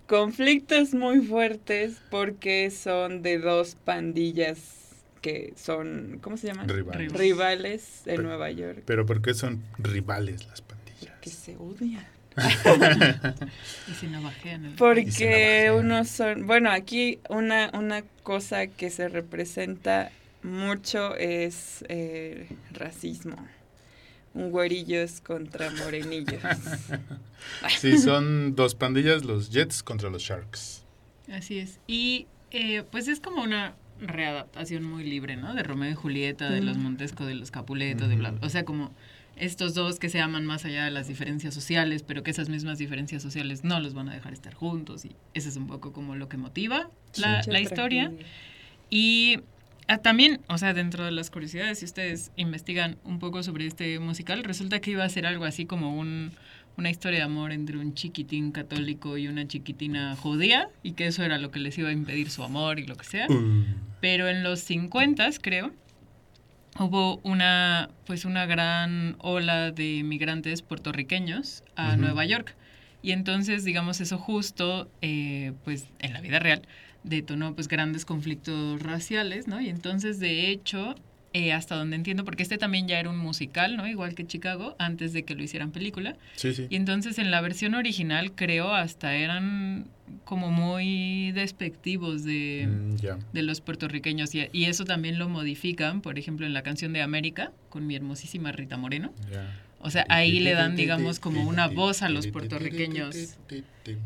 conflictos 0.07 0.93
muy 0.93 1.21
fuertes 1.21 2.01
porque 2.09 2.71
son 2.71 3.21
de 3.21 3.37
dos 3.37 3.75
pandillas 3.75 4.85
que 5.21 5.53
son, 5.57 6.19
¿cómo 6.21 6.37
se 6.37 6.47
llaman? 6.47 6.69
Rivales. 6.69 7.11
Rivales 7.13 8.01
de 8.05 8.17
Nueva 8.19 8.51
York. 8.51 8.83
Pero 8.85 9.05
¿por 9.05 9.21
qué 9.21 9.33
son 9.33 9.63
rivales 9.79 10.45
las 10.47 10.61
pandillas? 10.61 11.19
Que 11.19 11.31
se 11.31 11.57
odian. 11.57 12.14
y 13.87 13.93
si 13.93 14.07
no 14.07 14.21
bajean 14.21 14.65
el... 14.65 14.73
Porque 14.73 15.71
unos 15.75 16.09
son, 16.09 16.45
bueno, 16.47 16.71
aquí 16.71 17.19
una, 17.29 17.69
una 17.73 18.03
cosa 18.23 18.67
que 18.67 18.89
se 18.89 19.07
representa 19.07 20.11
mucho 20.43 21.15
es 21.15 21.83
eh, 21.89 22.47
racismo. 22.71 23.35
Un 24.33 24.51
güerillos 24.51 25.21
contra 25.21 25.71
morenillos. 25.71 26.41
sí, 27.79 27.97
son 27.97 28.55
dos 28.55 28.75
pandillas, 28.75 29.23
los 29.23 29.49
Jets 29.49 29.81
contra 29.81 30.09
los 30.09 30.21
Sharks. 30.21 30.83
Así 31.31 31.59
es. 31.59 31.79
Y 31.87 32.27
eh, 32.51 32.83
pues 32.91 33.07
es 33.07 33.19
como 33.19 33.41
una 33.41 33.75
readaptación 33.99 34.83
muy 34.83 35.03
libre, 35.03 35.37
¿no? 35.37 35.53
De 35.53 35.63
Romeo 35.63 35.91
y 35.91 35.95
Julieta, 35.95 36.49
de 36.49 36.61
los 36.61 36.77
Montesco, 36.77 37.25
de 37.25 37.35
los 37.35 37.49
Capuleto, 37.49 38.07
de 38.07 38.15
bla, 38.15 38.33
O 38.41 38.49
sea, 38.49 38.65
como 38.65 38.91
estos 39.35 39.73
dos 39.73 39.99
que 39.99 40.09
se 40.09 40.19
aman 40.19 40.45
más 40.45 40.65
allá 40.65 40.85
de 40.85 40.91
las 40.91 41.07
diferencias 41.07 41.53
sociales, 41.53 42.03
pero 42.03 42.23
que 42.23 42.31
esas 42.31 42.49
mismas 42.49 42.77
diferencias 42.77 43.21
sociales 43.21 43.63
no 43.63 43.79
los 43.79 43.93
van 43.93 44.09
a 44.09 44.13
dejar 44.13 44.33
estar 44.33 44.53
juntos. 44.53 45.05
Y 45.05 45.15
ese 45.33 45.49
es 45.49 45.57
un 45.57 45.67
poco 45.67 45.91
como 45.91 46.15
lo 46.15 46.29
que 46.29 46.37
motiva 46.37 46.89
la, 47.17 47.41
la 47.45 47.59
historia. 47.59 48.11
Y 48.89 49.39
ah, 49.87 49.97
también, 49.97 50.41
o 50.47 50.57
sea, 50.57 50.73
dentro 50.73 51.03
de 51.03 51.11
las 51.11 51.29
curiosidades, 51.29 51.79
si 51.79 51.85
ustedes 51.85 52.31
investigan 52.37 52.97
un 53.03 53.19
poco 53.19 53.43
sobre 53.43 53.67
este 53.67 53.99
musical, 53.99 54.43
resulta 54.43 54.79
que 54.79 54.91
iba 54.91 55.03
a 55.03 55.09
ser 55.09 55.25
algo 55.25 55.45
así 55.45 55.65
como 55.65 55.97
un, 55.97 56.31
una 56.77 56.89
historia 56.89 57.19
de 57.19 57.25
amor 57.25 57.51
entre 57.51 57.77
un 57.77 57.93
chiquitín 57.93 58.51
católico 58.51 59.17
y 59.17 59.27
una 59.27 59.47
chiquitina 59.47 60.15
judía, 60.15 60.69
y 60.83 60.93
que 60.93 61.07
eso 61.07 61.23
era 61.23 61.37
lo 61.37 61.51
que 61.51 61.59
les 61.59 61.77
iba 61.77 61.89
a 61.89 61.93
impedir 61.93 62.29
su 62.29 62.43
amor 62.43 62.79
y 62.79 62.85
lo 62.85 62.95
que 62.95 63.05
sea. 63.05 63.27
Mm. 63.27 63.65
Pero 64.01 64.27
en 64.29 64.43
los 64.43 64.59
50, 64.61 65.29
creo, 65.41 65.71
hubo 66.77 67.17
una, 67.23 67.89
pues 68.05 68.25
una 68.25 68.45
gran 68.45 69.15
ola 69.19 69.71
de 69.71 70.03
migrantes 70.03 70.61
puertorriqueños 70.61 71.63
a 71.75 71.95
Nueva 71.97 72.25
York. 72.25 72.55
Y 73.01 73.11
entonces, 73.11 73.63
digamos, 73.63 74.01
eso 74.01 74.17
justo, 74.17 74.89
eh, 75.01 75.53
pues 75.63 75.87
en 75.99 76.13
la 76.13 76.21
vida 76.21 76.39
real, 76.39 76.63
detonó 77.03 77.53
pues 77.53 77.67
grandes 77.67 78.03
conflictos 78.03 78.81
raciales, 78.81 79.47
¿no? 79.47 79.61
Y 79.61 79.69
entonces, 79.69 80.19
de 80.19 80.49
hecho, 80.49 80.95
eh, 81.35 81.51
hasta 81.51 81.75
donde 81.75 81.97
entiendo, 81.97 82.23
porque 82.23 82.43
este 82.43 82.57
también 82.57 82.87
ya 82.87 82.97
era 82.97 83.09
un 83.09 83.17
musical, 83.17 83.75
¿no? 83.75 83.85
Igual 83.85 84.15
que 84.15 84.25
Chicago, 84.25 84.73
antes 84.79 85.11
de 85.11 85.25
que 85.25 85.35
lo 85.35 85.43
hicieran 85.43 85.71
película. 85.71 86.15
Sí, 86.37 86.53
sí. 86.53 86.67
Y 86.69 86.77
entonces 86.77 87.19
en 87.19 87.29
la 87.29 87.41
versión 87.41 87.75
original 87.75 88.31
creo 88.31 88.73
hasta 88.73 89.15
eran 89.15 89.87
como 90.23 90.49
muy 90.49 91.33
despectivos 91.33 92.23
de, 92.23 92.69
mm, 92.69 93.33
de 93.33 93.41
los 93.41 93.59
puertorriqueños 93.59 94.33
y, 94.33 94.47
y, 94.53 94.63
eso 94.65 94.85
también 94.85 95.19
lo 95.19 95.27
modifican, 95.27 95.99
por 95.99 96.17
ejemplo, 96.17 96.45
en 96.45 96.53
la 96.53 96.61
canción 96.61 96.93
de 96.93 97.01
América 97.01 97.51
con 97.67 97.85
mi 97.85 97.97
hermosísima 97.97 98.53
Rita 98.53 98.77
Moreno. 98.77 99.11
O 99.79 99.91
sea, 99.91 100.05
ahí 100.07 100.39
le 100.39 100.53
dan, 100.53 100.77
digamos, 100.77 101.19
como 101.19 101.45
una 101.45 101.67
voz 101.67 102.01
a 102.01 102.07
los 102.07 102.27
puertorriqueños 102.27 103.35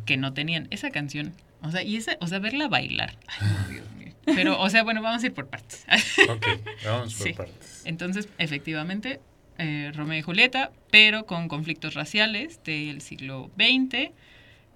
que 0.07 0.17
no 0.17 0.34
tenían 0.34 0.67
esa 0.71 0.89
canción. 0.89 1.32
O 1.61 1.69
sea, 1.69 1.84
y 1.84 1.95
esa, 1.95 2.17
o 2.21 2.27
sea, 2.27 2.39
verla 2.39 2.67
bailar. 2.67 3.15
Ay, 3.39 3.73
Dios 3.73 3.91
mío. 3.91 3.99
Pero, 4.36 4.59
o 4.59 4.69
sea, 4.69 4.84
bueno, 4.84 5.01
vamos 5.01 5.23
a 5.23 5.25
ir 5.25 5.34
por 5.34 5.47
partes. 5.47 5.86
ok, 6.30 6.45
vamos 6.86 7.15
por 7.15 7.34
partes. 7.34 7.82
Entonces, 7.86 8.30
efectivamente, 8.38 9.19
eh, 9.57 9.91
Romeo 9.93 10.17
y 10.17 10.21
Julieta, 10.21 10.71
pero 10.89 11.25
con 11.25 11.49
conflictos 11.49 11.93
raciales 11.93 12.63
del 12.63 13.01
siglo 13.01 13.51
XX. 13.57 14.11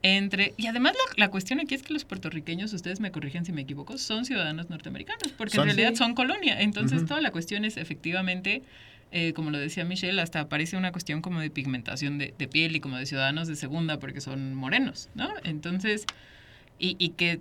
Entre, 0.06 0.54
y 0.58 0.68
además 0.68 0.94
la, 1.16 1.30
cuestión 1.30 1.62
aquí 1.62 1.74
es 1.76 1.84
que 1.84 1.94
los 1.94 2.04
puertorriqueños, 2.04 2.74
ustedes 2.74 3.00
me 3.00 3.10
corrigen 3.10 3.46
si 3.46 3.54
me 3.54 3.62
equivoco, 3.62 3.98
son 3.98 4.26
ciudadanos 4.26 4.70
norteamericanos, 4.70 5.32
porque 5.38 5.58
en 5.58 5.64
realidad 5.64 5.96
son 5.96 6.14
colonia. 6.14 6.60
Entonces 6.60 7.06
toda 7.06 7.22
la 7.22 7.32
cuestión 7.32 7.64
es 7.64 7.78
efectivamente, 7.78 8.64
eh, 9.14 9.32
como 9.32 9.50
lo 9.50 9.58
decía 9.58 9.86
Michelle, 9.86 10.20
hasta 10.20 10.42
aparece 10.42 10.76
una 10.76 10.92
cuestión 10.92 11.22
como 11.22 11.40
de 11.40 11.50
pigmentación 11.50 12.18
de, 12.18 12.34
de, 12.38 12.48
piel 12.50 12.76
y 12.76 12.82
como 12.82 12.98
de 12.98 13.06
ciudadanos 13.06 13.48
de 13.48 13.56
segunda 13.56 14.00
porque 14.00 14.20
son 14.20 14.54
morenos, 14.56 15.08
¿no? 15.16 15.30
Entonces, 15.46 16.06
y, 16.78 16.98
y 17.00 17.12
que 17.12 17.40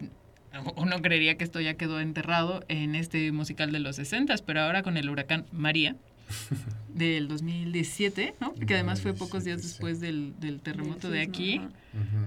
uno 0.76 1.02
creería 1.02 1.36
que 1.36 1.44
esto 1.44 1.60
ya 1.60 1.74
quedó 1.74 2.00
enterrado 2.00 2.64
en 2.68 2.94
este 2.94 3.32
musical 3.32 3.72
de 3.72 3.80
los 3.80 3.96
60, 3.96 4.34
pero 4.46 4.62
ahora 4.62 4.82
con 4.82 4.96
el 4.96 5.08
huracán 5.08 5.46
María 5.52 5.96
del 6.94 7.28
2017, 7.28 8.34
¿no? 8.40 8.54
que 8.54 8.74
además 8.74 9.00
fue 9.00 9.14
pocos 9.14 9.44
días 9.44 9.62
después 9.62 10.00
del, 10.00 10.34
terremoto 10.62 11.10
de 11.10 11.22
aquí. 11.22 11.60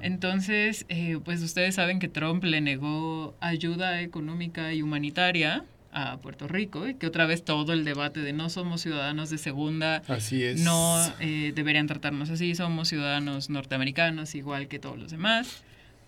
Entonces, 0.02 0.86
eh, 0.90 1.20
pues 1.24 1.42
ustedes 1.42 1.76
saben 1.76 2.00
que 2.00 2.08
Trump 2.08 2.44
le 2.44 2.62
negó 2.62 3.36
ayuda 3.40 4.02
económica 4.02 4.74
y 4.74 4.82
humanitaria 4.82 5.66
a 5.92 6.18
Puerto 6.18 6.48
Rico 6.48 6.88
y 6.88 6.96
que 6.96 7.08
otra 7.08 7.26
vez 7.26 7.44
todo 7.44 7.72
el 7.72 7.86
debate 7.86 8.20
de 8.20 8.34
no 8.34 8.50
somos 8.50 8.82
ciudadanos 8.82 9.30
de 9.30 9.38
segunda, 9.38 10.04
así 10.10 10.44
es. 10.44 10.60
no 10.62 11.02
eh, 11.20 11.54
deberían 11.56 11.88
tratarnos 11.88 12.30
así, 12.30 12.54
somos 12.54 12.90
ciudadanos 12.90 13.50
norteamericanos 13.50 14.36
igual 14.36 14.68
que 14.68 14.78
todos 14.78 15.00
los 15.00 15.10
demás 15.10 15.64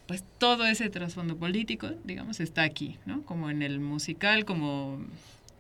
pues 0.08 0.24
todo 0.38 0.66
ese 0.66 0.90
trasfondo 0.90 1.38
político, 1.38 1.90
digamos, 2.04 2.40
está 2.40 2.64
aquí, 2.64 2.98
¿no? 3.06 3.24
Como 3.24 3.50
en 3.50 3.62
el 3.62 3.80
musical, 3.80 4.46
como 4.46 5.06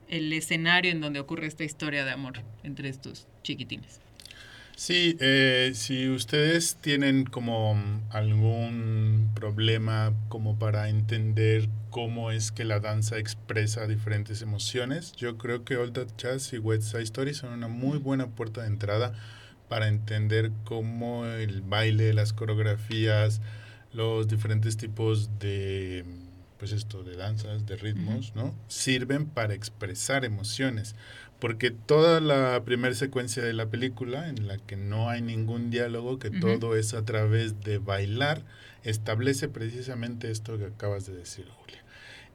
el 0.08 0.32
escenario 0.34 0.92
en 0.92 1.02
donde 1.02 1.20
ocurre 1.20 1.48
esta 1.48 1.64
historia 1.64 2.06
de 2.06 2.12
amor 2.12 2.42
entre 2.64 2.90
estos 2.90 3.28
chiquitines. 3.44 4.00
Sí, 4.78 5.18
eh, 5.20 5.72
si 5.74 6.08
ustedes 6.08 6.78
tienen 6.80 7.26
como 7.26 7.76
algún 8.12 9.32
problema 9.34 10.14
como 10.30 10.60
para 10.60 10.88
entender 10.88 11.68
cómo 11.90 12.30
es 12.30 12.52
que 12.52 12.64
la 12.64 12.80
danza 12.80 13.18
expresa 13.18 13.88
diferentes 13.88 14.44
emociones, 14.44 15.14
yo 15.14 15.40
creo 15.40 15.64
que 15.66 15.78
All 15.78 15.94
That 15.94 16.10
Jazz 16.20 16.54
y 16.54 16.60
West 16.60 16.84
Side 16.92 17.02
Story 17.04 17.34
son 17.34 17.54
una 17.54 17.68
muy 17.68 17.98
buena 17.98 18.28
puerta 18.28 18.62
de 18.62 18.68
entrada 18.68 19.14
para 19.68 19.88
entender 19.88 20.52
cómo 20.64 21.26
el 21.26 21.62
baile, 21.62 22.14
las 22.14 22.32
coreografías, 22.32 23.42
los 23.94 24.28
diferentes 24.28 24.78
tipos 24.78 25.30
de 25.40 26.06
pues 26.58 26.72
esto 26.72 27.04
de 27.04 27.16
danzas, 27.16 27.66
de 27.66 27.76
ritmos, 27.76 28.36
¿no? 28.36 28.56
Sirven 28.68 29.28
para 29.28 29.54
expresar 29.54 30.26
emociones, 30.26 30.96
porque 31.40 31.70
toda 31.72 32.20
la 32.20 32.64
primera 32.66 32.96
secuencia 32.96 33.44
de 33.44 33.54
la 33.54 33.68
película 33.68 34.28
en 34.28 34.48
la 34.48 34.58
que 34.58 34.76
no 34.76 35.10
hay 35.10 35.22
ningún 35.22 35.70
diálogo, 35.70 36.18
que 36.18 36.32
todo 36.32 36.76
es 36.76 36.94
a 36.94 37.06
través 37.06 37.62
de 37.62 37.78
bailar, 37.78 38.44
establece 38.84 39.50
precisamente 39.50 40.32
esto 40.32 40.58
que 40.58 40.66
acabas 40.66 41.06
de 41.06 41.16
decir, 41.16 41.46
Julia. 41.62 41.84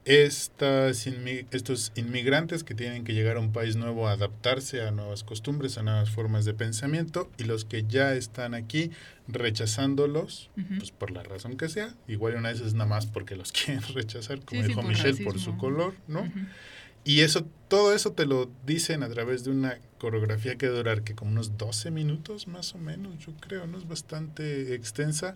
Estas 0.05 1.07
estos 1.51 1.93
inmigrantes 1.95 2.63
que 2.63 2.75
tienen 2.75 3.05
que 3.05 3.13
llegar 3.13 3.37
a 3.37 3.39
un 3.39 3.53
país 3.53 3.77
nuevo 3.77 4.07
a 4.07 4.11
adaptarse 4.11 4.81
a 4.81 4.91
nuevas 4.91 5.23
costumbres, 5.23 5.77
a 5.77 5.83
nuevas 5.83 6.09
formas 6.09 6.43
de 6.43 6.53
pensamiento 6.53 7.31
y 7.37 7.43
los 7.45 7.63
que 7.63 7.85
ya 7.87 8.13
están 8.13 8.53
aquí 8.53 8.91
rechazándolos, 9.27 10.49
pues 10.77 10.91
por 10.91 11.11
la 11.11 11.23
razón 11.23 11.55
que 11.55 11.69
sea, 11.69 11.95
igual 12.07 12.35
una 12.35 12.49
vez 12.49 12.59
es 12.59 12.73
nada 12.73 12.89
más 12.89 13.05
porque 13.05 13.35
los 13.35 13.51
quieren 13.53 13.81
rechazar, 13.93 14.43
como 14.43 14.63
dijo 14.63 14.83
Michelle, 14.83 15.23
por 15.23 15.39
su 15.39 15.57
color, 15.57 15.93
¿no? 16.07 16.29
Y 17.05 17.19
eso, 17.21 17.45
todo 17.67 17.93
eso 17.93 18.13
te 18.13 18.25
lo 18.25 18.49
dicen 18.65 19.03
a 19.03 19.09
través 19.09 19.43
de 19.43 19.51
una 19.51 19.77
coreografía 19.97 20.57
que 20.57 20.67
dura 20.67 21.01
que 21.03 21.15
como 21.15 21.31
unos 21.31 21.57
12 21.57 21.91
minutos 21.91 22.47
más 22.47 22.75
o 22.75 22.77
menos, 22.77 23.19
yo 23.25 23.33
creo, 23.39 23.67
¿no? 23.67 23.77
Es 23.77 23.87
bastante 23.87 24.73
extensa. 24.73 25.35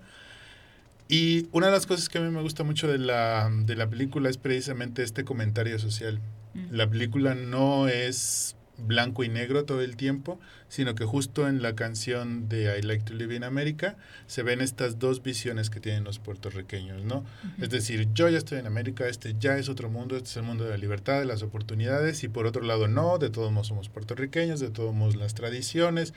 Y 1.08 1.48
una 1.52 1.68
de 1.68 1.72
las 1.72 1.86
cosas 1.86 2.10
que 2.10 2.18
a 2.18 2.22
mí 2.22 2.30
me 2.30 2.42
gusta 2.42 2.64
mucho 2.64 2.88
de 2.88 2.98
la, 2.98 3.50
de 3.52 3.76
la 3.76 3.90
película 3.90 4.30
es 4.30 4.38
precisamente 4.38 5.04
este 5.04 5.24
comentario 5.24 5.80
social. 5.80 6.20
Mm. 6.54 6.68
La 6.72 6.90
película 6.90 7.34
no 7.36 7.88
es 7.88 8.58
blanco 8.78 9.24
y 9.24 9.30
negro 9.30 9.66
todo 9.66 9.82
el 9.82 9.96
tiempo, 9.96 10.40
sino 10.70 10.96
que 10.96 11.06
justo 11.06 11.48
en 11.48 11.62
la 11.62 11.76
canción 11.76 12.48
de 12.48 12.78
I 12.78 12.82
Like 12.84 13.06
to 13.06 13.14
Live 13.14 13.36
in 13.36 13.44
America 13.44 13.98
se 14.28 14.44
ven 14.44 14.62
estas 14.62 15.00
dos 15.00 15.24
visiones 15.24 15.70
que 15.70 15.80
tienen 15.80 16.04
los 16.04 16.20
puertorriqueños, 16.20 17.04
¿no? 17.04 17.26
Es 17.60 17.70
decir, 17.70 18.08
yo 18.14 18.30
ya 18.30 18.38
estoy 18.38 18.60
en 18.60 18.68
América, 18.68 19.08
este 19.08 19.36
ya 19.40 19.58
es 19.58 19.70
otro 19.70 19.90
mundo, 19.90 20.16
este 20.16 20.30
es 20.30 20.38
el 20.38 20.44
mundo 20.44 20.64
de 20.64 20.72
la 20.72 20.78
libertad, 20.78 21.20
de 21.20 21.26
las 21.26 21.42
oportunidades, 21.42 22.24
y 22.24 22.28
por 22.28 22.46
otro 22.46 22.62
lado 22.62 22.88
no, 22.88 23.18
de 23.18 23.30
todos 23.30 23.52
modos 23.52 23.68
somos 23.68 23.90
puertorriqueños, 23.90 24.60
de 24.60 24.70
todos 24.70 24.94
modos 24.94 25.16
las 25.16 25.34
tradiciones, 25.34 26.14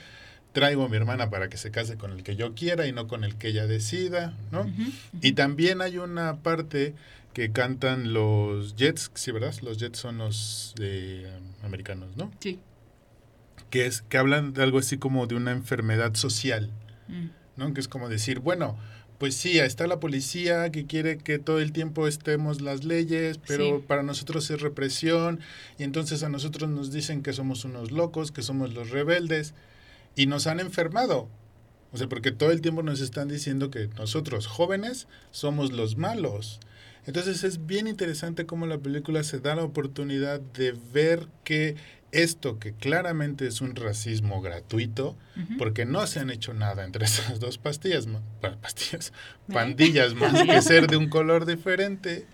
traigo 0.53 0.85
a 0.85 0.89
mi 0.89 0.97
hermana 0.97 1.31
para 1.31 1.49
que 1.49 1.57
se 1.57 1.71
case 1.71 1.97
con 1.97 2.13
el 2.13 2.23
que 2.23 2.37
yo 2.37 2.55
quiera 2.55 2.87
y 2.87 2.93
no 2.93 3.07
con 3.07 3.25
el 3.25 3.37
que 3.37 3.49
ella 3.49 3.67
decida, 3.67 4.35
¿no? 4.51 4.71
Y 5.21 5.33
también 5.33 5.81
hay 5.81 5.99
una 5.99 6.39
parte 6.39 6.95
que 7.33 7.53
cantan 7.53 8.13
los 8.13 8.75
Jets, 8.77 9.11
sí, 9.15 9.31
¿verdad? 9.31 9.55
Los 9.63 9.79
Jets 9.79 9.99
son 9.99 10.19
los 10.19 10.75
um, 10.81 11.65
americanos, 11.65 12.17
¿no? 12.17 12.33
Sí. 12.41 12.59
Que, 13.71 13.87
es, 13.87 14.03
que 14.03 14.19
hablan 14.19 14.53
de 14.53 14.65
algo 14.65 14.79
así 14.79 14.99
como 14.99 15.27
de 15.27 15.37
una 15.37 15.53
enfermedad 15.53 16.15
social, 16.15 16.71
mm. 17.09 17.27
¿no? 17.57 17.73
Que 17.73 17.81
es 17.81 17.87
como 17.87 18.09
decir, 18.09 18.41
bueno, 18.41 18.77
pues 19.19 19.37
sí, 19.37 19.59
está 19.61 19.87
la 19.87 20.01
policía 20.01 20.73
que 20.73 20.87
quiere 20.87 21.19
que 21.19 21.39
todo 21.39 21.61
el 21.61 21.73
tiempo 21.73 22.09
estemos 22.09 22.63
las 22.63 22.85
leyes, 22.85 23.39
pero 23.47 23.83
para 23.83 24.03
nosotros 24.03 24.51
es 24.51 24.61
represión 24.61 25.41
y 25.79 25.85
entonces 25.85 26.23
a 26.23 26.31
nosotros 26.31 26.71
nos 26.71 26.91
dicen 26.91 27.23
que 27.23 27.35
somos 27.35 27.65
unos 27.67 27.93
locos, 27.93 28.33
que 28.33 28.43
somos 28.43 28.73
los 28.73 28.89
rebeldes 28.91 29.55
y 30.15 30.27
nos 30.27 30.47
han 30.47 30.61
enfermado. 30.61 31.29
O 31.93 31.97
sea, 31.97 32.09
porque 32.09 32.31
todo 32.31 32.53
el 32.53 32.61
tiempo 32.61 32.83
nos 32.83 33.01
están 33.01 33.29
diciendo 33.29 33.71
que 33.71 33.89
nosotros 33.97 34.47
jóvenes 34.47 35.09
somos 35.31 35.73
los 35.73 35.97
malos. 35.97 36.61
Entonces 37.07 37.43
es 37.45 37.67
bien 37.67 37.89
interesante 37.89 38.47
cómo 38.47 38.67
la 38.67 38.79
película 38.79 39.25
se 39.25 39.41
da 39.41 39.55
la 39.55 39.65
oportunidad 39.65 40.41
de 40.41 40.73
ver 40.93 41.27
que 41.45 41.77
esto 42.13 42.59
que 42.59 42.73
claramente 42.73 43.47
es 43.47 43.61
un 43.61 43.75
racismo 43.77 44.41
gratuito, 44.43 45.17
porque 45.59 45.85
no 45.85 46.07
se 46.07 46.21
han 46.21 46.31
hecho 46.31 46.53
nada 46.55 46.85
entre 46.85 47.05
esas 47.07 47.41
dos 47.41 47.59
pastillas, 47.59 48.07
pastillas, 48.61 49.13
pandillas 49.53 50.15
más 50.15 50.43
que 50.43 50.63
ser 50.63 50.87
de 50.89 50.97
un 50.97 51.09
color 51.09 51.47
diferente, 51.47 52.27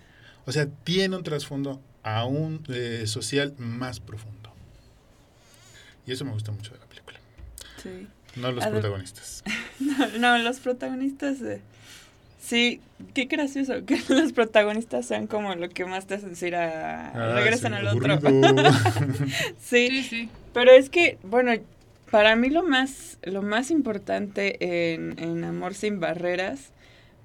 o 0.45 0.51
sea, 0.51 0.67
tiene 0.67 1.15
un 1.15 1.23
trasfondo 1.23 1.81
aún 2.03 2.63
eh, 2.69 3.03
social 3.05 3.53
más 3.57 3.99
profundo. 3.99 4.53
Y 6.05 6.13
eso 6.13 6.23
me 6.23 6.31
gusta 6.31 6.51
mucho 6.51 6.73
de 6.73 6.79
la. 6.79 6.86
Sí. 7.87 8.07
No 8.35 8.51
los 8.51 8.65
protagonistas. 8.65 9.43
no, 10.19 10.37
los 10.37 10.59
protagonistas... 10.59 11.41
Eh, 11.41 11.61
Sí, 12.47 12.79
qué 13.13 13.25
gracioso 13.25 13.83
que 13.85 13.99
los 14.07 14.31
protagonistas 14.31 15.05
sean 15.05 15.27
como 15.27 15.53
lo 15.55 15.67
que 15.67 15.83
más 15.83 16.07
te 16.07 16.13
hacen 16.13 16.29
decir 16.29 16.55
a... 16.55 17.09
Ah, 17.09 17.33
regresan 17.33 17.73
al 17.73 17.87
otro. 17.87 18.17
sí, 19.59 20.03
sí, 20.03 20.29
Pero 20.53 20.71
es 20.71 20.89
que, 20.89 21.17
bueno, 21.23 21.51
para 22.09 22.37
mí 22.37 22.49
lo 22.49 22.63
más, 22.63 23.17
lo 23.23 23.41
más 23.41 23.69
importante 23.69 24.93
en, 24.93 25.19
en 25.19 25.43
Amor 25.43 25.73
sin 25.73 25.99
Barreras, 25.99 26.71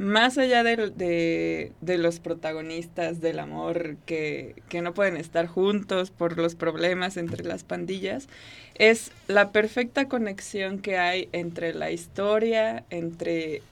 más 0.02 0.36
allá 0.36 0.64
de, 0.64 0.90
de, 0.90 1.72
de, 1.80 1.98
los 1.98 2.18
protagonistas 2.18 3.20
del 3.20 3.38
amor 3.38 3.96
que, 4.04 4.56
que 4.68 4.82
no 4.82 4.94
pueden 4.94 5.16
estar 5.16 5.46
juntos 5.46 6.10
por 6.10 6.38
los 6.38 6.56
problemas 6.56 7.16
entre 7.16 7.44
las 7.44 7.62
pandillas, 7.62 8.28
es 8.74 9.12
la 9.28 9.52
perfecta 9.52 10.08
conexión 10.08 10.80
que 10.80 10.98
hay 10.98 11.28
entre 11.30 11.72
la 11.72 11.92
historia, 11.92 12.84
entre 12.90 13.62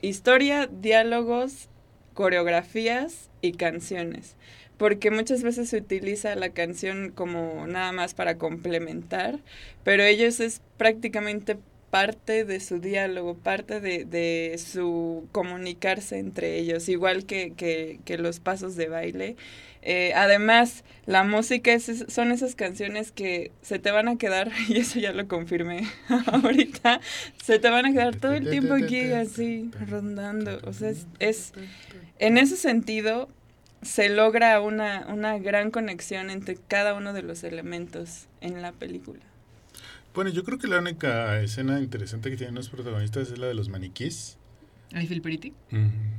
historia, 0.00 0.68
diálogos, 0.68 1.68
coreografías 2.14 3.28
y 3.40 3.52
canciones. 3.54 4.36
Porque 4.76 5.10
muchas 5.10 5.42
veces 5.42 5.68
se 5.68 5.78
utiliza 5.78 6.36
la 6.36 6.50
canción 6.50 7.10
como 7.10 7.66
nada 7.66 7.90
más 7.90 8.14
para 8.14 8.38
complementar, 8.38 9.40
pero 9.82 10.04
ellos 10.04 10.38
es 10.38 10.60
prácticamente 10.76 11.58
parte 11.92 12.46
de 12.46 12.58
su 12.58 12.80
diálogo, 12.80 13.34
parte 13.34 13.78
de, 13.78 14.06
de 14.06 14.56
su 14.56 15.28
comunicarse 15.30 16.18
entre 16.18 16.56
ellos, 16.56 16.88
igual 16.88 17.26
que, 17.26 17.52
que, 17.52 18.00
que 18.06 18.16
los 18.16 18.40
pasos 18.40 18.76
de 18.76 18.88
baile. 18.88 19.36
Eh, 19.82 20.14
además, 20.16 20.84
la 21.04 21.22
música 21.22 21.70
es, 21.70 22.06
son 22.08 22.32
esas 22.32 22.54
canciones 22.54 23.12
que 23.12 23.52
se 23.60 23.78
te 23.78 23.90
van 23.90 24.08
a 24.08 24.16
quedar, 24.16 24.50
y 24.70 24.78
eso 24.78 25.00
ya 25.00 25.12
lo 25.12 25.28
confirmé 25.28 25.86
ahorita, 26.28 27.02
se 27.44 27.58
te 27.58 27.68
van 27.68 27.84
a 27.84 27.92
quedar 27.92 28.16
todo 28.16 28.32
el 28.32 28.48
tiempo 28.48 28.72
aquí 28.72 29.12
así, 29.12 29.70
rondando. 29.86 30.60
O 30.64 30.72
sea, 30.72 30.94
es, 31.18 31.52
en 32.18 32.38
ese 32.38 32.56
sentido, 32.56 33.28
se 33.82 34.08
logra 34.08 34.62
una, 34.62 35.08
una 35.12 35.38
gran 35.38 35.70
conexión 35.70 36.30
entre 36.30 36.56
cada 36.56 36.94
uno 36.94 37.12
de 37.12 37.20
los 37.20 37.44
elementos 37.44 38.28
en 38.40 38.62
la 38.62 38.72
película. 38.72 39.20
Bueno, 40.14 40.30
yo 40.30 40.44
creo 40.44 40.58
que 40.58 40.68
la 40.68 40.78
única 40.78 41.40
escena 41.40 41.80
interesante 41.80 42.30
que 42.30 42.36
tienen 42.36 42.54
los 42.54 42.68
protagonistas 42.68 43.30
es 43.30 43.38
la 43.38 43.46
de 43.46 43.54
los 43.54 43.68
maniquís. 43.68 44.38
¿Hay 44.94 45.06
Pretty? 45.20 45.54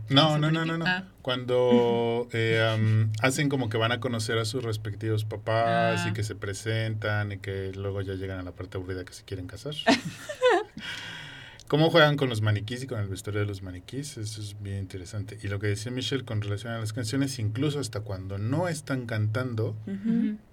No, 0.10 0.38
no, 0.40 0.50
no, 0.52 0.66
no, 0.66 0.78
no. 0.78 0.86
Ah. 0.88 1.06
Cuando 1.22 2.28
eh, 2.34 3.08
hacen 3.22 3.50
como 3.50 3.70
que 3.70 3.78
van 3.78 3.92
a 3.92 4.00
conocer 4.00 4.38
a 4.40 4.46
sus 4.46 4.64
respectivos 4.64 5.26
papás 5.26 6.06
y 6.06 6.10
ah. 6.10 6.14
que 6.14 6.24
se 6.24 6.36
presentan 6.36 7.34
y 7.34 7.38
que 7.38 7.72
luego 7.74 8.02
ya 8.02 8.14
llegan 8.14 8.40
a 8.40 8.44
la 8.44 8.52
parte 8.52 8.78
aburrida 8.78 9.06
que 9.06 9.14
se 9.14 9.24
quieren 9.24 9.48
casar. 9.48 9.76
¿Cómo 11.68 11.90
juegan 11.90 12.18
con 12.18 12.30
los 12.30 12.42
maniquís 12.42 12.84
y 12.84 12.88
con 12.88 13.00
el 13.00 13.08
vestuario 13.08 13.42
de 13.42 13.48
los 13.48 13.62
maniquís? 13.64 14.18
Eso 14.18 14.42
es 14.42 14.62
bien 14.62 14.80
interesante. 14.80 15.38
Y 15.42 15.48
lo 15.48 15.60
que 15.60 15.68
decía 15.68 15.92
Michelle 15.92 16.26
con 16.26 16.42
relación 16.42 16.74
a 16.74 16.80
las 16.80 16.94
canciones, 16.94 17.40
incluso 17.40 17.80
hasta 17.80 18.02
cuando 18.02 18.38
no 18.38 18.68
están 18.68 19.06
cantando, 19.06 19.76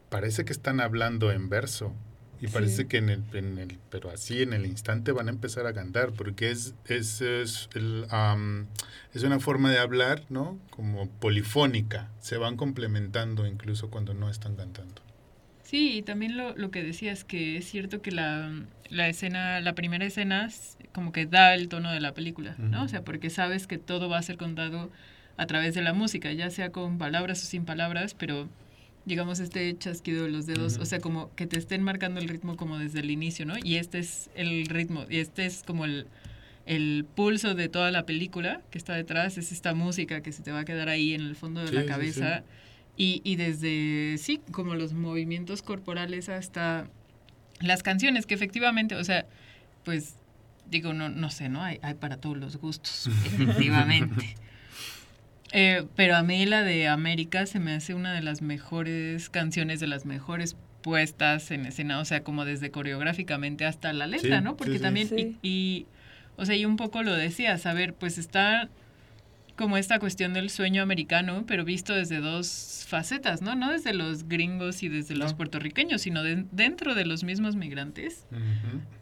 parece 0.08 0.44
que 0.44 0.52
están 0.52 0.80
hablando 0.80 1.32
en 1.32 1.48
verso. 1.48 1.94
Y 2.40 2.48
parece 2.48 2.86
que 2.86 2.96
en 2.96 3.10
el, 3.10 3.22
en 3.34 3.58
el, 3.58 3.78
pero 3.90 4.10
así 4.10 4.42
en 4.42 4.54
el 4.54 4.64
instante 4.64 5.12
van 5.12 5.28
a 5.28 5.30
empezar 5.30 5.66
a 5.66 5.74
cantar, 5.74 6.12
porque 6.12 6.50
es, 6.50 6.74
es, 6.86 7.20
es, 7.20 7.68
el, 7.74 8.06
es 9.12 9.22
una 9.22 9.40
forma 9.40 9.70
de 9.70 9.78
hablar, 9.78 10.22
¿no? 10.30 10.58
Como 10.70 11.08
polifónica, 11.08 12.08
se 12.20 12.38
van 12.38 12.56
complementando 12.56 13.46
incluso 13.46 13.90
cuando 13.90 14.14
no 14.14 14.30
están 14.30 14.56
cantando. 14.56 15.02
Sí, 15.62 15.98
y 15.98 16.02
también 16.02 16.36
lo, 16.36 16.56
lo 16.56 16.70
que 16.70 16.82
decías, 16.82 17.24
que 17.24 17.58
es 17.58 17.66
cierto 17.66 18.00
que 18.00 18.10
la, 18.10 18.50
la 18.88 19.08
escena, 19.08 19.60
la 19.60 19.74
primera 19.74 20.04
escena 20.04 20.48
como 20.92 21.12
que 21.12 21.26
da 21.26 21.54
el 21.54 21.68
tono 21.68 21.92
de 21.92 22.00
la 22.00 22.12
película, 22.12 22.54
¿no? 22.58 22.82
O 22.82 22.88
sea, 22.88 23.02
porque 23.04 23.30
sabes 23.30 23.66
que 23.66 23.78
todo 23.78 24.08
va 24.08 24.18
a 24.18 24.22
ser 24.22 24.36
contado 24.36 24.90
a 25.36 25.46
través 25.46 25.74
de 25.74 25.82
la 25.82 25.92
música, 25.92 26.32
ya 26.32 26.50
sea 26.50 26.72
con 26.72 26.98
palabras 26.98 27.42
o 27.42 27.46
sin 27.46 27.64
palabras, 27.64 28.14
pero 28.14 28.48
digamos, 29.04 29.40
este 29.40 29.76
chasquido 29.76 30.24
de 30.24 30.30
los 30.30 30.46
dedos, 30.46 30.78
o 30.78 30.84
sea, 30.84 31.00
como 31.00 31.34
que 31.34 31.46
te 31.46 31.58
estén 31.58 31.82
marcando 31.82 32.20
el 32.20 32.28
ritmo 32.28 32.56
como 32.56 32.78
desde 32.78 33.00
el 33.00 33.10
inicio, 33.10 33.46
¿no? 33.46 33.54
Y 33.62 33.76
este 33.76 33.98
es 33.98 34.30
el 34.34 34.66
ritmo, 34.66 35.06
y 35.08 35.18
este 35.18 35.46
es 35.46 35.62
como 35.66 35.84
el, 35.84 36.06
el 36.66 37.06
pulso 37.14 37.54
de 37.54 37.68
toda 37.68 37.90
la 37.90 38.06
película 38.06 38.62
que 38.70 38.78
está 38.78 38.94
detrás, 38.94 39.38
es 39.38 39.52
esta 39.52 39.74
música 39.74 40.22
que 40.22 40.32
se 40.32 40.42
te 40.42 40.52
va 40.52 40.60
a 40.60 40.64
quedar 40.64 40.88
ahí 40.88 41.14
en 41.14 41.22
el 41.22 41.36
fondo 41.36 41.64
de 41.64 41.72
la 41.72 41.86
cabeza. 41.86 42.44
Y, 42.96 43.22
y 43.24 43.36
desde, 43.36 44.18
sí, 44.18 44.40
como 44.52 44.74
los 44.74 44.92
movimientos 44.92 45.62
corporales 45.62 46.28
hasta 46.28 46.90
las 47.60 47.82
canciones, 47.82 48.26
que 48.26 48.34
efectivamente, 48.34 48.94
o 48.94 49.04
sea, 49.04 49.26
pues 49.84 50.16
digo, 50.70 50.92
no, 50.92 51.08
no 51.08 51.30
sé, 51.30 51.48
¿no? 51.48 51.62
Hay, 51.62 51.78
hay 51.82 51.94
para 51.94 52.18
todos 52.18 52.36
los 52.36 52.56
gustos, 52.58 53.08
efectivamente. 53.24 54.34
Eh, 55.52 55.86
pero 55.96 56.16
a 56.16 56.22
mí 56.22 56.46
la 56.46 56.62
de 56.62 56.88
América 56.88 57.46
se 57.46 57.58
me 57.58 57.72
hace 57.72 57.94
una 57.94 58.12
de 58.12 58.22
las 58.22 58.42
mejores 58.42 59.30
canciones, 59.30 59.80
de 59.80 59.86
las 59.86 60.06
mejores 60.06 60.56
puestas 60.82 61.50
en 61.50 61.66
escena, 61.66 62.00
o 62.00 62.04
sea, 62.04 62.22
como 62.22 62.44
desde 62.44 62.70
coreográficamente 62.70 63.64
hasta 63.66 63.92
la 63.92 64.06
letra, 64.06 64.40
¿no? 64.40 64.56
Porque 64.56 64.78
también, 64.78 65.38
y, 65.42 65.86
o 66.36 66.46
sea, 66.46 66.56
y 66.56 66.64
un 66.64 66.76
poco 66.76 67.02
lo 67.02 67.14
decía, 67.14 67.58
a 67.62 67.74
ver, 67.74 67.94
pues 67.94 68.16
está 68.16 68.68
como 69.56 69.76
esta 69.76 69.98
cuestión 69.98 70.32
del 70.32 70.48
sueño 70.48 70.82
americano, 70.82 71.44
pero 71.46 71.66
visto 71.66 71.94
desde 71.94 72.20
dos 72.20 72.86
facetas, 72.88 73.42
¿no? 73.42 73.54
No 73.56 73.70
desde 73.70 73.92
los 73.92 74.26
gringos 74.26 74.82
y 74.82 74.88
desde 74.88 75.14
los 75.14 75.34
puertorriqueños, 75.34 76.00
sino 76.00 76.22
dentro 76.22 76.94
de 76.94 77.04
los 77.04 77.24
mismos 77.24 77.56
migrantes. 77.56 78.26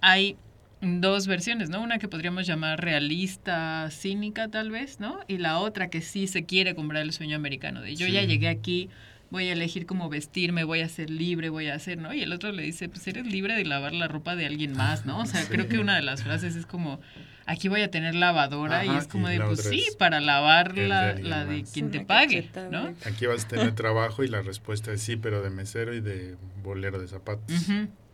Hay 0.01 0.37
dos 0.81 1.27
versiones, 1.27 1.71
¿no? 1.71 1.83
Una 1.83 1.99
que 1.99 2.09
podríamos 2.09 2.47
llamar 2.47 2.81
realista, 2.81 3.89
cínica 3.91 4.49
tal 4.49 4.71
vez, 4.71 5.01
¿no? 5.01 5.21
Y 5.27 5.39
la 5.39 5.59
otra 5.59 5.91
que 5.91 6.01
sí 6.01 6.27
se 6.27 6.45
quiere 6.45 6.75
comprar 6.75 7.03
el 7.03 7.13
sueño 7.13 7.37
americano, 7.37 7.81
de 7.81 7.97
yo 7.97 8.07
ya 8.07 8.23
llegué 8.23 8.49
aquí, 8.49 8.89
voy 9.31 9.49
a 9.49 9.53
elegir 9.53 9.87
cómo 9.87 10.09
vestirme, 10.09 10.65
voy 10.65 10.81
a 10.81 10.89
ser 10.89 11.11
libre, 11.11 11.51
voy 11.51 11.69
a 11.69 11.75
hacer, 11.75 11.99
¿no? 11.99 12.15
Y 12.15 12.23
el 12.23 12.33
otro 12.33 12.53
le 12.53 12.63
dice, 12.63 12.89
pues 12.89 13.07
eres 13.09 13.27
libre 13.27 13.55
de 13.55 13.65
lavar 13.65 13.93
la 13.93 14.09
ropa 14.09 14.37
de 14.37 14.47
alguien 14.47 14.73
más, 14.73 15.05
¿no? 15.05 15.19
O 15.21 15.27
sea, 15.27 15.43
Sí. 15.49 15.49
creo 15.49 15.69
que 15.69 15.79
una 15.79 15.97
de 15.97 16.03
las 16.03 16.23
frases 16.23 16.57
es 16.57 16.65
como, 16.65 17.01
aquí 17.45 17.69
voy 17.69 17.83
a 17.83 17.91
tener 17.91 18.15
lavadora 18.15 18.85
y 18.85 18.91
es 18.97 19.07
como 19.07 19.29
y 19.29 19.33
de, 19.33 19.39
la 19.39 19.47
pues 19.47 19.63
sí, 19.63 19.85
para 19.99 20.21
lavar 20.21 20.69
el 20.71 20.75
de 20.77 20.89
la, 20.89 21.15
la 21.15 21.45
de 21.45 21.65
quien 21.65 21.87
Una 21.87 21.93
te 21.99 22.05
pague, 22.05 22.49
¿no? 22.71 22.95
Aquí 23.05 23.27
vas 23.27 23.45
a 23.45 23.49
tener 23.49 23.75
trabajo 23.75 24.23
y 24.25 24.29
la 24.29 24.43
respuesta 24.43 24.93
es 24.93 25.03
sí, 25.03 25.17
pero 25.17 25.43
de 25.43 25.51
mesero 25.51 25.95
y 25.95 26.01
de 26.01 26.37
bolero 26.63 27.01
de 27.01 27.09
zapatos. 27.09 27.53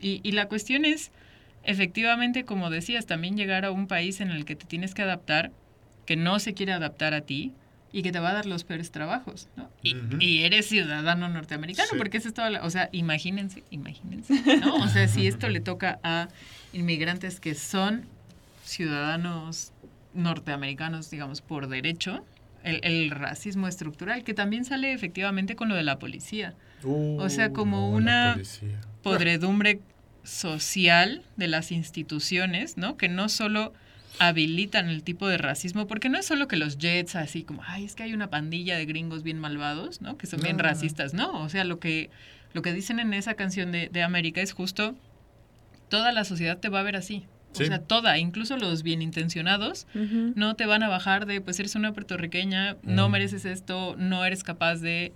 Y, 0.00 0.20
y 0.22 0.32
la 0.32 0.48
cuestión 0.48 0.84
es, 0.84 1.12
efectivamente, 1.64 2.44
como 2.44 2.70
decías, 2.70 3.06
también 3.06 3.36
llegar 3.36 3.64
a 3.64 3.70
un 3.70 3.86
país 3.86 4.20
en 4.20 4.30
el 4.30 4.44
que 4.44 4.56
te 4.56 4.66
tienes 4.66 4.94
que 4.94 5.02
adaptar, 5.02 5.50
que 6.06 6.16
no 6.16 6.38
se 6.38 6.54
quiere 6.54 6.72
adaptar 6.72 7.14
a 7.14 7.22
ti 7.22 7.52
y 7.92 8.02
que 8.02 8.10
te 8.12 8.18
va 8.18 8.30
a 8.30 8.34
dar 8.34 8.46
los 8.46 8.64
peores 8.64 8.90
trabajos, 8.90 9.48
¿no? 9.56 9.70
Y, 10.20 10.42
eres 10.42 10.66
ciudadano 10.66 11.28
norteamericano, 11.28 11.88
Sí. 11.92 11.96
porque 11.96 12.16
eso 12.18 12.28
es 12.28 12.34
toda 12.34 12.50
la- 12.50 12.64
O 12.64 12.70
sea, 12.70 12.88
imagínense, 12.92 13.62
imagínense, 13.70 14.34
¿no? 14.60 14.74
O 14.76 14.88
sea, 14.88 15.06
si 15.08 15.26
esto 15.26 15.48
le 15.48 15.60
toca 15.60 16.00
a 16.02 16.28
inmigrantes 16.72 17.38
que 17.40 17.54
son 17.54 18.04
ciudadanos 18.64 19.72
norteamericanos, 20.14 21.10
digamos, 21.10 21.40
por 21.40 21.68
derecho, 21.68 22.24
el, 22.62 22.80
el 22.82 23.10
racismo 23.10 23.68
estructural, 23.68 24.24
que 24.24 24.34
también 24.34 24.64
sale 24.64 24.92
efectivamente 24.92 25.54
con 25.54 25.68
lo 25.68 25.74
de 25.74 25.82
la 25.84 25.98
policía 25.98 26.54
O 26.82 27.28
sea, 27.28 27.50
como 27.50 27.88
Uh, 27.88 27.92
no, 27.92 27.96
una- 27.98 28.36
podredumbre 29.02 29.80
social 30.24 31.22
de 31.36 31.48
las 31.48 31.70
instituciones, 31.72 32.76
¿no? 32.76 32.96
Que 32.96 33.08
no 33.08 33.28
solo 33.28 33.72
habilitan 34.18 34.88
el 34.88 35.02
tipo 35.02 35.26
de 35.28 35.38
racismo, 35.38 35.86
porque 35.86 36.08
no 36.08 36.18
es 36.18 36.26
solo 36.26 36.48
que 36.48 36.56
los 36.56 36.78
Jets 36.78 37.16
así 37.16 37.42
como, 37.44 37.62
ay, 37.66 37.84
es 37.84 37.94
que 37.94 38.04
hay 38.04 38.14
una 38.14 38.30
pandilla 38.30 38.76
de 38.76 38.86
gringos 38.86 39.22
bien 39.22 39.38
malvados, 39.38 40.00
¿no? 40.00 40.16
Que 40.16 40.26
son 40.26 40.40
bien 40.40 40.56
No, 40.56 40.62
racistas, 40.62 41.14
no, 41.14 41.42
o 41.42 41.48
sea, 41.48 41.64
lo 41.64 41.78
que 41.78 42.10
lo 42.52 42.62
que 42.62 42.72
dicen 42.72 43.00
en 43.00 43.12
esa 43.14 43.34
canción 43.34 43.72
de, 43.72 43.88
de 43.88 44.02
América 44.04 44.40
es 44.40 44.52
justo 44.52 44.94
toda 45.88 46.12
la 46.12 46.22
sociedad 46.24 46.58
te 46.58 46.68
va 46.68 46.80
a 46.80 46.82
ver 46.84 46.96
así. 46.96 47.26
O 47.52 47.58
Sí. 47.58 47.66
sea, 47.66 47.80
toda, 47.80 48.18
incluso 48.18 48.56
los 48.56 48.82
bien 48.84 49.02
intencionados, 49.02 49.86
Ujú. 49.94 50.32
no 50.36 50.54
te 50.56 50.66
van 50.66 50.82
a 50.84 50.88
bajar 50.88 51.26
de, 51.26 51.40
pues 51.40 51.58
eres 51.60 51.74
una 51.76 51.92
puertorriqueña, 51.92 52.76
no 52.82 53.08
Mm. 53.08 53.12
mereces 53.12 53.44
esto, 53.44 53.94
no 53.98 54.24
eres 54.24 54.42
capaz 54.44 54.76
de... 54.76 55.12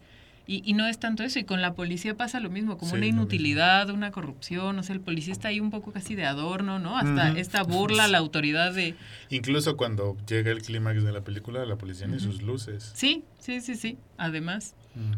Y, 0.50 0.62
y 0.64 0.72
no 0.72 0.86
es 0.86 0.98
tanto 0.98 1.22
eso, 1.24 1.38
y 1.38 1.44
con 1.44 1.60
la 1.60 1.74
policía 1.74 2.16
pasa 2.16 2.40
lo 2.40 2.48
mismo, 2.48 2.78
como 2.78 2.92
Sí, 2.92 2.96
una 2.96 3.04
inutilidad, 3.06 3.90
una 3.90 4.10
corrupción, 4.10 4.78
o 4.78 4.82
sea, 4.82 4.94
el 4.94 5.00
policía 5.02 5.32
está 5.32 5.48
ahí 5.48 5.60
un 5.60 5.70
poco 5.70 5.92
casi 5.92 6.14
de 6.14 6.24
adorno, 6.24 6.78
¿no? 6.78 6.96
Hasta 6.96 7.38
esta 7.38 7.62
burla 7.64 8.04
a 8.04 8.08
la 8.08 8.16
autoridad 8.16 8.72
de... 8.72 8.94
Incluso 9.28 9.76
cuando 9.76 10.16
llega 10.26 10.50
el 10.50 10.62
clímax 10.62 11.04
de 11.04 11.12
la 11.12 11.20
película, 11.20 11.66
la 11.66 11.76
policía 11.76 12.06
ni 12.06 12.18
sus 12.18 12.40
luces. 12.40 12.92
Sí, 12.94 13.24
sí, 13.38 13.60
sí, 13.60 13.74
sí, 13.76 13.98
además. 14.16 14.74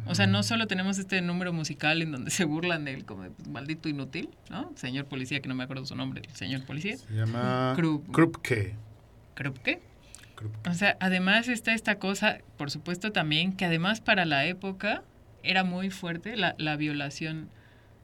O 0.06 0.14
sea, 0.16 0.26
no 0.26 0.42
solo 0.42 0.66
tenemos 0.66 0.98
este 0.98 1.22
número 1.22 1.52
musical 1.52 2.02
en 2.02 2.10
donde 2.10 2.30
se 2.32 2.44
burlan 2.44 2.84
de 2.84 2.94
él 2.94 3.04
como 3.04 3.22
de, 3.22 3.30
pues, 3.30 3.46
maldito 3.48 3.88
inútil, 3.88 4.30
¿no? 4.50 4.72
Señor 4.74 5.04
policía, 5.06 5.40
que 5.40 5.48
no 5.48 5.54
me 5.54 5.62
acuerdo 5.62 5.86
su 5.86 5.94
nombre, 5.94 6.22
el 6.28 6.34
señor 6.36 6.64
policía. 6.66 6.96
Se 6.96 7.14
llama 7.14 7.74
Krup- 7.78 8.10
Krupke. 8.10 8.74
Krupke. 9.36 9.80
O 10.68 10.74
sea, 10.74 10.96
además 11.00 11.48
está 11.48 11.72
esta 11.72 11.98
cosa, 11.98 12.38
por 12.56 12.70
supuesto 12.70 13.12
también, 13.12 13.52
que 13.52 13.64
además 13.66 14.00
para 14.00 14.24
la 14.24 14.44
época 14.46 15.02
era 15.42 15.64
muy 15.64 15.90
fuerte 15.90 16.36
la, 16.36 16.54
la 16.58 16.76
violación 16.76 17.48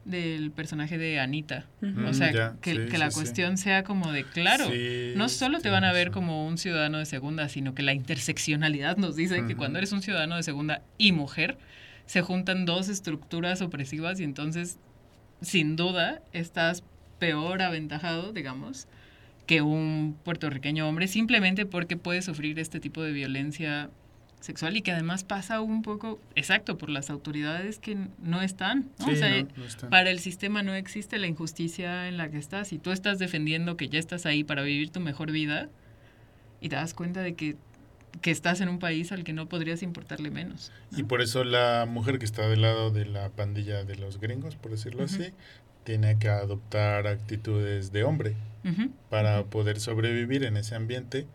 del 0.05 0.53
personaje 0.53 0.99
de 0.99 1.19
Anita. 1.19 1.67
O 2.09 2.13
sea, 2.13 2.31
Mm, 2.31 2.35
ya, 2.35 2.57
que, 2.61 2.73
sí, 2.73 2.79
que 2.91 2.99
la 2.99 3.07
sí, 3.11 3.15
sí. 3.15 3.21
cuestión 3.21 3.59
sea 3.59 3.83
como 3.83 4.13
de, 4.13 4.23
claro, 4.25 4.71
Sí, 4.71 5.13
no 5.17 5.29
solo 5.29 5.59
te 5.61 5.69
van 5.69 5.83
a 5.85 5.93
ver 5.93 6.13
como 6.13 6.47
un 6.47 6.59
ciudadano 6.59 6.99
de 6.99 7.07
segunda, 7.07 7.49
sino 7.49 7.75
que 7.75 7.83
la 7.83 7.93
interseccionalidad 7.93 8.97
nos 8.99 9.17
dice 9.17 9.45
que 9.47 9.57
cuando 9.57 9.79
eres 9.79 9.91
un 9.93 10.03
ciudadano 10.03 10.37
de 10.37 10.45
segunda 10.45 10.83
y 10.97 11.11
mujer, 11.13 11.59
se 12.07 12.23
juntan 12.23 12.67
dos 12.67 12.89
estructuras 12.89 13.63
opresivas 13.63 14.21
y 14.21 14.25
entonces, 14.25 14.79
sin 15.41 15.75
duda, 15.75 16.23
estás 16.33 16.85
peor 17.19 17.61
aventajado, 17.63 18.33
digamos, 18.33 18.87
que 19.47 19.61
un 19.61 20.17
puertorriqueño 20.25 20.89
hombre, 20.89 21.09
simplemente 21.09 21.67
porque 21.67 21.97
puede 21.97 22.23
sufrir 22.23 22.61
este 22.61 22.79
tipo 22.79 23.03
de 23.03 23.11
violencia 23.13 23.91
sexual 24.41 24.77
y 24.77 24.83
que 24.83 24.93
además 24.93 25.25
pasa 25.25 25.61
un 25.61 25.83
poco, 25.83 26.21
exacto, 26.35 26.79
por 26.79 26.91
las 26.91 27.11
autoridades 27.11 27.79
que 27.79 27.97
no 28.23 28.43
están. 28.43 28.91
¿no? 28.99 29.07
Sí, 29.07 29.13
o 29.13 29.17
sea, 29.17 29.43
no, 29.43 29.49
no 29.57 29.65
está. 29.65 29.89
para 29.89 30.11
el 30.11 30.19
sistema 30.21 30.63
no 30.63 30.75
existe 30.75 31.19
la 31.19 31.27
injusticia 31.27 32.09
en 32.09 32.17
la 32.17 32.31
que 32.31 32.39
estás 32.39 32.73
y 32.73 32.79
tú 32.79 32.93
estás 32.93 33.19
defendiendo 33.19 33.77
que 33.77 33.89
ya 33.89 33.99
estás 33.99 34.27
ahí 34.27 34.45
para 34.45 34.63
vivir 34.63 34.91
tu 34.91 35.01
mejor 35.01 35.33
vida 35.33 35.69
y 36.61 36.69
te 36.69 36.77
das 36.77 36.95
cuenta 36.95 37.23
de 37.23 37.35
que, 37.35 37.57
que 38.21 38.31
estás 38.31 38.61
en 38.61 38.69
un 38.69 38.79
país 38.79 39.13
al 39.13 39.25
que 39.25 39.33
no 39.33 39.49
podrías 39.49 39.83
importarle 39.83 40.31
menos. 40.31 40.73
¿no? 40.91 40.99
Y 40.99 41.03
por 41.03 41.23
eso 41.23 41.45
la 41.45 41.87
mujer 41.89 42.19
que 42.19 42.25
está 42.25 42.49
del 42.49 42.63
lado 42.63 42.91
de 42.91 43.07
la 43.07 43.31
pandilla 43.31 43.85
de 43.85 43.97
los 43.97 44.21
gringos, 44.21 44.57
por 44.57 44.71
decirlo 44.71 45.05
así, 45.05 45.33
tiene 45.85 46.19
que 46.19 46.29
adoptar 46.29 47.07
actitudes 47.07 47.93
de 47.93 48.05
hombre 48.05 48.35
para 49.11 49.45
poder 49.45 49.79
sobrevivir 49.79 50.43
en 50.43 50.57
ese 50.57 50.75
ambiente 50.75 51.27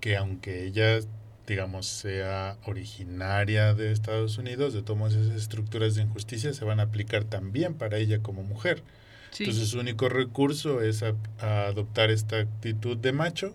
que 0.00 0.18
aunque 0.18 0.64
ella 0.66 1.00
digamos 1.46 1.86
sea 1.86 2.56
originaria 2.66 3.74
de 3.74 3.92
Estados 3.92 4.38
Unidos, 4.38 4.74
de 4.74 4.82
todas 4.82 5.14
esas 5.14 5.36
estructuras 5.36 5.94
de 5.94 6.02
injusticia 6.02 6.52
se 6.52 6.64
van 6.64 6.80
a 6.80 6.84
aplicar 6.84 7.24
también 7.24 7.74
para 7.74 7.98
ella 7.98 8.20
como 8.20 8.42
mujer. 8.42 8.82
sí. 9.30 9.44
Entonces 9.44 9.68
su 9.68 9.78
único 9.78 10.08
recurso 10.08 10.82
es 10.82 11.02
a- 11.02 11.14
a 11.40 11.66
adoptar 11.66 12.10
esta 12.10 12.38
actitud 12.38 12.96
de 12.96 13.12
macho 13.12 13.54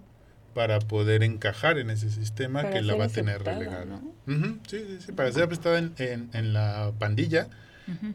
para 0.53 0.79
poder 0.79 1.23
encajar 1.23 1.77
en 1.77 1.89
ese 1.89 2.09
sistema 2.09 2.61
Para 2.63 2.73
que 2.75 2.81
la 2.81 2.95
va 2.95 3.05
a 3.05 3.09
tener 3.09 3.43
relegada. 3.43 4.01
sí, 4.67 4.79
sí, 4.87 4.97
sí, 5.05 5.11
para 5.11 5.31
ser 5.31 5.43
aprestada 5.43 5.79
en, 5.79 5.93
en, 5.97 6.29
en 6.33 6.53
la 6.53 6.91
pandilla 6.99 7.47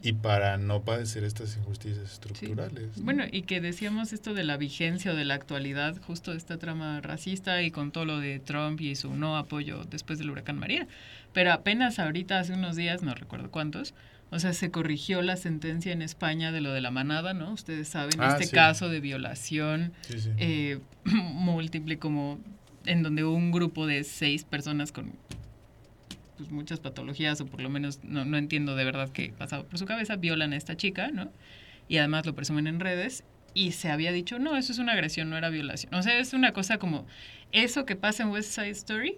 Y 0.03 0.13
para 0.15 0.57
no 0.59 0.83
padecer 0.83 1.25
estas 1.25 1.57
injusticias 1.57 2.13
estructurales. 2.13 2.97
¿no? 2.99 3.05
Bueno, 3.05 3.25
y 3.31 3.43
que 3.43 3.61
decíamos 3.61 4.13
esto 4.13 4.33
de 4.35 4.45
la 4.45 4.57
vigencia 4.57 5.13
o 5.13 5.15
de 5.15 5.25
la 5.25 5.35
actualidad, 5.35 5.97
justo 6.03 6.33
esta 6.33 6.57
trama 6.59 7.01
racista 7.01 7.63
y 7.63 7.71
con 7.71 7.91
todo 7.93 8.05
lo 8.05 8.19
de 8.21 8.39
Trump 8.39 8.81
y 8.81 8.95
su 8.97 9.15
no 9.15 9.37
apoyo 9.37 9.85
después 9.85 10.19
del 10.19 10.31
huracán 10.31 10.59
María. 10.59 10.87
Pero 11.33 11.53
apenas 11.53 11.99
ahorita, 11.99 12.39
hace 12.39 12.53
unos 12.55 12.77
días, 12.77 13.03
no 13.03 13.15
recuerdo 13.15 13.51
cuántos, 13.51 13.93
o 14.31 14.39
sea, 14.39 14.53
se 14.55 14.71
corrigió 14.71 15.23
la 15.23 15.37
sentencia 15.37 15.93
en 15.93 16.03
España 16.03 16.51
de 16.51 16.61
lo 16.61 16.73
de 16.73 16.81
la 16.81 16.91
manada, 16.91 17.35
¿no? 17.35 17.53
Ustedes 17.53 17.89
saben, 17.89 18.19
Ah, 18.21 18.31
este 18.33 18.47
sí. 18.47 18.55
caso 18.55 18.89
de 18.89 19.01
violación 19.01 19.93
Sí, 20.09 20.19
sí. 20.21 20.31
eh, 20.39 20.79
múltiple, 21.05 21.99
como 21.99 22.39
en 22.87 23.03
donde 23.03 23.25
un 23.25 23.51
grupo 23.53 23.87
de 23.87 24.05
seis 24.05 24.45
personas 24.45 24.93
con 24.93 25.13
pues, 26.37 26.51
muchas 26.51 26.81
patologías, 26.81 27.41
o 27.41 27.47
por 27.47 27.61
lo 27.61 27.69
menos 27.69 28.01
no, 28.05 28.25
no 28.25 28.37
entiendo 28.37 28.77
de 28.77 28.85
verdad 28.85 29.11
qué 29.11 29.33
pasaba 29.37 29.65
por 29.65 29.79
su 29.79 29.87
cabeza, 29.87 30.17
violan 30.17 30.53
a 30.53 30.57
esta 30.57 30.77
chica, 30.77 31.11
¿no? 31.11 31.31
Y 31.89 31.99
además 31.99 32.27
lo 32.27 32.35
presumen 32.35 32.67
en 32.67 32.81
redes. 32.81 33.25
Y 33.55 33.73
se 33.73 33.91
había 33.91 34.13
dicho, 34.13 34.39
no, 34.39 34.57
eso 34.57 34.73
es 34.73 34.79
una 34.79 34.93
agresión, 34.93 35.31
no 35.31 35.39
era 35.39 35.49
violación. 35.49 35.95
O 35.95 36.03
sea, 36.03 36.19
es 36.19 36.35
una 36.35 36.53
cosa 36.53 36.77
como 36.77 37.07
eso 37.53 37.87
que 37.87 37.97
pasa 37.97 38.23
en 38.23 38.29
West 38.29 38.51
Side 38.51 38.71
Story, 38.71 39.17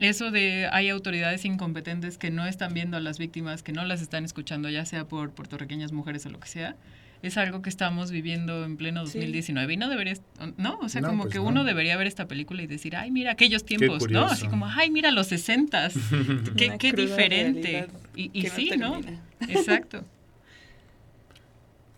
eso 0.00 0.30
de 0.30 0.68
hay 0.72 0.88
autoridades 0.88 1.44
incompetentes 1.44 2.18
que 2.18 2.30
no 2.30 2.46
están 2.46 2.74
viendo 2.74 2.96
a 2.96 3.00
las 3.00 3.18
víctimas, 3.18 3.62
que 3.62 3.72
no 3.72 3.84
las 3.84 4.00
están 4.00 4.24
escuchando, 4.24 4.70
ya 4.70 4.86
sea 4.86 5.06
por 5.06 5.32
puertorriqueñas 5.32 5.92
mujeres 5.92 6.24
o 6.26 6.30
lo 6.30 6.40
que 6.40 6.48
sea, 6.48 6.74
es 7.22 7.36
algo 7.36 7.62
que 7.62 7.68
estamos 7.68 8.10
viviendo 8.10 8.64
en 8.64 8.76
pleno 8.76 9.06
Sí. 9.06 9.18
2019 9.18 9.72
y 9.72 9.76
no 9.76 9.88
debería, 9.88 10.14
no, 10.56 10.78
o 10.80 10.88
sea, 10.88 11.00
No, 11.02 11.08
como 11.08 11.22
pues 11.24 11.32
que 11.34 11.38
no. 11.38 11.46
uno 11.46 11.64
debería 11.64 11.96
ver 11.96 12.06
esta 12.06 12.26
película 12.28 12.62
y 12.62 12.66
decir, 12.66 12.96
ay, 12.96 13.10
mira 13.10 13.32
aquellos 13.32 13.64
tiempos, 13.64 14.08
¿no? 14.10 14.24
Así 14.24 14.48
como, 14.48 14.66
ay, 14.66 14.90
mira 14.90 15.10
los 15.10 15.26
60 15.28 15.90
qué, 16.56 16.76
qué 16.78 16.92
diferente. 16.92 17.88
Y, 18.16 18.30
y 18.32 18.46
sí, 18.48 18.70
¿no? 18.78 19.00
Exacto. 19.48 20.04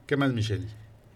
¿Qué 0.07 0.17
más, 0.17 0.33
Michelle? 0.33 0.67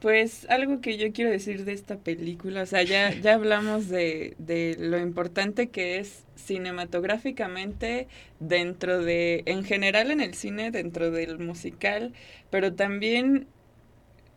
Pues 0.01 0.47
algo 0.51 0.81
que 0.81 0.99
yo 0.99 1.13
quiero 1.13 1.31
decir 1.31 1.65
de 1.65 1.73
esta 1.73 1.97
película, 1.97 2.63
o 2.63 2.67
sea, 2.67 2.83
ya, 2.83 3.13
ya 3.15 3.35
hablamos 3.35 3.89
de, 3.89 4.35
de 4.39 4.77
lo 4.79 4.99
importante 5.01 5.69
que 5.71 5.99
es 5.99 6.23
cinematográficamente 6.37 8.07
dentro 8.39 9.01
de, 9.03 9.43
en 9.47 9.65
general 9.65 10.11
en 10.11 10.21
el 10.21 10.35
cine, 10.35 10.71
dentro 10.71 11.11
del 11.11 11.39
musical, 11.39 12.13
pero 12.51 12.75
también 12.75 13.47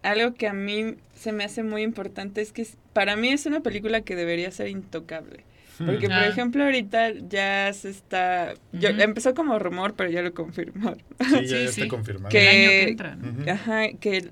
algo 0.03 0.33
que 0.33 0.47
a 0.47 0.53
mí 0.53 0.95
se 1.15 1.31
me 1.31 1.43
hace 1.43 1.63
muy 1.63 1.81
importante 1.83 2.41
es 2.41 2.51
que 2.51 2.65
para 2.93 3.15
mí 3.15 3.29
es 3.29 3.45
una 3.45 3.59
película 3.61 4.01
que 4.01 4.15
debería 4.15 4.51
ser 4.51 4.67
intocable. 4.69 5.43
Porque, 5.77 6.07
por 6.07 6.17
Ah. 6.17 6.27
ejemplo, 6.27 6.63
ahorita 6.65 7.11
ya 7.29 7.71
se 7.73 7.89
está... 7.89 8.53
yo- 8.73 8.89
empezó 8.89 9.33
como 9.33 9.57
rumor, 9.59 9.93
pero 9.95 10.09
ya 10.09 10.21
lo 10.21 10.33
confirmaron. 10.33 10.99
Sí, 11.19 11.25
ya, 11.31 11.39
Sí, 11.39 11.47
ya 11.47 11.57
sí. 11.71 11.81
está 11.81 11.87
confirmado. 11.87 12.29
Que- 12.29 12.41
El 12.41 12.47
año 12.49 12.69
que 12.69 12.81
Eh, 12.83 12.89
entra. 12.89 13.17
Ajá, 13.53 13.87
que 13.99 14.29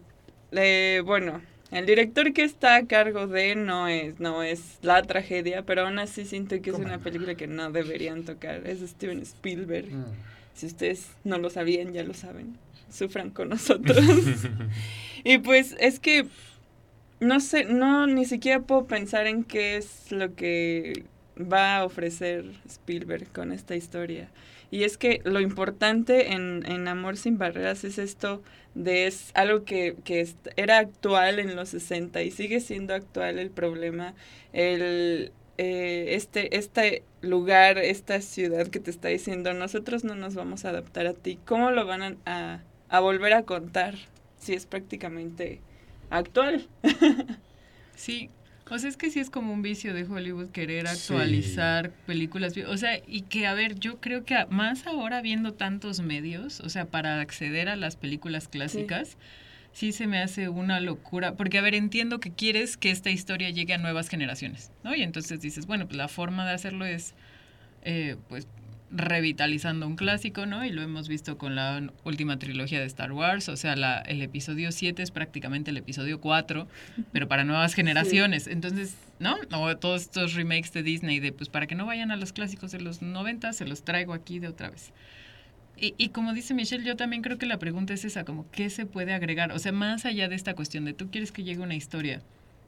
le, 0.51 0.99
bueno, 1.01 1.41
el 1.71 1.85
director 1.85 2.33
que 2.33 2.43
está 2.43 2.75
a 2.75 2.85
cargo 2.85 3.27
de 3.27 3.55
no 3.55 3.87
es, 3.87 4.19
no 4.19 4.43
es 4.43 4.77
la 4.81 5.01
tragedia, 5.03 5.61
pero 5.63 5.83
aún 5.83 5.99
así 5.99 6.25
siento 6.25 6.61
que 6.61 6.69
es 6.69 6.73
¿Cómo 6.75 6.85
una 6.85 6.97
no? 6.97 7.03
película 7.03 7.35
que 7.35 7.47
no 7.47 7.71
deberían 7.71 8.23
tocar. 8.23 8.67
Es 8.67 8.79
Steven 8.81 9.21
Spielberg. 9.21 9.87
Mm. 9.89 10.03
Si 10.53 10.65
ustedes 10.65 11.11
no 11.23 11.37
lo 11.37 11.49
sabían, 11.49 11.93
ya 11.93 12.03
lo 12.03 12.13
saben. 12.13 12.57
Sufran 12.89 13.31
con 13.31 13.49
nosotros. 13.49 13.97
y 15.23 15.37
pues 15.39 15.75
es 15.79 15.99
que 15.99 16.27
no 17.19 17.39
sé, 17.39 17.65
no, 17.65 18.07
ni 18.07 18.25
siquiera 18.25 18.61
puedo 18.61 18.85
pensar 18.85 19.27
en 19.27 19.43
qué 19.43 19.77
es 19.77 20.11
lo 20.11 20.35
que 20.35 21.05
va 21.39 21.77
a 21.77 21.85
ofrecer 21.85 22.45
Spielberg 22.67 23.31
con 23.31 23.51
esta 23.51 23.75
historia. 23.75 24.29
Y 24.69 24.83
es 24.83 24.97
que 24.97 25.21
lo 25.23 25.39
importante 25.39 26.33
en, 26.33 26.63
en 26.65 26.87
Amor 26.87 27.17
sin 27.17 27.37
Barreras 27.37 27.83
es 27.83 27.97
esto 27.97 28.43
de 28.75 29.07
es 29.07 29.31
algo 29.33 29.63
que, 29.63 29.95
que 30.03 30.27
era 30.55 30.79
actual 30.79 31.39
en 31.39 31.55
los 31.55 31.69
60 31.69 32.21
y 32.21 32.31
sigue 32.31 32.59
siendo 32.59 32.93
actual 32.93 33.39
el 33.39 33.49
problema, 33.49 34.13
el, 34.53 35.31
eh, 35.57 36.07
este, 36.09 36.57
este 36.57 37.03
lugar, 37.21 37.77
esta 37.77 38.21
ciudad 38.21 38.67
que 38.67 38.79
te 38.79 38.91
está 38.91 39.07
diciendo, 39.07 39.53
nosotros 39.53 40.03
no 40.03 40.15
nos 40.15 40.35
vamos 40.35 40.65
a 40.65 40.69
adaptar 40.69 41.07
a 41.07 41.13
ti, 41.13 41.39
¿cómo 41.45 41.71
lo 41.71 41.85
van 41.85 42.03
a, 42.03 42.15
a 42.25 42.59
volver 42.99 43.33
a 43.33 43.43
contar 43.43 43.95
si 44.37 44.53
es 44.53 44.65
prácticamente 44.65 45.61
actual? 46.09 46.67
sí, 47.95 48.29
o 48.69 48.79
sea, 48.79 48.89
es 48.89 48.97
que 48.97 49.09
sí 49.09 49.19
es 49.19 49.29
como 49.29 49.53
un 49.53 49.61
vicio 49.61 49.93
de 49.93 50.03
Hollywood 50.03 50.49
querer 50.49 50.87
actualizar 50.87 51.91
películas. 52.05 52.53
O 52.67 52.77
sea, 52.77 52.99
y 53.07 53.21
que, 53.21 53.47
a 53.47 53.53
ver, 53.53 53.79
yo 53.79 53.99
creo 53.99 54.25
que 54.25 54.35
más 54.49 54.87
ahora 54.87 55.21
viendo 55.21 55.53
tantos 55.53 56.01
medios, 56.01 56.59
o 56.59 56.69
sea, 56.69 56.85
para 56.85 57.21
acceder 57.21 57.69
a 57.69 57.75
las 57.75 57.95
películas 57.95 58.47
clásicas, 58.47 59.17
sí. 59.71 59.93
se 59.93 60.07
me 60.07 60.19
hace 60.19 60.49
una 60.49 60.79
locura. 60.79 61.35
Porque, 61.35 61.57
a 61.57 61.61
ver, 61.61 61.75
entiendo 61.75 62.19
que 62.19 62.31
quieres 62.31 62.75
que 62.75 62.91
esta 62.91 63.09
historia 63.09 63.49
llegue 63.51 63.73
a 63.73 63.77
nuevas 63.77 64.09
generaciones, 64.09 64.71
¿no? 64.83 64.95
Y 64.95 65.01
entonces 65.01 65.39
dices, 65.39 65.65
bueno, 65.65 65.85
pues 65.85 65.97
la 65.97 66.09
forma 66.09 66.45
de 66.45 66.53
hacerlo 66.53 66.85
es, 66.85 67.13
eh, 67.83 68.17
pues, 68.27 68.47
revitalizando 68.89 69.85
un 69.85 69.95
clásico, 69.95 70.45
¿no? 70.45 70.63
Y 70.65 70.71
lo 70.71 70.81
hemos 70.81 71.09
visto 71.09 71.37
con 71.37 71.55
la 71.55 71.91
última 72.05 72.39
trilogía 72.39 72.79
de 72.79 72.85
Star 72.85 73.11
Wars, 73.11 73.49
o 73.49 73.57
sea, 73.57 73.75
la, 73.75 73.99
el 73.99 74.21
episodio 74.21 74.71
7 74.71 75.03
es 75.03 75.11
prácticamente 75.11 75.71
el 75.71 75.77
episodio 75.77 76.21
4, 76.21 76.67
pero 77.11 77.27
para 77.27 77.43
nuevas 77.43 77.73
generaciones. 77.73 78.47
Entonces, 78.47 78.95
¿no? 79.19 79.35
O 79.51 79.77
todos 79.77 80.03
estos 80.03 80.33
remakes 80.35 80.71
de 80.71 80.83
Disney 80.83 81.19
de, 81.19 81.33
pues 81.33 81.49
para 81.49 81.67
que 81.67 81.75
no 81.75 81.85
vayan 81.85 82.11
a 82.11 82.15
los 82.15 82.31
clásicos 82.31 82.71
de 82.71 82.79
los 82.79 83.01
90, 83.01 83.51
se 83.53 83.65
los 83.65 83.83
traigo 83.83 84.13
aquí 84.13 84.39
de 84.39 84.47
otra 84.47 84.69
vez. 84.69 84.93
Y, 85.75 85.93
y 85.97 86.09
como 86.09 86.33
dice 86.33 86.53
Michelle, 86.53 86.85
yo 86.85 86.95
también 86.95 87.21
creo 87.21 87.37
que 87.37 87.45
la 87.45 87.59
pregunta 87.59 87.93
es 87.93 88.05
esa, 88.05 88.23
como, 88.23 88.49
¿qué 88.51 88.69
se 88.69 88.85
puede 88.85 89.13
agregar? 89.13 89.51
O 89.51 89.59
sea, 89.59 89.73
más 89.73 90.05
allá 90.05 90.29
de 90.29 90.35
esta 90.35 90.55
cuestión 90.55 90.85
de 90.85 90.93
tú 90.93 91.11
quieres 91.11 91.31
que 91.31 91.43
llegue 91.43 91.59
una 91.59 91.75
historia 91.75 92.21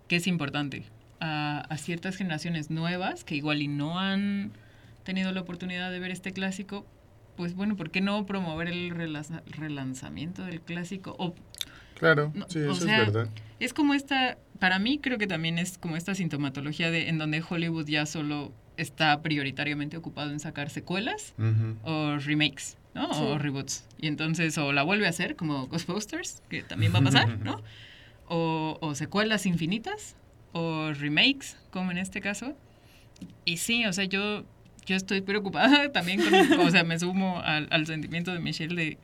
que 0.09 0.17
es 0.17 0.27
importante 0.27 0.83
a, 1.19 1.61
a 1.61 1.77
ciertas 1.77 2.17
generaciones 2.17 2.69
nuevas 2.69 3.23
que 3.23 3.35
igual 3.35 3.61
y 3.61 3.67
no 3.67 3.99
han 3.99 4.51
tenido 5.03 5.31
la 5.31 5.41
oportunidad 5.41 5.91
de 5.91 5.99
ver 5.99 6.11
este 6.11 6.33
clásico, 6.33 6.85
pues 7.35 7.55
bueno, 7.55 7.75
¿por 7.75 7.89
qué 7.89 8.01
no 8.01 8.25
promover 8.25 8.67
el 8.67 8.91
relanzamiento 9.47 10.43
del 10.43 10.61
clásico? 10.61 11.15
O, 11.17 11.33
claro, 11.95 12.33
sí, 12.49 12.59
eso 12.59 12.71
es 12.71 12.85
verdad. 12.85 13.29
Es 13.59 13.73
como 13.73 13.93
esta, 13.93 14.37
para 14.59 14.79
mí 14.79 14.99
creo 14.99 15.17
que 15.17 15.27
también 15.27 15.57
es 15.57 15.77
como 15.77 15.95
esta 15.95 16.15
sintomatología 16.15 16.91
de 16.91 17.09
en 17.09 17.17
donde 17.17 17.43
Hollywood 17.47 17.87
ya 17.87 18.05
solo 18.05 18.53
está 18.77 19.21
prioritariamente 19.21 19.97
ocupado 19.97 20.31
en 20.31 20.39
sacar 20.39 20.69
secuelas 20.69 21.33
o 21.83 22.17
remakes, 22.17 22.77
¿no? 22.93 23.09
O 23.09 23.37
reboots. 23.37 23.85
Y 23.99 24.07
entonces 24.07 24.57
o 24.57 24.71
la 24.71 24.83
vuelve 24.83 25.05
a 25.05 25.09
hacer 25.09 25.35
como 25.35 25.67
Ghostbusters, 25.67 26.41
que 26.49 26.63
también 26.63 26.93
va 26.93 26.99
a 26.99 27.03
pasar, 27.03 27.39
¿no? 27.39 27.61
O, 28.31 28.77
o 28.81 28.93
secuelas 28.93 29.47
infinitas 29.47 30.15
o 30.51 30.93
remakes, 30.93 31.57
como 31.71 31.89
en 31.89 31.97
este 31.97 32.21
caso. 32.21 32.55
Y 33.43 33.57
sí, 33.57 33.87
o 33.87 33.93
sea, 33.93 34.03
yo 34.03 34.45
yo 34.89 34.95
estoy 34.95 35.21
preocupada 35.21 35.91
también 35.93 36.19
con, 36.21 36.59
o 36.61 36.71
sea, 36.71 36.83
me 36.83 36.99
sumo 36.99 37.39
al, 37.41 37.67
al, 37.69 37.85
sentimiento 37.85 38.33
de 38.33 38.39
Michelle 38.39 38.75
de 38.75 38.97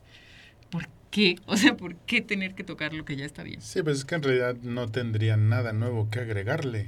¿por 0.71 0.89
qué? 1.11 1.38
O 1.45 1.55
sea, 1.55 1.77
¿por 1.77 1.95
qué 1.95 2.21
tener 2.21 2.55
que 2.55 2.63
tocar 2.63 2.93
lo 2.93 3.05
que 3.05 3.15
ya 3.15 3.25
está 3.25 3.43
bien? 3.43 3.61
Sí, 3.61 3.83
pues 3.83 3.99
es 3.99 4.05
que 4.05 4.15
en 4.15 4.23
realidad 4.23 4.55
no 4.63 4.89
tendría 4.89 5.38
nada 5.38 5.73
nuevo 5.73 6.09
que 6.09 6.19
agregarle. 6.19 6.88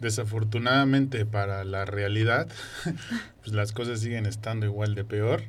Desafortunadamente 0.00 1.26
para 1.26 1.64
la 1.64 1.84
realidad, 1.84 2.48
pues 3.40 3.52
las 3.52 3.72
cosas 3.72 4.00
siguen 4.00 4.26
estando 4.26 4.66
igual 4.66 4.94
de 4.94 5.04
peor. 5.04 5.42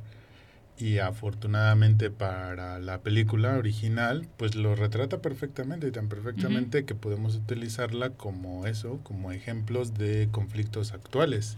Y 0.79 0.99
afortunadamente 0.99 2.09
para 2.09 2.79
la 2.79 3.01
película 3.01 3.57
original, 3.57 4.27
pues 4.37 4.55
lo 4.55 4.75
retrata 4.75 5.21
perfectamente 5.21 5.87
y 5.87 5.91
tan 5.91 6.07
perfectamente 6.07 6.79
uh 6.79 6.81
-huh. 6.81 6.85
que 6.85 6.95
podemos 6.95 7.35
utilizarla 7.35 8.11
como 8.11 8.65
eso, 8.65 8.99
como 9.03 9.31
ejemplos 9.31 9.93
de 9.93 10.29
conflictos 10.31 10.93
actuales. 10.93 11.57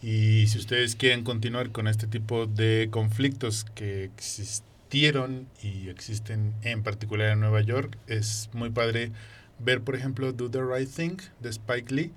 Y 0.00 0.46
si 0.46 0.58
ustedes 0.58 0.94
quieren 0.94 1.24
continuar 1.24 1.70
con 1.70 1.88
este 1.88 2.06
tipo 2.06 2.46
de 2.46 2.88
conflictos 2.90 3.64
que 3.74 4.04
existieron 4.04 5.48
y 5.62 5.88
existen 5.88 6.54
en 6.62 6.82
particular 6.82 7.30
en 7.30 7.40
Nueva 7.40 7.60
York, 7.62 7.98
es 8.06 8.48
muy 8.52 8.70
padre 8.70 9.10
ver, 9.58 9.82
por 9.82 9.96
ejemplo, 9.96 10.32
Do 10.32 10.50
the 10.50 10.62
Right 10.62 10.88
Thing 10.88 11.16
de 11.40 11.48
Spike 11.48 11.92
Lee, 11.92 12.12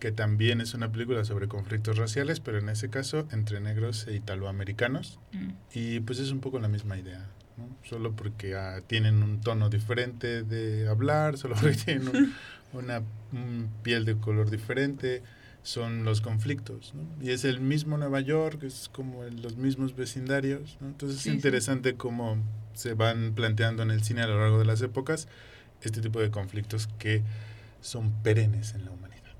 que 0.00 0.12
también 0.12 0.62
es 0.62 0.72
una 0.72 0.90
película 0.90 1.24
sobre 1.24 1.46
conflictos 1.46 1.98
raciales, 1.98 2.40
pero 2.40 2.58
en 2.58 2.70
ese 2.70 2.88
caso 2.88 3.28
entre 3.30 3.60
negros 3.60 4.06
e 4.08 4.14
italoamericanos. 4.14 5.18
Mm. 5.32 5.50
Y 5.74 6.00
pues 6.00 6.18
es 6.18 6.30
un 6.30 6.40
poco 6.40 6.58
la 6.58 6.68
misma 6.68 6.96
idea. 6.96 7.26
¿no? 7.58 7.68
Solo 7.84 8.12
porque 8.12 8.54
ah, 8.54 8.80
tienen 8.86 9.22
un 9.22 9.40
tono 9.42 9.68
diferente 9.68 10.42
de 10.42 10.88
hablar, 10.88 11.36
solo 11.36 11.54
porque 11.54 11.76
tienen 11.76 12.08
un, 12.08 12.34
una 12.72 13.02
un 13.32 13.68
piel 13.82 14.06
de 14.06 14.16
color 14.16 14.50
diferente 14.50 15.22
son 15.66 16.04
los 16.04 16.20
conflictos, 16.20 16.94
¿no? 16.94 17.02
Y 17.20 17.30
es 17.30 17.44
el 17.44 17.58
mismo 17.58 17.98
Nueva 17.98 18.20
York, 18.20 18.62
es 18.62 18.88
como 18.92 19.24
los 19.24 19.56
mismos 19.56 19.96
vecindarios, 19.96 20.78
¿no? 20.80 20.86
Entonces 20.86 21.20
sí, 21.20 21.30
es 21.30 21.34
interesante 21.34 21.90
sí. 21.90 21.96
cómo 21.96 22.36
se 22.74 22.94
van 22.94 23.34
planteando 23.34 23.82
en 23.82 23.90
el 23.90 24.04
cine 24.04 24.22
a 24.22 24.28
lo 24.28 24.38
largo 24.38 24.60
de 24.60 24.64
las 24.64 24.80
épocas 24.80 25.26
este 25.82 26.00
tipo 26.00 26.20
de 26.20 26.30
conflictos 26.30 26.88
que 27.00 27.24
son 27.80 28.12
perennes 28.22 28.74
en 28.74 28.84
la 28.84 28.92
humanidad. 28.92 29.34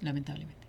Lamentablemente. 0.00 0.66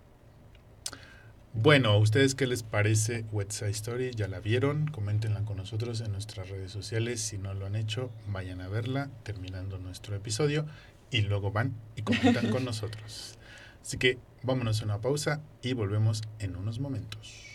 Bueno, 1.54 1.88
¿a 1.92 1.96
ustedes 1.96 2.34
qué 2.34 2.46
les 2.46 2.62
parece 2.62 3.24
West 3.32 3.52
Side 3.52 3.70
Story? 3.70 4.10
¿Ya 4.10 4.28
la 4.28 4.40
vieron? 4.40 4.88
Coméntenla 4.88 5.42
con 5.46 5.56
nosotros 5.56 6.02
en 6.02 6.12
nuestras 6.12 6.50
redes 6.50 6.70
sociales. 6.70 7.22
Si 7.22 7.38
no 7.38 7.54
lo 7.54 7.64
han 7.64 7.76
hecho, 7.76 8.10
vayan 8.28 8.60
a 8.60 8.68
verla 8.68 9.10
terminando 9.22 9.78
nuestro 9.78 10.14
episodio 10.14 10.66
y 11.10 11.22
luego 11.22 11.50
van 11.50 11.74
y 11.96 12.02
comentan 12.02 12.48
con 12.50 12.66
nosotros. 12.66 13.38
Así 13.82 13.98
que 13.98 14.18
vámonos 14.42 14.82
a 14.82 14.84
una 14.84 15.00
pausa 15.00 15.42
y 15.62 15.72
volvemos 15.72 16.22
en 16.38 16.56
unos 16.56 16.80
momentos. 16.80 17.50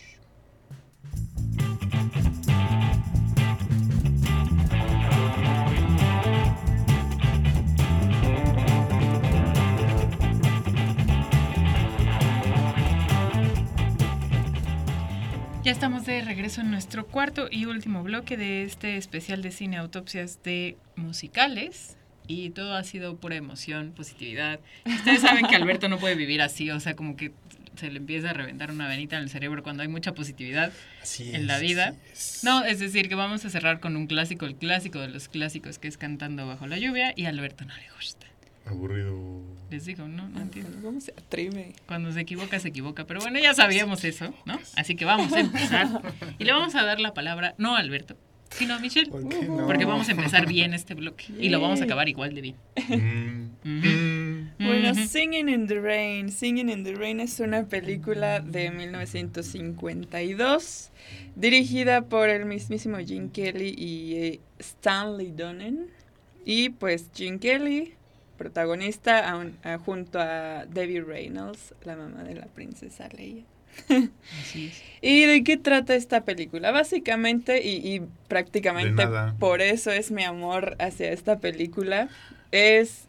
Ya 15.66 15.72
estamos 15.72 16.06
de 16.06 16.22
regreso 16.22 16.62
en 16.62 16.70
nuestro 16.70 17.08
cuarto 17.08 17.48
y 17.50 17.66
último 17.66 18.04
bloque 18.04 18.38
de 18.38 18.62
este 18.66 18.98
especial 18.98 19.42
de 19.42 19.50
cine 19.50 19.78
autopsias 19.78 20.44
de 20.44 20.78
musicales 20.96 21.98
y 22.28 22.50
todo 22.52 22.76
ha 22.76 22.84
sido 22.84 23.18
pura 23.18 23.36
emoción, 23.36 23.94
positividad. 23.96 24.60
Ustedes 24.86 25.22
saben 25.22 25.46
que 25.48 25.56
Alberto 25.56 25.90
no 25.90 25.98
puede 25.98 26.16
vivir 26.16 26.42
así, 26.42 26.70
o 26.72 26.80
sea, 26.80 26.96
como 26.96 27.16
que 27.16 27.34
se 27.78 27.90
le 27.92 27.98
empieza 27.98 28.30
a 28.30 28.34
reventar 28.34 28.72
una 28.72 28.88
venita 28.88 29.18
en 29.18 29.24
el 29.24 29.30
cerebro 29.30 29.64
cuando 29.64 29.84
hay 29.84 29.90
mucha 29.90 30.14
positividad 30.14 30.72
así 31.02 31.30
en 31.30 31.42
es, 31.42 31.48
la 31.48 31.60
vida. 31.60 31.96
Es. 32.14 32.42
No, 32.44 32.64
es 32.64 32.80
decir, 32.80 33.10
que 33.10 33.16
vamos 33.16 33.46
a 33.46 33.50
cerrar 33.50 33.80
con 33.80 33.96
un 33.96 34.08
clásico, 34.08 34.46
el 34.46 34.56
clásico 34.56 35.00
de 35.00 35.10
los 35.10 35.28
clásicos, 35.28 35.80
que 35.80 35.88
es 35.88 35.98
Cantando 35.98 36.48
bajo 36.48 36.68
la 36.68 36.78
lluvia, 36.78 37.14
y 37.16 37.26
a 37.26 37.30
Alberto 37.30 37.66
no 37.66 37.76
le 37.76 37.90
gusta. 37.96 38.28
Aburrido. 38.66 39.42
Les 39.70 39.86
digo, 39.86 40.08
no, 40.08 40.28
no 40.28 40.42
entiendo. 40.42 40.78
¿Cómo 40.82 41.00
se 41.00 41.12
atreve? 41.12 41.74
Cuando 41.86 42.12
se 42.12 42.22
equivoca, 42.22 42.60
se 42.60 42.70
equivoca. 42.70 43.06
Pero 43.06 43.20
bueno, 43.20 43.40
ya 43.40 43.54
sabíamos 43.54 44.04
eso, 44.04 44.34
¿no? 44.46 44.60
Así 44.76 44.96
que 44.96 45.06
vamos 45.06 45.34
a 45.34 45.40
empezar. 45.40 46.02
Y 46.40 46.46
le 46.46 46.52
vamos 46.52 46.76
a 46.76 46.84
dar 46.84 47.00
la 47.00 47.14
palabra, 47.14 47.56
no 47.58 47.76
a 47.76 47.80
Alberto, 47.80 48.18
sino 48.50 48.76
a 48.76 48.80
Michelle. 48.80 49.10
¿Por 49.10 49.28
qué 49.28 49.42
no? 49.44 49.66
Porque 49.68 49.86
vamos 49.86 50.08
a 50.08 50.12
empezar 50.12 50.48
bien 50.48 50.74
este 50.74 50.94
bloque. 50.94 51.26
Y 51.40 51.50
lo 51.50 51.60
vamos 51.60 51.82
a 51.82 51.86
acabar 51.86 52.08
igual 52.10 52.34
de 52.36 52.42
bien. 52.42 52.56
Mm, 52.90 53.70
mm. 53.70 54.52
Bueno. 54.60 54.96
Singing 54.96 55.50
in 55.50 55.68
the 55.68 55.80
Rain. 55.80 56.32
Singing 56.32 56.70
in 56.70 56.84
the 56.84 56.94
Rain 56.96 57.20
es 57.20 57.40
una 57.40 57.68
película 57.68 58.40
de 58.40 58.72
1952 58.72 60.92
dirigida 61.36 62.08
por 62.08 62.30
el 62.30 62.46
mismísimo 62.46 62.98
Gene 63.06 63.30
Kelly 63.32 63.76
y 63.78 64.16
eh, 64.16 64.40
Stanley 64.60 65.32
Donen. 65.32 65.88
Y 66.46 66.70
pues 66.70 67.10
Gene 67.14 67.40
Kelly, 67.40 67.94
protagonista, 68.38 69.32
a- 69.64 69.78
junto 69.80 70.20
a 70.20 70.66
Debbie 70.66 71.02
Reynolds, 71.02 71.74
la 71.84 71.96
mamá 71.96 72.24
de 72.24 72.36
la 72.36 72.46
princesa 72.46 73.10
Leia. 73.10 73.44
Así 74.42 74.68
es. 74.68 74.82
¿Y 75.02 75.26
de 75.26 75.44
qué 75.44 75.58
trata 75.58 75.94
esta 75.94 76.26
película? 76.26 76.72
Básicamente, 76.72 77.64
y, 77.64 77.76
y 77.88 78.02
prácticamente 78.28 79.08
por 79.38 79.62
eso 79.62 79.92
es 79.92 80.10
mi 80.10 80.24
amor 80.24 80.76
hacia 80.80 81.12
esta 81.12 81.38
película, 81.38 82.10
es 82.52 83.06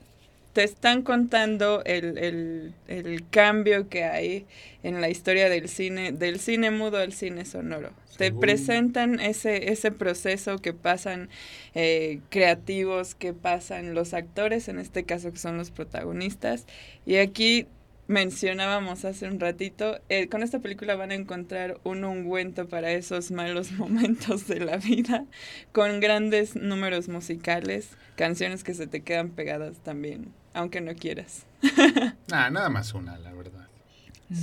te 0.57 0.65
están 0.65 1.03
contando 1.03 1.83
el, 1.85 2.17
el, 2.17 2.75
el, 2.89 3.29
cambio 3.29 3.91
que 3.91 4.05
hay 4.05 4.47
en 4.83 5.03
la 5.03 5.11
historia 5.11 5.51
del 5.51 5.69
cine, 5.69 6.13
del 6.13 6.41
cine 6.41 6.71
mudo 6.71 6.97
al 6.97 7.13
cine 7.13 7.45
sonoro. 7.45 7.91
Te 8.17 8.33
presentan 8.33 9.21
ese, 9.21 9.71
ese 9.71 9.93
proceso 9.93 10.57
que 10.57 10.73
pasan 10.73 11.29
eh, 11.75 12.21
creativos, 12.31 13.15
que 13.15 13.35
pasan 13.35 13.93
los 13.93 14.15
actores, 14.15 14.69
en 14.69 14.79
este 14.79 15.05
caso 15.05 15.31
que 15.31 15.39
son 15.39 15.59
los 15.59 15.71
protagonistas. 15.71 16.65
Y 17.05 17.17
aquí 17.17 17.67
mencionábamos 18.09 19.05
hace 19.05 19.27
un 19.27 19.41
ratito, 19.41 20.01
eh, 20.09 20.29
con 20.29 20.43
esta 20.43 20.61
película 20.61 20.95
van 20.97 21.11
a 21.11 21.15
encontrar 21.15 21.81
un 21.85 22.05
ungüento 22.05 22.69
para 22.69 22.93
esos 22.93 23.31
malos 23.31 23.73
momentos 23.79 24.47
de 24.47 24.61
la 24.61 24.77
vida, 24.77 25.25
con 25.73 26.01
grandes 26.01 26.57
números 26.57 27.09
musicales, 27.09 27.91
canciones 28.17 28.65
que 28.65 28.75
se 28.75 28.87
te 28.87 29.03
quedan 29.03 29.31
pegadas 29.31 29.79
también, 29.79 30.33
aunque 30.55 30.81
no 30.81 30.95
quieras. 30.95 31.47
ah, 32.33 32.51
nada 32.51 32.69
más 32.69 32.95
una, 32.95 33.19
la 33.19 33.33
verdad. 33.33 33.67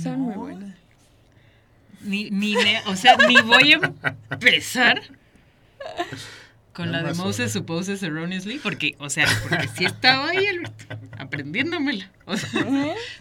Son 0.02 0.20
muy 0.20 0.34
buenas. 0.34 0.76
Ni, 2.02 2.30
ni 2.30 2.56
o 2.86 2.96
sea, 2.96 3.16
ni 3.16 3.40
voy 3.40 3.72
a 3.72 3.94
empezar 4.30 5.00
con 6.74 6.92
la 6.92 7.02
de 7.02 7.14
Moses 7.14 7.52
Supposes 7.52 8.02
Erroneously, 8.02 8.58
porque, 8.58 8.96
o 8.98 9.08
sea, 9.08 9.26
porque 9.48 9.68
sí 9.68 9.84
estaba 9.84 10.28
ahí 10.28 10.44
aprendiéndomela. 11.16 12.10
O 12.26 12.36
sea, 12.36 12.66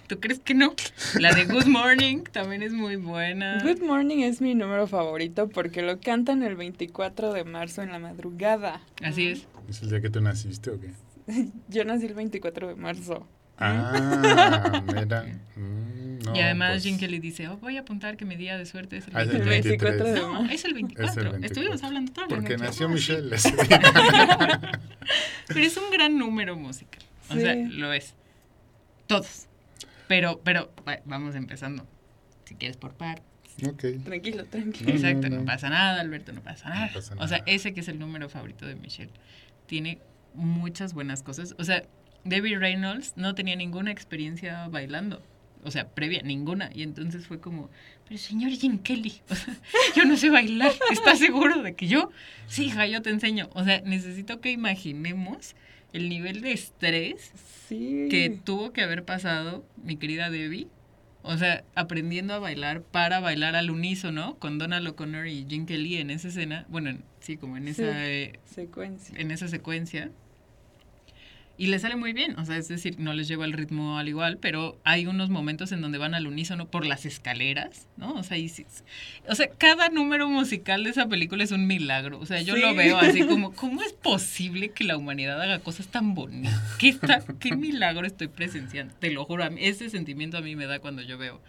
¿tú 0.08 0.20
crees 0.20 0.39
que 0.39 0.54
no? 0.54 0.74
La 1.20 1.34
de 1.34 1.45
Good 1.45 1.68
Morning 1.68 2.24
también 2.24 2.64
es 2.64 2.74
muy 2.74 2.95
buena. 2.95 3.62
Good 3.64 3.82
Morning 3.82 4.20
es 4.20 4.41
mi 4.41 4.56
número 4.56 4.88
favorito 4.88 5.47
porque 5.49 5.82
lo 5.82 5.99
cantan 5.99 6.43
el 6.43 6.56
24 6.56 7.32
de 7.32 7.43
marzo 7.43 7.84
en 7.84 7.91
la 7.91 7.99
madrugada. 7.99 8.82
Así 9.01 9.28
es. 9.28 9.47
¿Es 9.70 9.82
el 9.82 9.89
día 9.89 10.01
que 10.01 10.10
tú 10.10 10.20
naciste 10.20 10.72
o 10.72 10.80
qué? 10.80 10.91
Yo 11.70 11.86
nací 11.86 12.08
el 12.08 12.16
24 12.16 12.68
de 12.68 12.76
marzo. 12.76 13.28
Ah, 13.58 14.84
mira. 14.88 15.26
Mm, 15.56 16.36
y 16.36 16.39
además 16.39 16.72
pues. 16.72 16.84
Jim 16.84 16.97
Kelly 16.97 17.20
dice, 17.20 17.47
oh, 17.47 17.58
voy 17.58 17.78
a 17.78 17.82
apuntar 17.82 18.18
que 18.18 18.26
mi 18.26 18.36
día 18.36 18.58
de 18.58 18.66
suerte 18.66 18.97
es 18.97 19.08
el, 19.08 19.14
24. 19.14 20.06
Ah, 20.08 20.12
no, 20.16 20.49
es 20.49 20.66
el 20.66 20.74
24. 20.74 21.38
Estuvimos 21.38 21.84
hablando 21.84 22.12
todo 22.12 22.28
Porque 22.28 22.58
nació 22.58 22.89
Michelle. 22.89 23.30
pero 25.47 25.60
es 25.60 25.78
un 25.78 25.91
gran 25.91 26.18
número 26.18 26.56
musical. 26.56 27.04
O 27.30 27.36
sea, 27.36 27.56
lo 27.56 27.93
es. 27.93 28.16
Todos. 29.08 29.47
Pero, 30.08 30.41
pero, 30.43 30.72
vamos 31.06 31.36
empezando. 31.36 31.86
Si 32.45 32.56
quieres 32.56 32.78
por 32.78 32.93
partes. 32.93 33.26
Okay. 33.62 33.99
Tranquilo, 33.99 34.45
tranquilo. 34.45 34.91
Exacto, 34.91 35.30
no, 35.30 35.45
pasa 35.45 35.70
nada, 35.70 36.01
Alberto, 36.01 36.34
no 36.34 36.41
pasa 36.41 36.70
nada. 36.70 36.91
O 37.20 37.28
sea, 37.28 37.43
ese 37.45 37.74
que 37.74 37.82
es 37.82 37.88
el 37.88 37.99
número 37.99 38.28
favorito 38.30 38.66
de 38.66 38.76
Michelle. 38.76 39.12
Tiene 39.68 39.99
muchas 40.34 40.93
buenas 40.93 41.22
cosas. 41.24 41.56
O 41.60 41.64
sea, 41.64 41.84
Debbie 42.26 42.58
Reynolds 42.58 43.14
no 43.16 43.36
tenía 43.36 43.56
ninguna 43.56 43.92
experiencia 43.92 44.68
bailando. 44.68 45.22
O 45.64 45.72
sea, 45.72 45.88
previa, 45.88 46.22
ninguna. 46.24 46.70
Y 46.74 46.84
entonces 46.84 47.26
fue 47.26 47.40
como, 47.40 47.70
pero 48.08 48.18
señor 48.18 48.52
Jim 48.52 48.80
Kelly, 48.80 49.22
o 49.30 49.36
sea, 49.36 49.56
yo 49.96 50.06
no 50.06 50.18
sé 50.18 50.30
bailar. 50.30 50.72
¿Estás 50.92 51.20
seguro 51.20 51.62
de 51.62 51.74
que 51.74 51.88
yo? 51.88 52.12
Sí, 52.48 52.66
hija, 52.66 52.86
yo 52.88 53.02
te 53.02 53.10
enseño. 53.10 53.50
O 53.54 53.64
sea, 53.64 53.82
necesito 53.82 54.42
que 54.42 54.52
imaginemos 54.52 55.56
el 55.94 56.10
nivel 56.10 56.42
de 56.42 56.52
estrés 56.52 57.32
que 57.70 58.40
tuvo 58.44 58.72
que 58.72 58.82
haber 58.82 59.04
pasado 59.04 59.66
mi 59.84 59.96
querida 59.96 60.30
Debbie. 60.30 60.68
O 61.26 61.38
sea, 61.38 61.64
aprendiendo 61.74 62.34
a 62.34 62.40
bailar 62.40 62.82
para 62.82 63.22
bailar 63.22 63.56
al 63.56 63.72
unísono 63.72 64.38
con 64.40 64.60
Donald 64.60 64.86
O'Connor 64.86 65.28
y 65.28 65.46
Jim 65.48 65.66
Kelly 65.66 65.98
en 65.98 66.10
esa 66.10 66.28
escena. 66.28 66.66
Bueno, 66.68 66.98
sí, 67.22 67.38
como 67.38 67.56
en 67.56 67.70
esa 67.70 68.10
eh, 68.10 68.40
secuencia. 68.44 69.18
En 69.18 69.32
esa 69.32 69.48
secuencia 69.48 70.12
y 71.56 71.68
le 71.68 71.78
sale 71.78 71.95
muy 71.95 72.14
bien, 72.14 72.38
o 72.39 72.45
sea, 72.45 72.58
es 72.58 72.68
decir, 72.68 72.99
no 72.99 73.14
les 73.14 73.28
lleva 73.28 73.45
el 73.45 73.54
ritmo 73.54 73.99
al 73.99 74.10
igual, 74.10 74.39
pero 74.39 74.80
hay 74.84 75.06
unos 75.06 75.30
momentos 75.30 75.72
en 75.72 75.82
donde 75.82 75.99
van 75.99 76.16
al 76.16 76.26
unísono 76.26 76.68
por 76.68 76.84
las 76.84 77.06
escaleras, 77.06 77.88
¿no? 77.95 78.14
O 78.14 78.24
sea, 78.24 78.39
y, 78.39 78.51
o 79.28 79.36
sea, 79.36 79.47
cada 79.49 79.89
número 79.89 80.28
musical 80.28 80.84
de 80.84 80.89
esa 80.89 81.08
película 81.08 81.43
es 81.43 81.51
un 81.51 81.68
milagro, 81.68 82.20
o 82.20 82.26
sea, 82.26 82.41
yo 82.41 82.56
lo 82.56 82.74
veo 82.74 82.97
así 82.97 83.22
como, 83.28 83.54
¿cómo 83.54 83.84
es 83.84 83.93
posible 83.93 84.70
que 84.70 84.84
la 84.84 84.97
humanidad 84.97 85.39
haga 85.39 85.60
cosas 85.60 85.88
tan 85.88 86.16
bonitas? 86.16 86.60
¿Qué, 86.80 86.89
está, 86.89 87.24
qué 87.39 87.56
milagro 87.56 88.08
estoy 88.08 88.30
presenciando? 88.30 88.95
Te 88.99 89.12
lo 89.12 89.24
juro, 89.24 89.43
ese 89.60 89.91
sentimiento 89.91 90.38
a 90.38 90.41
mí 90.41 90.56
me 90.56 90.66
da 90.66 90.80
cuando 90.80 91.04
yo 91.04 91.20
veo 91.20 91.39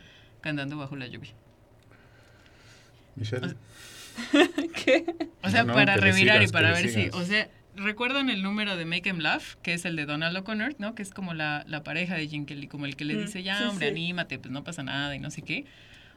cantando 0.42 0.76
bajo 0.76 0.96
la 0.96 1.07
lluvia. 1.07 1.32
Michelle. 3.16 3.55
¿Qué? 4.84 5.07
O 5.42 5.48
sea, 5.48 5.64
para 5.66 5.96
revirar 5.96 6.42
y 6.42 6.48
para 6.48 6.72
ver 6.72 6.90
si, 6.90 7.09
o 7.12 7.24
sea, 7.24 7.48
¿Recuerdan 7.77 8.31
el 8.31 8.43
número 8.43 8.77
de 8.77 8.85
Make 8.85 9.11
Em 9.11 9.18
Laugh? 9.18 9.43
Que 9.62 9.75
es 9.75 9.85
el 9.85 9.97
de 9.97 10.07
Donald 10.07 10.37
O'Connor, 10.37 10.75
¿no? 10.79 10.95
Que 10.95 11.03
es 11.03 11.11
como 11.11 11.35
la, 11.35 11.64
la 11.68 11.83
pareja 11.83 12.14
de 12.14 12.29
Jim 12.29 12.47
Kelly, 12.47 12.68
como 12.68 12.87
el 12.87 12.97
que 12.97 13.05
le 13.05 13.14
mm, 13.14 13.18
dice, 13.18 13.43
ya, 13.43 13.68
hombre, 13.68 13.89
anímate, 13.89 14.39
pues 14.39 14.53
no 14.53 14.62
pasa 14.62 14.83
nada 14.83 15.14
y 15.16 15.18
no 15.18 15.31
sé 15.31 15.43
qué. 15.43 15.64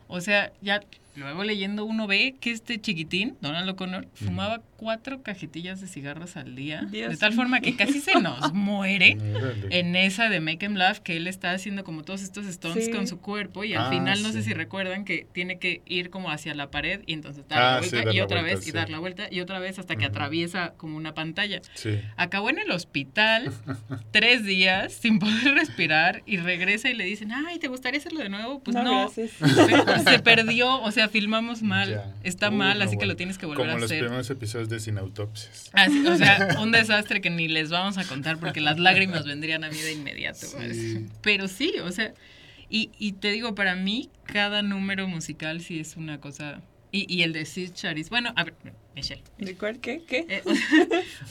O 0.07 0.21
sea, 0.21 0.51
ya 0.61 0.81
luego 1.17 1.43
leyendo 1.43 1.83
uno 1.85 2.07
ve 2.07 2.35
que 2.39 2.51
este 2.51 2.79
chiquitín, 2.79 3.37
Donald 3.41 3.67
O'Connor, 3.69 4.07
fumaba 4.13 4.61
cuatro 4.77 5.23
cajetillas 5.23 5.81
de 5.81 5.87
cigarros 5.87 6.37
al 6.37 6.55
día, 6.55 6.83
de 6.83 7.17
tal 7.17 7.33
forma 7.33 7.59
que 7.59 7.75
casi 7.75 7.99
se 7.99 8.19
nos 8.21 8.53
muere 8.53 9.17
en 9.71 9.95
esa 9.95 10.29
de 10.29 10.39
Make 10.39 10.65
Him 10.65 10.75
Laugh, 10.75 10.99
que 10.99 11.17
él 11.17 11.27
está 11.27 11.51
haciendo 11.51 11.83
como 11.83 12.03
todos 12.03 12.21
estos 12.21 12.45
stones 12.45 12.89
con 12.89 13.07
su 13.07 13.19
cuerpo 13.19 13.63
y 13.63 13.73
al 13.73 13.87
ah, 13.87 13.89
final 13.89 14.21
no 14.21 14.31
sé 14.31 14.43
si 14.43 14.53
recuerdan 14.53 15.03
que 15.03 15.25
tiene 15.33 15.57
que 15.57 15.81
ir 15.87 16.11
como 16.11 16.29
hacia 16.29 16.53
la 16.53 16.69
pared 16.69 17.01
y 17.07 17.13
entonces 17.13 17.47
dar 17.47 17.59
la 17.59 17.75
ah, 17.77 17.79
vuelta 17.79 18.13
y 18.13 18.21
otra 18.21 18.41
vez 18.43 18.67
y 18.67 18.71
dar 18.71 18.89
la 18.89 18.99
vuelta 18.99 19.27
y 19.31 19.41
otra 19.41 19.59
vez 19.59 19.79
hasta 19.79 19.95
que 19.95 20.05
atraviesa 20.05 20.73
como 20.77 20.95
una 20.95 21.13
pantalla. 21.13 21.61
Acabó 22.15 22.51
en 22.51 22.59
el 22.59 22.71
hospital 22.71 23.51
tres 24.11 24.45
días 24.45 24.93
sin 24.93 25.17
poder 25.17 25.55
respirar 25.55 26.21
y 26.27 26.37
regresa 26.37 26.89
y 26.89 26.93
le 26.93 27.05
dicen, 27.05 27.31
ay, 27.31 27.57
¿te 27.57 27.67
gustaría 27.67 27.99
hacerlo 27.99 28.19
de 28.19 28.29
nuevo? 28.29 28.59
Pues 28.59 28.75
no, 28.75 29.09
se 29.09 30.19
perdió, 30.23 30.81
o 30.81 30.91
sea, 30.91 31.06
filmamos 31.07 31.61
mal, 31.61 32.13
está 32.23 32.51
mal, 32.51 32.81
así 32.81 32.97
que 32.97 33.05
lo 33.05 33.15
tienes 33.15 33.37
que 33.37 33.45
volver 33.45 33.69
a 33.69 33.75
hacer. 33.75 33.79
Como 33.79 33.93
los 33.93 33.99
primeros 33.99 34.29
episodios 34.29 34.69
de 34.69 34.79
Sin 34.79 34.97
Autopsias. 34.97 35.71
o 36.07 36.15
sea, 36.17 36.57
un 36.61 36.71
desastre 36.71 37.21
que 37.21 37.29
ni 37.29 37.47
les 37.47 37.69
vamos 37.69 37.97
a 37.97 38.05
contar 38.05 38.37
porque 38.37 38.61
las 38.61 38.79
lágrimas 38.79 39.25
vendrían 39.25 39.63
a 39.63 39.69
mí 39.69 39.77
de 39.77 39.93
inmediato. 39.93 40.47
Pero 41.21 41.47
sí, 41.47 41.73
o 41.83 41.91
sea, 41.91 42.13
y, 42.69 42.91
y 42.97 43.13
te 43.13 43.31
digo, 43.31 43.55
para 43.55 43.75
mí, 43.75 44.09
cada 44.25 44.61
número 44.61 45.07
musical 45.07 45.61
sí 45.61 45.79
es 45.79 45.95
una 45.97 46.19
cosa... 46.19 46.61
Y, 46.89 47.13
y 47.13 47.23
el 47.23 47.33
de 47.33 47.45
Sid 47.45 47.73
Charis, 47.73 48.09
bueno, 48.09 48.31
a 48.37 48.45
ver, 48.45 48.53
Michelle. 48.95 49.21
¿De 49.37 49.55
cuál 49.55 49.79
qué? 49.79 50.01
¿Qué? 50.07 50.25
Eh, 50.29 50.43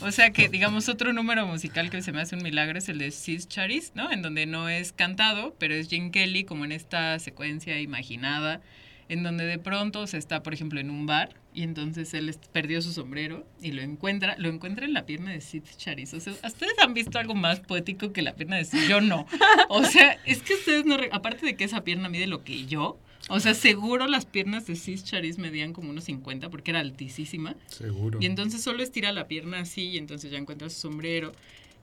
o, 0.03 0.12
sea 0.12 0.31
que, 0.31 0.49
digamos, 0.49 0.89
otro 0.91 1.14
número 1.14 1.47
musical 1.47 1.89
que 1.89 2.03
se 2.03 2.12
me 2.12 2.20
hace 2.20 2.37
un 2.37 2.43
milagro 2.43 2.79
es 2.79 2.89
el 2.91 2.99
de 2.99 3.11
Sid 3.11 3.47
Charis, 3.49 3.93
¿no? 3.95 4.12
En 4.12 4.20
donde 4.20 4.45
no 4.45 4.68
es 4.68 4.93
cantado, 4.93 5.57
pero 5.59 5.74
es 5.74 5.89
Jim 5.89 6.11
Kelly 6.11 6.45
como 6.45 6.64
en 6.66 6.72
esta 6.72 7.18
secuencia 7.18 7.81
imaginada 7.81 8.61
en 9.09 9.22
donde 9.22 9.44
de 9.44 9.59
pronto 9.59 10.07
se 10.07 10.18
está, 10.18 10.42
por 10.42 10.54
ejemplo, 10.54 10.80
en 10.80 10.90
un 10.90 11.07
bar 11.07 11.34
y 11.54 11.62
entonces 11.62 12.12
él 12.14 12.34
perdió 12.52 12.82
su 12.82 12.92
sombrero 12.92 13.46
y 13.62 13.72
lo 13.72 13.82
encuentra, 13.82 14.36
lo 14.38 14.48
encuentra 14.48 14.84
en 14.84 14.92
la 14.92 15.07
pierna 15.07 15.32
de 15.32 15.40
Sid 15.40 15.62
Charis. 15.76 16.12
O 16.14 16.20
sea, 16.20 16.32
¿ustedes 16.32 16.78
han 16.80 16.94
visto 16.94 17.18
algo 17.18 17.34
más 17.34 17.61
poético 17.61 18.12
que 18.12 18.22
la 18.22 18.34
pierna 18.34 18.57
de 18.57 18.64
Sid? 18.64 18.88
Yo 18.88 19.00
no. 19.00 19.26
O 19.68 19.84
sea, 19.84 20.18
es 20.24 20.42
que 20.42 20.54
ustedes 20.54 20.84
no, 20.84 20.96
aparte 21.12 21.46
de 21.46 21.57
que 21.57 21.64
esa 21.64 21.82
pierna 21.82 22.09
mide 22.09 22.26
lo 22.26 22.44
que 22.44 22.66
yo, 22.66 22.98
o 23.28 23.40
sea, 23.40 23.54
seguro 23.54 24.07
las 24.07 24.26
piernas 24.26 24.66
de 24.66 24.76
Sid 24.76 25.02
Charis 25.02 25.38
medían 25.38 25.72
como 25.72 25.90
unos 25.90 26.04
50 26.04 26.48
porque 26.50 26.70
era 26.70 26.80
altísima. 26.80 27.57
Seguro. 27.66 28.18
Y 28.20 28.26
entonces 28.26 28.62
solo 28.62 28.82
estira 28.82 29.12
la 29.12 29.26
pierna 29.26 29.61
así 29.61 29.88
y 29.88 29.98
entonces 29.98 30.30
ya 30.30 30.38
encuentra 30.38 30.70
su 30.70 30.78
sombrero 30.78 31.32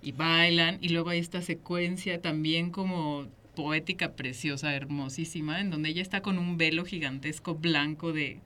y 0.01 0.11
bailan 0.11 0.78
y 0.82 0.89
luego 0.89 1.09
hay 1.09 1.19
esta 1.19 1.41
secuencia 1.41 2.21
también 2.21 2.69
como 2.69 3.28
poética 3.56 4.14
preciosa, 4.14 4.74
hermosísima, 4.74 5.60
en 5.62 5.70
donde 5.70 5.89
ella 5.89 6.01
está 6.01 6.22
con 6.22 6.38
un 6.38 6.58
velo 6.58 6.86
gigantesco 6.86 7.56
blanco 7.56 8.14
de 8.14 8.39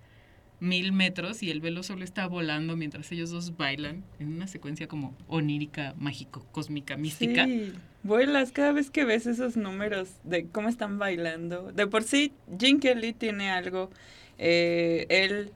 mil 0.60 0.92
metros 0.92 1.44
y 1.44 1.52
el 1.52 1.62
velo 1.62 1.84
solo 1.84 2.04
está 2.04 2.28
volando 2.28 2.76
mientras 2.76 3.12
ellos 3.12 3.30
dos 3.30 3.58
bailan 3.58 4.04
en 4.20 4.34
una 4.34 4.48
secuencia 4.48 4.88
como 4.88 5.16
onírica, 5.28 5.94
mágico, 5.98 6.46
cósmica, 6.52 6.98
mística. 6.98 7.46
Sí, 7.46 7.74
vuelas 8.04 8.52
cada 8.52 8.72
vez 8.72 8.90
que 8.90 9.06
ves 9.06 9.28
esos 9.28 9.56
números 9.56 10.10
de 10.24 10.48
cómo 10.48 10.70
están 10.70 10.98
bailando. 10.98 11.72
De 11.72 11.88
por 11.88 12.04
sí, 12.04 12.34
Jim 12.60 12.80
Kelly 12.80 13.14
tiene 13.14 13.52
algo, 13.52 13.92
eh, 14.38 15.06
él 15.10 15.52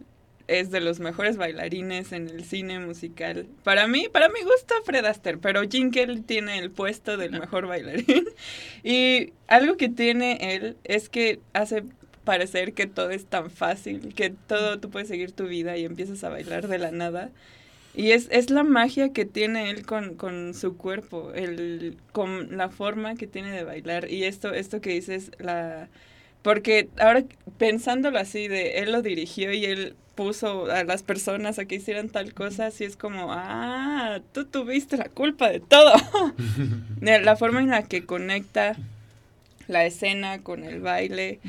es 0.52 0.70
de 0.70 0.82
los 0.82 0.99
mejores 0.99 1.38
bailarines 1.38 2.12
en 2.12 2.30
el 2.30 2.43
cine 2.43 2.80
musical. 2.80 3.47
Para 3.64 3.88
mí, 3.88 4.08
para 4.12 4.30
mi 4.30 4.41
gusto, 4.41 4.76
Fred 4.86 5.06
Astaire, 5.06 5.38
pero 5.38 5.62
Jim 5.64 5.91
Kelly 5.91 6.22
tiene 6.22 6.60
el 6.60 6.72
puesto 6.72 7.18
del 7.18 7.32
mejor 7.32 7.68
bailarín. 7.68 8.26
Y 8.84 9.34
algo 9.47 9.78
que 9.78 9.89
tiene 9.89 10.56
él 10.56 10.78
es 10.84 11.10
que 11.10 11.39
hace 11.54 11.84
parecer 12.24 12.74
que 12.74 12.88
todo 12.88 13.12
es 13.12 13.26
tan 13.26 13.49
fácil, 13.49 14.14
que 14.14 14.30
todo 14.30 14.80
tú 14.80 14.89
puedes 14.89 15.08
seguir 15.08 15.32
tu 15.32 15.47
vida 15.47 15.78
y 15.78 15.86
empiezas 15.86 16.24
a 16.24 16.30
bailar 16.30 16.68
de 16.68 16.78
la 16.78 16.91
nada. 16.91 17.32
Y 17.93 18.12
es, 18.12 18.28
es 18.32 18.49
la 18.49 18.64
magia 18.64 19.12
que 19.12 19.26
tiene 19.26 19.70
él 19.70 19.86
con, 19.86 20.16
con 20.16 20.54
su 20.54 20.78
cuerpo, 20.78 21.32
el, 21.34 21.97
con 22.12 22.58
la 22.58 22.70
forma 22.70 23.16
que 23.16 23.28
tiene 23.28 23.52
de 23.52 23.64
bailar. 23.64 24.10
Y 24.10 24.24
esto, 24.26 24.54
esto 24.54 24.82
que 24.82 24.91
dices, 24.91 25.32
la 25.39 25.89
Porque 26.42 26.89
ahora 27.00 27.24
pensándolo 27.58 28.18
así, 28.18 28.48
de 28.48 28.80
él 28.80 28.92
lo 28.92 29.02
dirigió 29.02 29.54
y 29.54 29.66
él 29.66 29.96
puso 30.16 30.70
a 30.72 30.84
las 30.84 31.04
personas 31.04 31.60
a 31.60 31.66
que 31.66 31.76
hicieran 31.76 32.10
tal 32.10 32.34
cosa, 32.34 32.68
así 32.68 32.84
es 32.84 32.96
como, 32.96 33.28
ah, 33.32 34.20
tú 34.34 34.46
tuviste 34.46 34.98
la 34.98 35.06
culpa 35.06 35.50
de 35.50 35.60
todo. 35.60 35.94
la 37.02 37.36
forma 37.36 37.60
en 37.60 37.70
la 37.70 37.84
que 37.84 38.06
conecta 38.06 38.76
la 39.68 39.86
escena 39.86 40.39
con 40.39 40.64
el 40.64 40.82
baile, 40.82 41.39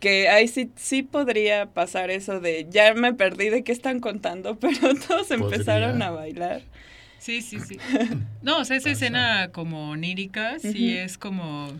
que 0.00 0.28
ahí 0.28 0.48
sí, 0.48 0.70
sí 0.76 1.02
podría 1.02 1.66
pasar 1.66 2.10
eso 2.10 2.40
de, 2.40 2.66
ya 2.70 2.94
me 2.94 3.12
perdí 3.12 3.48
de 3.48 3.64
qué 3.64 3.72
están 3.72 4.00
contando, 4.00 4.56
pero 4.60 4.94
todos 5.06 5.30
empezaron 5.30 6.00
a 6.00 6.10
bailar. 6.10 6.62
Sí, 7.18 7.40
sí, 7.42 7.58
sí. 7.60 7.78
No, 8.42 8.58
o 8.58 8.64
sea, 8.64 8.76
esa 8.76 8.90
escena 8.90 9.50
como 9.52 9.90
onírica, 9.90 10.58
sí 10.58 10.96
es 10.96 11.18
como 11.18 11.72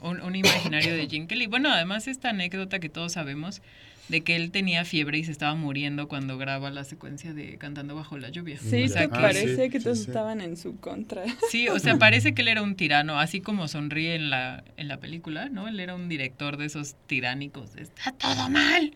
un, 0.00 0.20
un 0.20 0.36
imaginario 0.36 0.94
de 0.94 1.06
Jim 1.08 1.26
Kelly. 1.26 1.46
Bueno, 1.46 1.72
además 1.72 2.08
esta 2.08 2.30
anécdota 2.30 2.78
que 2.78 2.88
todos 2.88 3.12
sabemos 3.12 3.62
de 4.08 4.22
que 4.22 4.36
él 4.36 4.50
tenía 4.50 4.84
fiebre 4.84 5.18
y 5.18 5.24
se 5.24 5.32
estaba 5.32 5.54
muriendo 5.54 6.08
cuando 6.08 6.38
graba 6.38 6.70
la 6.70 6.84
secuencia 6.84 7.34
de 7.34 7.58
Cantando 7.58 7.94
bajo 7.94 8.18
la 8.18 8.30
lluvia. 8.30 8.58
Sí, 8.58 8.84
o 8.84 8.88
sea, 8.88 9.02
que 9.02 9.08
parece 9.08 9.70
que 9.70 9.80
todos 9.80 10.00
estaban 10.00 10.40
en 10.40 10.56
su 10.56 10.78
contra. 10.80 11.24
Sí, 11.50 11.68
o 11.68 11.78
sea, 11.78 11.98
parece 11.98 12.34
que 12.34 12.42
él 12.42 12.48
era 12.48 12.62
un 12.62 12.74
tirano, 12.74 13.18
así 13.18 13.40
como 13.40 13.68
sonríe 13.68 14.14
en 14.14 14.30
la, 14.30 14.64
en 14.76 14.88
la 14.88 14.98
película, 14.98 15.48
¿no? 15.48 15.68
Él 15.68 15.78
era 15.80 15.94
un 15.94 16.08
director 16.08 16.56
de 16.56 16.66
esos 16.66 16.96
tiránicos, 17.06 17.76
está 17.76 18.12
todo 18.12 18.48
mal. 18.48 18.94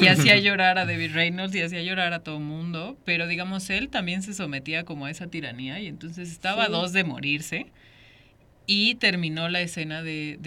Y 0.00 0.06
hacía 0.06 0.38
llorar 0.38 0.78
a 0.78 0.86
David 0.86 1.12
Reynolds 1.12 1.54
y 1.54 1.60
hacía 1.60 1.82
llorar 1.82 2.12
a 2.12 2.20
todo 2.20 2.40
mundo, 2.40 2.96
pero 3.04 3.26
digamos, 3.26 3.68
él 3.70 3.88
también 3.88 4.22
se 4.22 4.34
sometía 4.34 4.84
como 4.84 5.06
a 5.06 5.10
esa 5.10 5.26
tiranía 5.26 5.80
y 5.80 5.86
entonces 5.86 6.30
estaba 6.30 6.64
a 6.64 6.68
dos 6.68 6.92
de 6.92 7.04
morirse 7.04 7.66
y 8.66 8.94
terminó 8.96 9.48
la 9.48 9.60
escena 9.60 10.02
de 10.02 10.38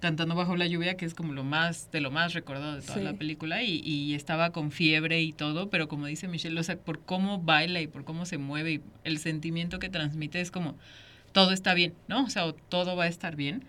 cantando 0.00 0.34
bajo 0.34 0.56
la 0.56 0.66
lluvia, 0.66 0.96
que 0.96 1.04
es 1.04 1.14
como 1.14 1.32
lo 1.32 1.44
más, 1.44 1.90
de 1.90 2.00
lo 2.00 2.10
más 2.10 2.34
recordado 2.34 2.76
de 2.76 2.82
toda 2.82 2.98
la 2.98 3.14
película, 3.14 3.62
y, 3.62 3.80
y, 3.84 4.14
estaba 4.14 4.50
con 4.50 4.70
fiebre 4.70 5.20
y 5.22 5.32
todo, 5.32 5.70
pero 5.70 5.88
como 5.88 6.06
dice 6.06 6.28
Michelle, 6.28 6.58
o 6.58 6.62
sea, 6.62 6.78
por 6.78 7.00
cómo 7.00 7.40
baila 7.40 7.80
y 7.80 7.86
por 7.86 8.04
cómo 8.04 8.26
se 8.26 8.38
mueve 8.38 8.72
y 8.74 8.80
el 9.04 9.18
sentimiento 9.18 9.78
que 9.78 9.88
transmite 9.88 10.40
es 10.40 10.50
como, 10.50 10.76
todo 11.32 11.52
está 11.52 11.74
bien, 11.74 11.94
¿no? 12.06 12.24
O 12.24 12.30
sea, 12.30 12.52
todo 12.68 12.96
va 12.96 13.04
a 13.04 13.08
estar 13.08 13.36
bien. 13.36 13.64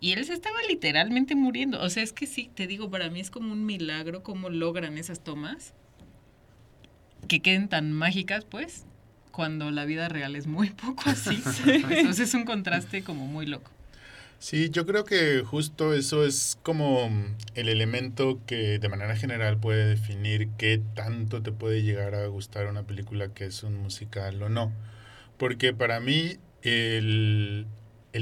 Y 0.00 0.12
él 0.12 0.24
se 0.24 0.32
estaba 0.32 0.58
literalmente 0.68 1.34
muriendo. 1.34 1.82
O 1.82 1.88
sea, 1.88 2.04
es 2.04 2.12
que 2.12 2.26
sí, 2.26 2.50
te 2.54 2.68
digo, 2.68 2.88
para 2.88 3.10
mí 3.10 3.18
es 3.18 3.30
como 3.30 3.52
un 3.52 3.66
milagro 3.66 4.22
cómo 4.22 4.48
logran 4.48 4.96
esas 4.96 5.24
tomas 5.24 5.74
que 7.26 7.40
queden 7.40 7.68
tan 7.68 7.92
mágicas, 7.92 8.44
pues, 8.44 8.86
cuando 9.38 9.70
la 9.70 9.84
vida 9.84 10.08
real 10.08 10.34
es 10.34 10.48
muy 10.48 10.70
poco 10.70 11.04
así. 11.06 11.40
Entonces 11.68 12.18
es 12.18 12.34
un 12.34 12.44
contraste 12.44 13.04
como 13.04 13.24
muy 13.24 13.46
loco. 13.46 13.70
Sí, 14.40 14.68
yo 14.70 14.84
creo 14.84 15.04
que 15.04 15.44
justo 15.46 15.94
eso 15.94 16.26
es 16.26 16.58
como 16.64 17.08
el 17.54 17.68
elemento 17.68 18.40
que 18.46 18.80
de 18.80 18.88
manera 18.88 19.14
general 19.14 19.56
puede 19.56 19.86
definir 19.86 20.48
qué 20.58 20.82
tanto 20.96 21.40
te 21.40 21.52
puede 21.52 21.84
llegar 21.84 22.16
a 22.16 22.26
gustar 22.26 22.66
una 22.66 22.82
película 22.82 23.28
que 23.28 23.44
es 23.44 23.62
un 23.62 23.76
musical 23.76 24.42
o 24.42 24.48
no. 24.48 24.72
Porque 25.36 25.72
para 25.72 26.00
mí 26.00 26.38
el, 26.62 27.68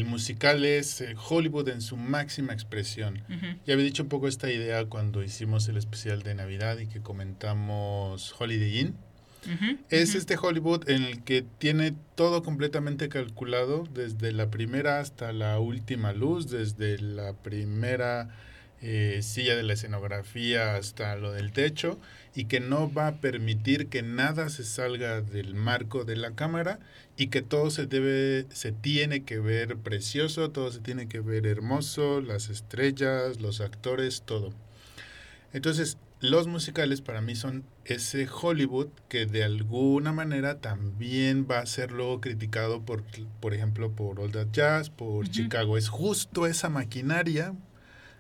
musical 0.05 0.67
es 0.67 1.01
eh, 1.01 1.14
Hollywood 1.31 1.71
en 1.71 1.81
su 1.81 1.97
máxima 1.97 2.53
expresión. 2.53 3.23
Ya 3.64 3.73
había 3.73 3.87
dicho 3.87 4.03
un 4.03 4.11
poco 4.11 4.29
esta 4.29 4.53
idea 4.53 4.85
cuando 4.85 5.23
hicimos 5.23 5.67
el 5.69 5.79
especial 5.79 6.23
de 6.23 6.35
Navidad 6.35 6.77
y 6.79 6.89
que 6.89 7.01
comentamos 7.01 8.35
Holiday 8.39 8.81
Inn 8.81 9.05
es 9.90 10.14
este 10.14 10.36
Hollywood 10.40 10.88
en 10.88 11.05
el 11.05 11.22
que 11.22 11.42
tiene 11.42 11.94
todo 12.14 12.42
completamente 12.42 13.09
calculado, 13.09 13.84
desde 13.92 14.32
la 14.32 14.51
primera 14.51 15.01
hasta 15.01 15.32
la 15.32 15.59
última 15.59 16.12
luz, 16.12 16.51
desde 16.51 16.99
la 16.99 17.32
primera 17.34 18.28
eh, 18.82 19.20
silla 19.22 19.57
de 19.57 19.62
la 19.62 19.72
escenografía 19.72 20.76
hasta 20.76 21.16
lo 21.16 21.32
del 21.32 21.53
techo, 21.53 21.99
y 22.34 22.44
que 22.44 22.61
no 22.61 22.92
va 22.92 23.09
a 23.09 23.20
permitir 23.20 23.88
que 23.88 24.03
nada 24.03 24.49
se 24.51 24.64
salga 24.64 25.22
del 25.22 25.55
marco 25.55 26.05
de 26.05 26.16
la 26.16 26.32
cámara 26.32 26.78
y 27.16 27.28
que 27.28 27.40
todo 27.40 27.70
se 27.70 27.86
debe, 27.86 28.47
se 28.51 28.72
tiene 28.72 29.24
que 29.24 29.38
ver 29.38 29.76
precioso, 29.76 30.51
todo 30.51 30.70
se 30.70 30.80
tiene 30.80 31.09
que 31.09 31.20
ver 31.20 31.47
hermoso, 31.47 32.20
las 32.20 32.51
estrellas, 32.51 33.40
los 33.40 33.61
actores, 33.61 34.22
todo. 34.26 34.53
Entonces, 35.53 35.97
los 36.21 36.47
musicales 36.47 37.03
para 37.03 37.21
mí 37.21 37.35
son 37.35 37.64
ese 37.85 38.27
Hollywood 38.29 38.89
que 39.09 39.27
de 39.27 39.45
alguna 39.45 40.12
manera 40.12 40.61
también 40.61 41.47
va 41.51 41.59
a 41.59 41.67
ser 41.67 41.93
luego 41.93 42.21
criticado 42.21 42.83
por, 42.83 43.05
por 43.41 43.55
ejemplo, 43.55 43.93
por 43.93 44.21
All 44.21 44.33
That 44.33 44.49
Jazz, 44.53 44.91
por 44.91 45.29
Chicago. 45.29 45.77
Es 45.77 45.89
justo 45.89 46.47
esa 46.47 46.69
maquinaria 46.71 47.55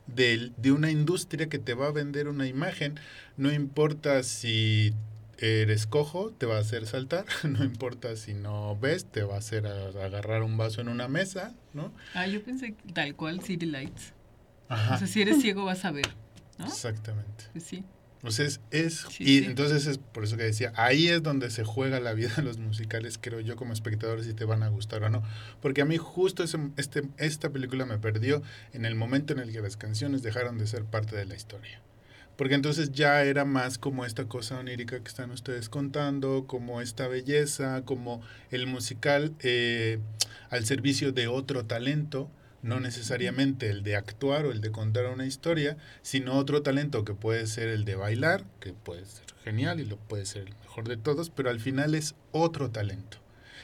de, 0.06 0.52
de, 0.56 0.72
una 0.72 0.90
industria 0.90 1.48
que 1.48 1.58
te 1.58 1.74
va 1.74 1.86
a 1.86 1.92
vender 1.92 2.28
una 2.28 2.46
imagen. 2.46 3.00
No 3.36 3.50
importa 3.50 4.22
si 4.22 4.92
eres 5.38 5.86
cojo, 5.86 6.32
te 6.32 6.46
va 6.46 6.56
a 6.56 6.60
hacer 6.60 6.86
saltar. 6.86 7.24
No 7.44 7.64
importa 7.64 8.14
si 8.16 8.34
no 8.34 8.76
ves, 8.78 9.06
te 9.06 9.22
va 9.22 9.36
a 9.36 9.38
hacer 9.38 9.66
agarrar 9.66 10.42
un 10.42 10.56
vaso 10.56 10.80
en 10.80 10.88
una 10.88 11.08
mesa, 11.08 11.54
¿no? 11.72 11.92
Ah, 12.14 12.26
yo 12.26 12.42
pensé 12.42 12.74
tal 12.92 13.14
cual 13.14 13.40
City 13.40 13.66
Lights. 13.66 14.12
O 14.68 14.98
sea, 14.98 15.06
si 15.06 15.22
eres 15.22 15.40
ciego 15.40 15.64
vas 15.64 15.84
a 15.84 15.92
ver. 15.92 16.25
Exactamente. 16.58 17.44
Pues 17.52 17.64
sí. 17.64 17.84
Entonces 18.16 18.60
es, 18.72 19.06
y 19.20 19.44
entonces 19.44 19.86
es 19.86 19.98
por 19.98 20.24
eso 20.24 20.36
que 20.36 20.42
decía, 20.42 20.72
ahí 20.74 21.06
es 21.08 21.22
donde 21.22 21.48
se 21.50 21.62
juega 21.62 22.00
la 22.00 22.12
vida 22.12 22.30
de 22.36 22.42
los 22.42 22.58
musicales, 22.58 23.18
creo 23.20 23.38
yo 23.40 23.54
como 23.54 23.72
espectador, 23.72 24.24
si 24.24 24.34
te 24.34 24.44
van 24.44 24.64
a 24.64 24.68
gustar 24.68 25.04
o 25.04 25.10
no. 25.10 25.22
Porque 25.60 25.82
a 25.82 25.84
mí 25.84 25.96
justo 25.96 26.42
ese, 26.42 26.58
este, 26.76 27.02
esta 27.18 27.50
película 27.50 27.86
me 27.86 27.98
perdió 27.98 28.42
en 28.72 28.84
el 28.84 28.96
momento 28.96 29.32
en 29.32 29.38
el 29.38 29.52
que 29.52 29.60
las 29.60 29.76
canciones 29.76 30.22
dejaron 30.22 30.58
de 30.58 30.66
ser 30.66 30.84
parte 30.84 31.14
de 31.14 31.24
la 31.26 31.36
historia. 31.36 31.80
Porque 32.36 32.54
entonces 32.54 32.90
ya 32.92 33.22
era 33.22 33.44
más 33.44 33.78
como 33.78 34.04
esta 34.04 34.24
cosa 34.26 34.58
onírica 34.58 34.98
que 34.98 35.08
están 35.08 35.30
ustedes 35.30 35.68
contando, 35.68 36.46
como 36.46 36.80
esta 36.80 37.06
belleza, 37.08 37.82
como 37.84 38.22
el 38.50 38.66
musical 38.66 39.34
eh, 39.40 40.00
al 40.50 40.66
servicio 40.66 41.12
de 41.12 41.28
otro 41.28 41.64
talento 41.64 42.28
no 42.66 42.80
necesariamente 42.80 43.70
el 43.70 43.82
de 43.82 43.96
actuar 43.96 44.44
o 44.44 44.52
el 44.52 44.60
de 44.60 44.70
contar 44.70 45.06
una 45.06 45.24
historia, 45.24 45.76
sino 46.02 46.34
otro 46.34 46.62
talento 46.62 47.04
que 47.04 47.14
puede 47.14 47.46
ser 47.46 47.68
el 47.68 47.84
de 47.84 47.94
bailar, 47.94 48.44
que 48.60 48.72
puede 48.72 49.06
ser 49.06 49.24
genial 49.44 49.80
y 49.80 49.84
lo 49.84 49.96
puede 49.96 50.26
ser 50.26 50.42
el 50.42 50.54
mejor 50.56 50.88
de 50.88 50.96
todos, 50.96 51.30
pero 51.30 51.50
al 51.50 51.60
final 51.60 51.94
es 51.94 52.14
otro 52.32 52.70
talento 52.70 53.18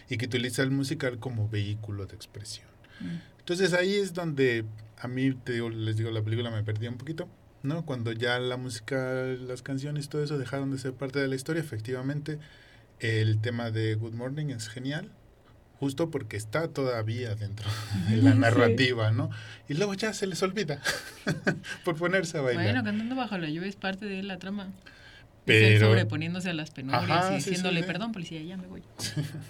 y 0.08 0.16
que 0.16 0.26
utiliza 0.26 0.62
el 0.62 0.70
musical 0.70 1.18
como 1.18 1.48
vehículo 1.48 2.06
de 2.06 2.14
expresión. 2.14 2.68
Mm. 3.00 3.16
Entonces 3.40 3.72
ahí 3.72 3.96
es 3.96 4.14
donde 4.14 4.64
a 4.98 5.08
mí, 5.08 5.32
te 5.32 5.54
digo, 5.54 5.68
les 5.68 5.96
digo, 5.96 6.10
la 6.10 6.22
película 6.22 6.50
me 6.50 6.62
perdía 6.62 6.88
un 6.88 6.98
poquito, 6.98 7.28
¿no? 7.64 7.84
Cuando 7.84 8.12
ya 8.12 8.38
la 8.38 8.56
música, 8.56 9.24
las 9.24 9.62
canciones, 9.62 10.08
todo 10.08 10.22
eso 10.22 10.38
dejaron 10.38 10.70
de 10.70 10.78
ser 10.78 10.92
parte 10.92 11.18
de 11.18 11.26
la 11.26 11.34
historia, 11.34 11.60
efectivamente, 11.60 12.38
el 13.00 13.40
tema 13.40 13.72
de 13.72 13.96
Good 13.96 14.14
Morning 14.14 14.46
es 14.46 14.68
genial, 14.68 15.10
justo 15.82 16.10
porque 16.10 16.36
está 16.36 16.68
todavía 16.68 17.34
dentro 17.34 17.68
de 18.08 18.18
la 18.18 18.34
narrativa, 18.34 19.10
¿no? 19.10 19.30
Y 19.68 19.74
luego 19.74 19.94
ya 19.94 20.14
se 20.14 20.28
les 20.28 20.40
olvida 20.44 20.80
por 21.84 21.96
ponerse 21.96 22.38
a 22.38 22.40
bailar. 22.40 22.66
Bueno, 22.66 22.84
cantando 22.84 23.16
bajo 23.16 23.36
la 23.36 23.48
lluvia 23.48 23.68
es 23.68 23.74
parte 23.74 24.06
de 24.06 24.22
la 24.22 24.38
trama. 24.38 24.70
Pero 25.44 25.88
sobreponiéndose 25.88 26.50
a 26.50 26.52
las 26.52 26.70
penurias 26.70 27.32
y 27.32 27.34
diciéndole, 27.34 27.82
perdón, 27.82 28.12
policía, 28.12 28.40
ya 28.42 28.56
me 28.56 28.68
voy. 28.68 28.84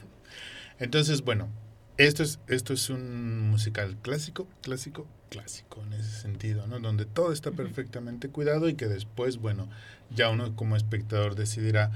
Entonces, 0.78 1.20
bueno, 1.20 1.51
esto 1.99 2.22
es, 2.22 2.39
esto 2.49 2.72
es 2.72 2.89
un 2.89 3.51
musical 3.51 3.99
clásico, 4.01 4.49
clásico, 4.62 5.07
clásico 5.28 5.83
en 5.83 5.93
ese 5.93 6.18
sentido, 6.18 6.66
¿no? 6.66 6.80
Donde 6.80 7.05
todo 7.05 7.35
está 7.35 7.51
perfectamente 7.51 8.30
cuidado 8.30 8.70
y 8.70 8.74
que 8.74 8.87
después, 8.87 9.37
bueno, 9.37 9.68
ya 10.09 10.30
uno 10.30 10.57
como 10.57 10.76
espectador 10.76 11.35
decidirá 11.35 11.91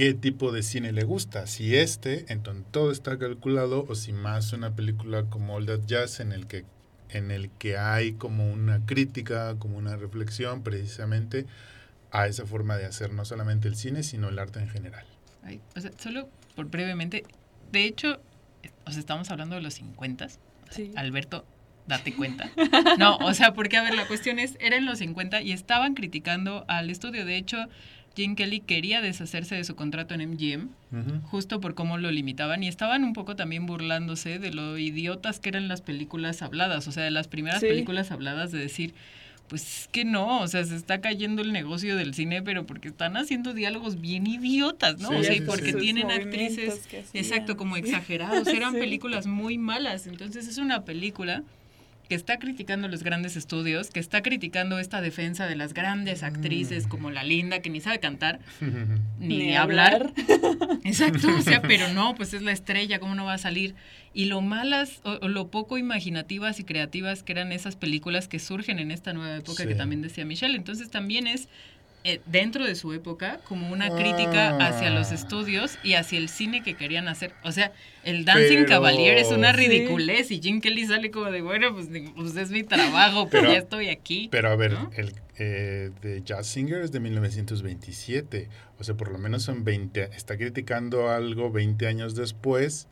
qué 0.00 0.14
tipo 0.14 0.50
de 0.50 0.62
cine 0.62 0.92
le 0.92 1.04
gusta. 1.04 1.46
Si 1.46 1.76
este, 1.76 2.24
entonces 2.32 2.64
todo 2.70 2.90
está 2.90 3.18
calculado, 3.18 3.84
o 3.86 3.94
si 3.94 4.14
más 4.14 4.54
una 4.54 4.74
película 4.74 5.24
como 5.24 5.56
All 5.56 5.66
That 5.66 5.80
Jazz 5.84 6.20
en 6.20 6.32
el 6.32 6.46
que 6.46 6.64
en 7.10 7.30
el 7.30 7.50
que 7.50 7.76
hay 7.76 8.12
como 8.12 8.50
una 8.50 8.86
crítica, 8.86 9.56
como 9.58 9.76
una 9.76 9.96
reflexión 9.96 10.62
precisamente 10.62 11.44
a 12.12 12.28
esa 12.28 12.46
forma 12.46 12.78
de 12.78 12.86
hacer 12.86 13.12
no 13.12 13.26
solamente 13.26 13.68
el 13.68 13.76
cine, 13.76 14.02
sino 14.02 14.30
el 14.30 14.38
arte 14.38 14.60
en 14.60 14.70
general. 14.70 15.04
o 15.76 15.80
sea, 15.82 15.90
solo 15.98 16.30
por 16.56 16.70
brevemente, 16.70 17.24
de 17.70 17.84
hecho, 17.84 18.22
os 18.86 18.96
estamos 18.96 19.30
hablando 19.30 19.56
de 19.56 19.60
los 19.60 19.74
50. 19.74 20.28
Sí. 20.70 20.92
Alberto, 20.96 21.44
date 21.86 22.14
cuenta. 22.14 22.50
No, 22.98 23.18
o 23.18 23.34
sea, 23.34 23.52
porque 23.52 23.76
a 23.76 23.82
ver, 23.82 23.92
la 23.92 24.06
cuestión 24.06 24.38
es, 24.38 24.56
eran 24.60 24.86
los 24.86 25.00
50 25.00 25.42
y 25.42 25.52
estaban 25.52 25.92
criticando 25.92 26.64
al 26.68 26.88
estudio. 26.88 27.26
De 27.26 27.36
hecho, 27.36 27.58
Jim 28.20 28.34
Kelly 28.34 28.60
quería 28.60 29.00
deshacerse 29.00 29.54
de 29.54 29.64
su 29.64 29.74
contrato 29.76 30.14
en 30.14 30.30
MGM, 30.30 31.22
justo 31.22 31.58
por 31.60 31.74
cómo 31.74 31.96
lo 31.96 32.10
limitaban, 32.10 32.62
y 32.62 32.68
estaban 32.68 33.02
un 33.02 33.14
poco 33.14 33.34
también 33.34 33.64
burlándose 33.64 34.38
de 34.38 34.52
lo 34.52 34.76
idiotas 34.76 35.40
que 35.40 35.48
eran 35.48 35.68
las 35.68 35.80
películas 35.80 36.42
habladas, 36.42 36.86
o 36.86 36.92
sea, 36.92 37.02
de 37.02 37.10
las 37.10 37.28
primeras 37.28 37.60
películas 37.60 38.10
habladas 38.10 38.52
de 38.52 38.58
decir, 38.58 38.92
pues 39.48 39.62
es 39.62 39.88
que 39.88 40.04
no, 40.04 40.40
o 40.42 40.48
sea, 40.48 40.64
se 40.64 40.76
está 40.76 41.00
cayendo 41.00 41.40
el 41.40 41.52
negocio 41.52 41.96
del 41.96 42.12
cine, 42.12 42.42
pero 42.42 42.66
porque 42.66 42.88
están 42.88 43.16
haciendo 43.16 43.54
diálogos 43.54 44.00
bien 44.00 44.26
idiotas, 44.26 45.00
¿no? 45.00 45.08
o 45.08 45.24
sea, 45.24 45.34
y 45.34 45.40
porque 45.40 45.72
tienen 45.72 46.10
actrices, 46.10 46.88
exacto, 47.14 47.56
como 47.56 47.76
exagerados, 47.78 48.46
eran 48.48 48.74
películas 48.74 49.26
muy 49.26 49.56
malas, 49.56 50.06
entonces 50.06 50.46
es 50.46 50.58
una 50.58 50.84
película 50.84 51.42
que 52.10 52.16
está 52.16 52.40
criticando 52.40 52.88
los 52.88 53.04
grandes 53.04 53.36
estudios, 53.36 53.90
que 53.90 54.00
está 54.00 54.20
criticando 54.20 54.80
esta 54.80 55.00
defensa 55.00 55.46
de 55.46 55.54
las 55.54 55.74
grandes 55.74 56.24
actrices 56.24 56.88
como 56.88 57.12
la 57.12 57.22
Linda, 57.22 57.60
que 57.60 57.70
ni 57.70 57.80
sabe 57.80 58.00
cantar, 58.00 58.40
ni, 59.20 59.38
Ni 59.38 59.54
hablar. 59.54 60.12
Exacto, 60.84 61.28
o 61.38 61.40
sea, 61.40 61.62
pero 61.62 61.86
no, 61.92 62.14
pues 62.16 62.34
es 62.34 62.42
la 62.42 62.50
estrella, 62.50 62.98
¿cómo 62.98 63.14
no 63.14 63.26
va 63.26 63.34
a 63.34 63.38
salir? 63.38 63.76
Y 64.12 64.24
lo 64.24 64.40
malas 64.40 65.00
o, 65.04 65.20
o 65.22 65.28
lo 65.28 65.52
poco 65.52 65.78
imaginativas 65.78 66.58
y 66.58 66.64
creativas 66.64 67.22
que 67.22 67.30
eran 67.30 67.52
esas 67.52 67.76
películas 67.76 68.26
que 68.26 68.40
surgen 68.40 68.80
en 68.80 68.90
esta 68.90 69.12
nueva 69.12 69.36
época 69.36 69.64
que 69.64 69.76
también 69.76 70.02
decía 70.02 70.24
Michelle. 70.24 70.56
Entonces 70.56 70.90
también 70.90 71.28
es 71.28 71.48
eh, 72.04 72.20
dentro 72.26 72.64
de 72.66 72.74
su 72.76 72.92
época 72.94 73.40
como 73.46 73.70
una 73.70 73.90
crítica 73.90 74.56
hacia 74.56 74.88
los 74.90 75.10
Ah. 75.10 75.14
estudios 75.14 75.78
y 75.84 75.94
hacia 75.94 76.18
el 76.18 76.28
cine 76.30 76.62
que 76.62 76.74
querían 76.74 77.08
hacer. 77.08 77.32
O 77.44 77.52
sea, 77.52 77.72
el 78.04 78.24
Dancing 78.24 78.48
Pero- 78.64 78.68
Cavalier 78.68 79.18
es 79.18 79.28
una 79.28 79.50
Sí. 79.52 79.58
ridiculez 79.68 80.30
y 80.30 80.40
Jim 80.40 80.60
Kelly 80.62 80.86
sale 80.86 81.10
como 81.10 81.30
de, 81.30 81.42
bueno, 81.42 81.74
pues, 81.74 81.88
pues 82.16 82.36
es 82.36 82.50
mi 82.50 82.62
trabajo, 82.62 83.28
pues 83.28 83.42
Pero- 83.42 83.52
ya 83.52 83.58
estoy 83.58 83.88
aquí. 83.88 84.28
Pero 84.32 84.50
a 84.50 84.56
ver, 84.56 84.72
¿no? 84.72 84.90
el 84.96 85.12
eh, 85.42 85.90
de 86.02 86.22
Jazz 86.22 86.48
Singer 86.48 86.82
es 86.82 86.92
de 86.92 87.00
1927. 87.00 88.48
O 88.78 88.84
sea, 88.84 88.94
por 88.94 89.10
lo 89.10 89.18
menos 89.18 89.42
son 89.42 89.64
20. 89.64 90.10
Está 90.14 90.36
criticando 90.36 91.08
algo 91.10 91.50
20 91.50 91.86
años 91.86 92.14
después. 92.14 92.88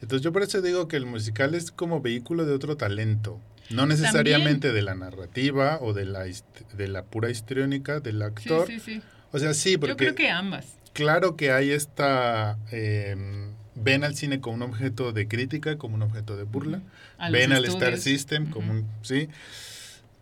Entonces 0.00 0.22
yo 0.24 0.32
por 0.32 0.42
eso 0.42 0.60
digo 0.62 0.86
que 0.88 0.96
el 0.96 1.06
musical 1.06 1.54
es 1.54 1.70
como 1.72 2.00
vehículo 2.00 2.44
de 2.44 2.52
otro 2.54 2.76
talento. 2.76 3.40
No 3.70 3.86
necesariamente 3.86 4.72
de 4.72 4.82
la 4.82 4.94
narrativa 4.94 5.78
o 5.80 5.92
de 5.92 6.04
la, 6.04 6.24
de 6.24 6.88
la 6.88 7.02
pura 7.04 7.30
histriónica 7.30 8.00
del 8.00 8.18
Sí, 8.18 8.22
actor. 8.22 8.66
sí, 8.66 8.80
sí. 8.80 9.02
O 9.32 9.38
sea, 9.38 9.54
sí, 9.54 9.78
porque 9.78 9.92
Yo 9.92 9.96
creo 9.96 10.14
que 10.14 10.28
ambas. 10.30 10.66
claro 10.92 11.36
que 11.36 11.52
hay 11.52 11.70
esta... 11.70 12.58
eh, 12.70 13.16
ven 13.74 14.04
al 14.04 14.14
cine 14.14 14.40
como 14.40 14.56
un 14.56 14.62
objeto 14.62 15.12
de 15.12 15.26
crítica, 15.26 15.78
como 15.78 15.94
un 15.94 16.02
objeto 16.02 16.36
de 16.36 16.42
burla. 16.42 16.82
A 17.16 17.30
ven 17.30 17.52
al 17.52 17.64
Star. 17.64 17.96
System 17.98 18.50
como 18.50 18.72
un... 18.72 18.86
Sí. 19.02 19.28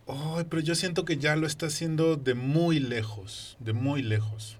Ay, 0.07 0.45
pero 0.49 0.61
yo 0.61 0.75
siento 0.75 1.03
que 1.05 1.17
ya 1.17 1.35
lo 1.35 1.47
está 1.47 1.65
haciendo 1.67 2.15
de 2.15 2.33
muy 2.33 2.79
lejos, 2.79 3.57
de 3.59 3.73
muy 3.73 4.01
lejos. 4.01 4.57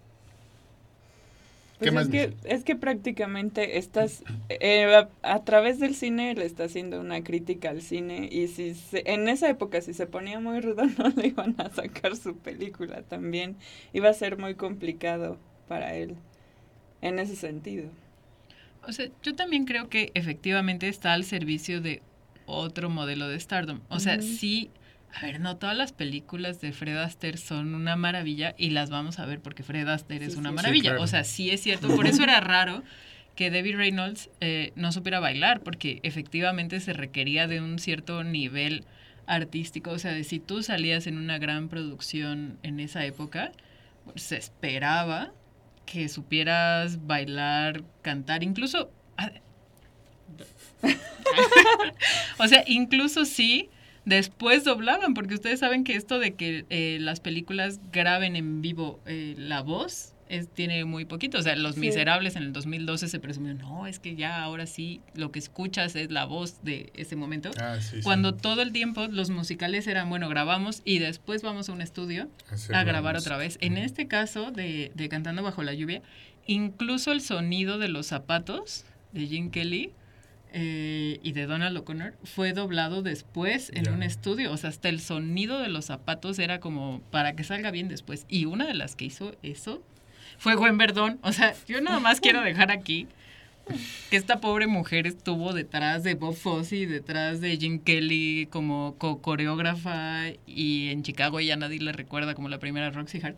¿Qué 1.82 1.92
Pues 1.92 2.04
es, 2.04 2.10
que, 2.10 2.36
es 2.44 2.64
que 2.64 2.76
prácticamente 2.76 3.78
estás, 3.80 4.24
eh, 4.50 4.86
a, 4.96 5.10
a 5.24 5.44
través 5.44 5.80
del 5.80 5.96
cine 5.96 6.36
le 6.36 6.46
está 6.46 6.66
haciendo 6.66 7.00
una 7.00 7.24
crítica 7.24 7.70
al 7.72 7.82
cine 7.82 8.30
y 8.32 8.48
si 8.50 8.76
se- 8.76 9.04
en 9.12 9.28
esa 9.28 9.50
época 9.50 9.82
si 9.82 9.94
se 9.94 10.06
ponía 10.08 10.40
muy 10.40 10.60
rudo 10.62 10.84
no 10.98 11.10
le 11.10 11.28
iban 11.28 11.56
a 11.60 11.70
sacar 11.72 12.16
su 12.16 12.38
película 12.38 13.02
también. 13.04 13.58
Iba 13.94 14.10
a 14.10 14.14
ser 14.14 14.38
muy 14.38 14.56
complicado 14.56 15.38
para 15.68 15.96
él 15.96 16.16
en 17.02 17.20
ese 17.20 17.36
sentido. 17.36 17.90
O 18.84 18.92
sea, 18.92 19.08
yo 19.22 19.36
también 19.36 19.66
creo 19.66 19.90
que 19.90 20.12
efectivamente 20.16 20.88
está 20.88 21.14
al 21.14 21.24
servicio 21.24 21.82
de 21.82 22.02
otro 22.46 22.90
modelo 22.90 23.28
de 23.28 23.40
Stardom. 23.40 23.82
O 23.90 24.00
sea, 24.00 24.22
sí, 24.22 24.72
a 25.14 25.26
ver, 25.26 25.40
no 25.40 25.58
todas 25.58 25.76
las 25.76 25.92
películas 25.92 26.62
de 26.62 26.72
Fred 26.72 26.98
Astaire 26.98 27.38
son 27.38 27.76
una 27.76 27.96
maravilla 27.96 28.56
y 28.58 28.70
las 28.70 28.90
vamos 28.90 29.20
a 29.20 29.26
ver 29.26 29.40
porque 29.42 29.64
Fred 29.64 29.88
Astaire 29.88 30.26
es 30.26 30.36
una 30.36 30.50
sí. 30.50 30.54
Sí, 30.54 30.56
maravilla. 30.56 30.90
claro. 30.92 31.04
O 31.04 31.08
sea, 31.08 31.24
sí 31.24 31.50
es 31.50 31.62
cierto. 31.62 31.94
Por 31.96 32.08
eso 32.08 32.24
era 32.24 32.40
raro 32.40 32.84
que 33.36 33.52
Debbie 33.52 33.76
Reynolds 33.76 34.30
eh, 34.40 34.72
no 34.76 34.92
supiera 34.92 35.20
bailar 35.20 35.62
porque 35.62 36.00
efectivamente 36.04 36.80
se 36.80 36.94
requería 36.94 37.48
de 37.48 37.62
un 37.62 37.80
cierto 37.80 38.24
nivel 38.24 38.86
artístico. 39.26 39.92
O 39.92 40.00
sea, 40.00 40.14
de 40.14 40.24
si 40.24 40.40
tú 40.40 40.64
salías 40.64 41.08
en 41.08 41.18
una 41.18 41.38
gran 41.38 41.68
producción 41.68 42.58
en 42.64 42.80
esa 42.80 43.06
época, 43.06 43.52
pues, 44.06 44.24
se 44.24 44.38
esperaba 44.38 45.32
que 45.86 46.08
supieras 46.08 47.06
bailar, 47.06 47.84
cantar, 48.02 48.44
incluso... 48.44 48.92
ah, 49.18 49.32
o 52.40 52.48
sea, 52.48 52.64
incluso 52.66 53.26
sí, 53.26 53.70
después 54.06 54.64
doblaban, 54.64 55.14
porque 55.14 55.36
ustedes 55.36 55.60
saben 55.60 55.84
que 55.84 55.96
esto 55.96 56.20
de 56.20 56.34
que 56.34 56.66
eh, 56.70 56.98
las 57.02 57.20
películas 57.20 57.80
graben 57.92 58.36
en 58.36 58.62
vivo 58.62 59.00
eh, 59.06 59.36
la 59.38 59.62
voz 59.62 60.14
es, 60.30 60.48
tiene 60.48 60.86
muy 60.86 61.04
poquito. 61.06 61.38
O 61.38 61.42
sea, 61.42 61.56
Los 61.58 61.76
Sí. 61.76 61.82
Miserables 61.82 62.36
en 62.38 62.44
el 62.44 62.54
2012 62.54 63.10
se 63.10 63.20
presumió, 63.20 63.54
no, 63.54 63.86
es 63.86 64.00
que 64.00 64.16
ya 64.16 64.42
ahora 64.42 64.66
sí 64.66 65.02
lo 65.14 65.32
que 65.32 65.40
escuchas 65.40 65.96
es 65.96 66.10
la 66.10 66.26
voz 66.26 66.64
de 66.64 66.90
ese 66.96 67.16
momento. 67.18 67.52
Ah, 67.60 67.78
sí, 67.82 67.98
sí. 67.98 68.02
Cuando 68.02 68.34
todo 68.34 68.62
el 68.62 68.72
tiempo 68.72 69.08
los 69.08 69.30
musicales 69.30 69.88
eran, 69.88 70.10
bueno, 70.10 70.30
grabamos 70.30 70.82
y 70.86 71.00
después 71.00 71.42
vamos 71.42 71.68
a 71.70 71.74
un 71.74 71.82
estudio 71.82 72.30
a 72.74 72.84
grabar 72.84 73.18
otra 73.18 73.36
vez. 73.38 73.58
En 73.62 73.78
este 73.78 74.08
caso 74.08 74.52
de, 74.52 74.92
de 74.96 75.10
Cantando 75.10 75.44
bajo 75.44 75.64
la 75.64 75.74
lluvia, 75.74 76.02
incluso 76.48 77.12
el 77.12 77.22
sonido 77.22 77.78
de 77.78 77.90
los 77.90 78.08
zapatos 78.08 78.86
de 79.12 79.28
Jim 79.28 79.52
Kelly 79.52 79.92
eh, 80.54 81.20
y 81.24 81.32
de 81.32 81.46
Donald 81.46 81.78
O'Connor 81.78 82.14
fue 82.24 82.54
doblado 82.54 83.02
después 83.02 83.72
en 83.74 83.86
Ya. 83.86 83.92
un 83.94 84.04
estudio. 84.04 84.52
O 84.52 84.58
sea, 84.58 84.70
hasta 84.70 84.90
el 84.90 85.00
sonido 85.00 85.60
de 85.60 85.70
los 85.70 85.86
zapatos 85.86 86.40
era 86.40 86.60
como 86.60 87.02
para 87.12 87.36
que 87.36 87.44
salga 87.44 87.72
bien 87.72 87.88
después. 87.88 88.26
Y 88.30 88.46
una 88.46 88.66
de 88.68 88.74
las 88.74 88.96
que 88.96 89.06
hizo 89.06 89.36
eso 89.44 89.82
fue 90.38 90.56
Gwen 90.56 90.78
Verdón. 90.78 91.20
O 91.24 91.32
sea, 91.32 91.54
yo 91.68 91.80
nada 91.82 92.00
más 92.00 92.20
quiero 92.20 92.42
dejar 92.42 92.72
aquí 92.72 93.08
que 94.10 94.18
esta 94.18 94.42
pobre 94.42 94.68
mujer 94.68 95.08
estuvo 95.08 95.54
detrás 95.54 96.04
de 96.04 96.16
Bob 96.16 96.36
Fosse, 96.36 96.88
detrás 96.88 97.40
de 97.40 97.56
Jim 97.58 97.80
Kelly 97.80 98.48
como 98.52 98.96
co 98.98 99.22
coreógrafa 99.22 100.24
y 100.48 100.90
en 100.90 101.04
Chicago 101.04 101.40
ella 101.40 101.56
nadie 101.56 101.80
le 101.80 101.92
recuerda 101.94 102.34
como 102.34 102.50
la 102.50 102.60
primera 102.60 102.90
Roxy 102.90 103.20
Hart. 103.22 103.38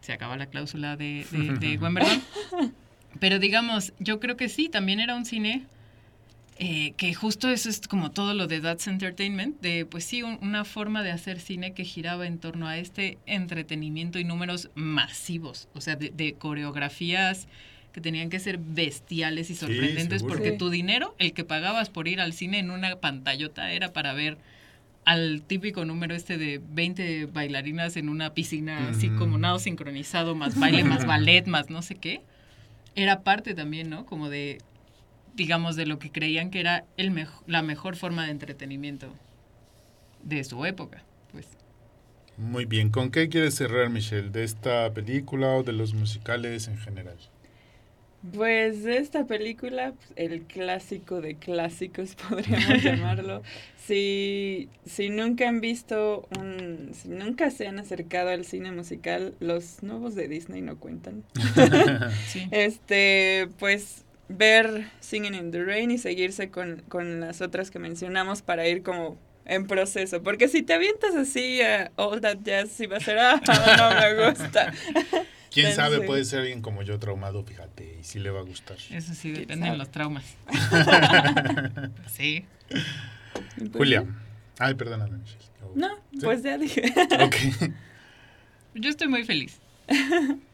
Se 0.00 0.12
acaba 0.12 0.36
la 0.36 0.46
cláusula 0.46 0.96
de, 0.96 1.24
de, 1.30 1.52
de 1.58 1.76
Gwen 1.78 1.94
Verdon. 1.94 2.22
Pero 3.20 3.38
digamos, 3.38 3.92
yo 4.00 4.18
creo 4.20 4.36
que 4.36 4.48
sí, 4.48 4.68
también 4.68 4.98
era 5.00 5.14
un 5.14 5.24
cine 5.24 5.64
eh, 6.58 6.92
que 6.96 7.14
justo 7.14 7.48
eso 7.48 7.68
es 7.68 7.80
como 7.88 8.10
todo 8.10 8.34
lo 8.34 8.46
de 8.46 8.60
That's 8.60 8.86
Entertainment, 8.86 9.60
de 9.60 9.84
pues 9.86 10.04
sí, 10.04 10.22
un- 10.22 10.38
una 10.42 10.64
forma 10.64 11.02
de 11.02 11.10
hacer 11.10 11.40
cine 11.40 11.72
que 11.72 11.84
giraba 11.84 12.26
en 12.26 12.38
torno 12.38 12.68
a 12.68 12.78
este 12.78 13.18
entretenimiento 13.26 14.18
y 14.18 14.24
números 14.24 14.70
masivos, 14.74 15.68
o 15.74 15.80
sea, 15.80 15.96
de, 15.96 16.10
de 16.10 16.34
coreografías 16.34 17.48
que 17.92 18.00
tenían 18.00 18.30
que 18.30 18.38
ser 18.38 18.58
bestiales 18.58 19.50
y 19.50 19.54
sorprendentes 19.54 20.22
porque 20.22 20.52
Sí. 20.52 20.56
tu 20.58 20.70
dinero, 20.70 21.14
el 21.18 21.32
que 21.32 21.44
pagabas 21.44 21.90
por 21.90 22.08
ir 22.08 22.20
al 22.20 22.32
cine 22.32 22.58
en 22.58 22.70
una 22.70 22.96
pantallota 22.96 23.72
era 23.72 23.92
para 23.92 24.12
ver 24.14 24.38
al 25.04 25.42
típico 25.42 25.84
número 25.84 26.14
este 26.14 26.38
de 26.38 26.60
20 26.72 27.26
bailarinas 27.26 27.96
en 27.96 28.08
una 28.08 28.34
piscina, 28.34 28.88
así 28.90 29.08
como 29.10 29.36
nado 29.36 29.58
sincronizado, 29.58 30.34
más 30.36 30.58
baile, 30.58 30.84
más 30.84 31.04
ballet, 31.06 31.46
más 31.46 31.70
no 31.70 31.82
sé 31.82 31.96
qué. 31.96 32.20
Era 32.94 33.22
parte 33.22 33.54
también, 33.54 33.90
¿no? 33.90 34.06
Como 34.06 34.28
de, 34.28 34.58
digamos, 35.34 35.76
de 35.76 35.86
lo 35.86 35.98
que 35.98 36.10
creían 36.10 36.50
que 36.50 36.60
era 36.60 36.84
el 36.96 37.10
mejo- 37.10 37.42
la 37.46 37.62
mejor 37.62 37.96
forma 37.96 38.24
de 38.26 38.32
entretenimiento 38.32 39.08
de 40.22 40.44
su 40.44 40.64
época, 40.64 41.02
pues. 41.32 41.46
Muy 42.36 42.64
bien. 42.64 42.90
¿Con 42.90 43.10
qué 43.10 43.28
quieres 43.28 43.54
cerrar, 43.54 43.90
Michelle? 43.90 44.30
¿De 44.30 44.44
esta 44.44 44.92
película 44.92 45.48
o 45.56 45.62
de 45.62 45.72
los 45.72 45.94
musicales 45.94 46.66
en 46.68 46.78
general? 46.78 47.16
Pues 48.34 48.84
de 48.84 48.98
esta 48.98 49.26
película, 49.26 49.94
pues, 49.94 50.12
el 50.14 50.42
clásico 50.42 51.20
de 51.20 51.34
clásicos 51.36 52.14
podríamos 52.28 52.82
llamarlo. 52.82 53.42
Si, 53.84 54.68
si 54.86 55.10
nunca 55.10 55.48
han 55.48 55.60
visto 55.60 56.28
un, 56.38 56.90
si 56.94 57.08
nunca 57.08 57.50
se 57.50 57.66
han 57.66 57.80
acercado 57.80 58.30
al 58.30 58.44
cine 58.44 58.70
musical, 58.70 59.34
los 59.40 59.82
nuevos 59.82 60.14
de 60.14 60.28
Disney 60.28 60.62
no 60.62 60.76
cuentan. 60.78 61.24
Sí. 62.28 62.46
Este, 62.52 63.48
pues 63.58 64.04
ver 64.32 64.86
Singing 65.00 65.34
in 65.34 65.50
the 65.50 65.64
Rain 65.64 65.90
y 65.90 65.98
seguirse 65.98 66.50
con, 66.50 66.82
con 66.88 67.20
las 67.20 67.40
otras 67.40 67.70
que 67.70 67.78
mencionamos 67.78 68.42
para 68.42 68.66
ir 68.66 68.82
como 68.82 69.18
en 69.44 69.66
proceso. 69.66 70.22
Porque 70.22 70.48
si 70.48 70.62
te 70.62 70.74
avientas 70.74 71.14
así 71.14 71.62
a 71.62 71.90
All 71.96 72.20
That 72.20 72.38
Jazz, 72.42 72.70
sí 72.70 72.86
va 72.86 72.96
a 72.98 73.00
ser, 73.00 73.18
ah, 73.20 73.40
no 73.46 74.00
me 74.00 74.28
gusta. 74.30 74.72
¿Quién 75.52 75.66
Pensé. 75.66 75.76
sabe? 75.76 76.00
Puede 76.00 76.24
ser 76.24 76.40
alguien 76.40 76.62
como 76.62 76.82
yo 76.82 76.98
traumado, 76.98 77.44
fíjate, 77.44 77.98
y 78.00 78.04
sí 78.04 78.18
le 78.18 78.30
va 78.30 78.40
a 78.40 78.42
gustar. 78.42 78.78
Eso 78.90 79.12
sí, 79.14 79.32
¿Quién 79.32 79.34
depende 79.34 79.70
de 79.70 79.76
los 79.76 79.90
traumas. 79.90 80.24
sí. 82.10 82.46
Pues, 83.58 83.70
Julia. 83.74 84.06
Ay, 84.58 84.74
perdóname, 84.74 85.18
Michelle. 85.18 85.42
No, 85.74 85.88
¿Sí? 86.12 86.20
pues 86.22 86.42
ya 86.42 86.56
dije. 86.56 86.82
Ok. 87.20 87.70
Yo 88.74 88.88
estoy 88.88 89.08
muy 89.08 89.24
feliz. 89.24 89.60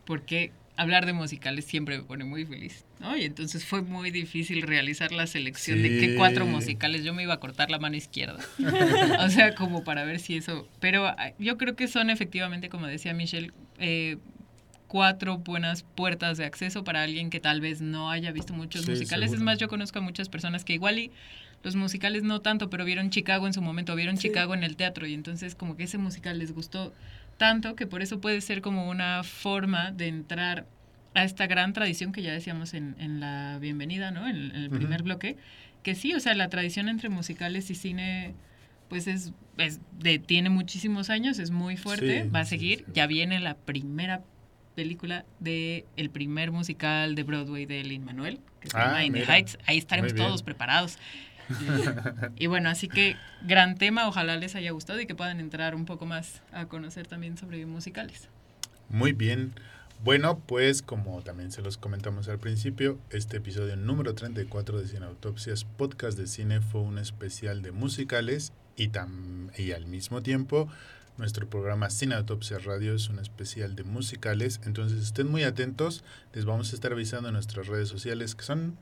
Porque 0.04 0.50
hablar 0.76 1.06
de 1.06 1.12
musicales 1.12 1.64
siempre 1.64 1.98
me 1.98 2.04
pone 2.04 2.24
muy 2.24 2.44
feliz. 2.44 2.84
¿No? 3.00 3.16
Y 3.16 3.24
entonces 3.24 3.64
fue 3.64 3.82
muy 3.82 4.10
difícil 4.10 4.62
realizar 4.62 5.12
la 5.12 5.26
selección 5.26 5.82
de 5.82 5.88
qué 6.00 6.14
cuatro 6.16 6.46
musicales. 6.46 7.04
Yo 7.04 7.14
me 7.14 7.22
iba 7.22 7.34
a 7.34 7.40
cortar 7.40 7.70
la 7.70 7.78
mano 7.78 7.96
izquierda. 7.96 8.38
o 9.20 9.28
sea, 9.28 9.54
como 9.54 9.84
para 9.84 10.04
ver 10.04 10.18
si 10.20 10.36
eso. 10.36 10.68
Pero 10.80 11.06
ah, 11.06 11.32
yo 11.38 11.56
creo 11.58 11.76
que 11.76 11.88
son 11.88 12.10
efectivamente, 12.10 12.68
como 12.68 12.86
decía 12.86 13.14
Michelle, 13.14 13.52
eh, 13.78 14.16
cuatro 14.88 15.38
buenas 15.38 15.82
puertas 15.82 16.38
de 16.38 16.44
acceso 16.46 16.82
para 16.84 17.02
alguien 17.02 17.30
que 17.30 17.40
tal 17.40 17.60
vez 17.60 17.80
no 17.80 18.10
haya 18.10 18.32
visto 18.32 18.52
muchos 18.54 18.84
Sí, 18.84 18.90
musicales. 18.90 19.30
seguro. 19.30 19.38
Es 19.40 19.44
más, 19.44 19.58
yo 19.58 19.68
conozco 19.68 19.98
a 19.98 20.02
muchas 20.02 20.28
personas 20.28 20.64
que 20.64 20.72
igual 20.72 20.98
y 20.98 21.10
los 21.62 21.76
musicales 21.76 22.22
no 22.22 22.40
tanto, 22.40 22.70
pero 22.70 22.84
vieron 22.84 23.10
Chicago 23.10 23.46
en 23.46 23.52
su 23.52 23.60
momento, 23.60 23.94
vieron 23.96 24.16
Sí. 24.16 24.28
Chicago 24.28 24.54
en 24.54 24.62
el 24.64 24.76
teatro 24.76 25.06
y 25.06 25.14
entonces 25.14 25.54
como 25.54 25.76
que 25.76 25.82
ese 25.84 25.98
musical 25.98 26.38
les 26.38 26.52
gustó 26.52 26.94
tanto 27.36 27.76
que 27.76 27.86
por 27.86 28.00
eso 28.02 28.20
puede 28.20 28.40
ser 28.40 28.62
como 28.62 28.88
una 28.88 29.22
forma 29.24 29.90
de 29.92 30.06
entrar 30.08 30.66
a 31.14 31.24
esta 31.24 31.46
gran 31.46 31.72
tradición 31.72 32.12
que 32.12 32.22
ya 32.22 32.32
decíamos 32.32 32.74
en, 32.74 32.94
en 32.98 33.20
la 33.20 33.58
bienvenida, 33.60 34.10
¿no? 34.10 34.28
En, 34.28 34.36
en 34.36 34.56
el 34.56 34.70
primer 34.70 35.02
bloque, 35.02 35.36
que 35.82 35.94
sí, 35.94 36.14
o 36.14 36.20
sea, 36.20 36.34
la 36.34 36.48
tradición 36.48 36.88
entre 36.88 37.08
musicales 37.08 37.70
y 37.70 37.74
cine 37.74 38.34
pues 38.88 39.06
es, 39.06 39.32
es 39.58 39.80
de, 39.98 40.18
tiene 40.18 40.48
muchísimos 40.48 41.10
años, 41.10 41.38
es 41.38 41.50
muy 41.50 41.76
fuerte, 41.76 42.22
Sí, 42.24 42.28
va 42.30 42.40
a 42.40 42.44
seguir. 42.46 42.78
sí. 42.78 42.84
Ya 42.94 43.06
viene 43.06 43.38
la 43.38 43.54
primera 43.54 44.22
película 44.74 45.24
de 45.40 45.84
el 45.96 46.08
primer 46.08 46.52
musical 46.52 47.14
de 47.14 47.22
Broadway 47.22 47.66
de 47.66 47.82
Lin 47.84 48.04
Manuel, 48.04 48.40
que 48.60 48.70
se 48.70 48.76
Ah, 48.78 48.86
llama 48.86 49.04
In 49.04 49.12
the. 49.12 49.24
Heights. 49.24 49.58
Ahí 49.66 49.76
estaremos 49.78 50.14
todos 50.14 50.42
preparados. 50.42 50.98
Y, 52.38 52.44
y 52.44 52.46
bueno, 52.46 52.68
así 52.68 52.88
que 52.88 53.16
gran 53.42 53.76
tema, 53.76 54.06
ojalá 54.06 54.36
les 54.36 54.54
haya 54.54 54.70
gustado 54.72 55.00
y 55.00 55.06
que 55.06 55.14
puedan 55.14 55.40
entrar 55.40 55.74
un 55.74 55.86
poco 55.86 56.04
más 56.04 56.42
a 56.52 56.66
conocer 56.66 57.06
también 57.06 57.38
sobre 57.38 57.64
musicales. 57.64 58.28
Muy 58.90 59.12
bien. 59.12 59.54
Bueno, 60.04 60.38
pues 60.46 60.80
como 60.82 61.22
también 61.22 61.50
se 61.50 61.60
los 61.60 61.76
comentamos 61.76 62.28
al 62.28 62.38
principio, 62.38 62.98
este 63.10 63.38
episodio 63.38 63.76
número 63.76 64.14
34 64.14 64.78
de 64.80 64.86
Cine 64.86 65.06
Autopsias, 65.06 65.64
podcast 65.64 66.16
de 66.16 66.26
cine, 66.28 66.60
fue 66.60 66.80
un 66.82 66.98
especial 66.98 67.62
de 67.62 67.72
musicales 67.72 68.52
y, 68.76 68.88
tam- 68.88 69.50
y 69.58 69.72
al 69.72 69.86
mismo 69.86 70.22
tiempo 70.22 70.68
nuestro 71.16 71.50
programa 71.50 71.90
Cine 71.90 72.14
Autopsias 72.14 72.64
Radio 72.64 72.94
es 72.94 73.08
un 73.08 73.18
especial 73.18 73.74
de 73.74 73.82
musicales. 73.82 74.60
Entonces 74.64 75.02
estén 75.02 75.28
muy 75.28 75.42
atentos, 75.42 76.04
les 76.32 76.44
vamos 76.44 76.70
a 76.70 76.76
estar 76.76 76.92
avisando 76.92 77.28
en 77.28 77.34
nuestras 77.34 77.66
redes 77.66 77.88
sociales 77.88 78.36
que 78.36 78.44
son 78.44 78.76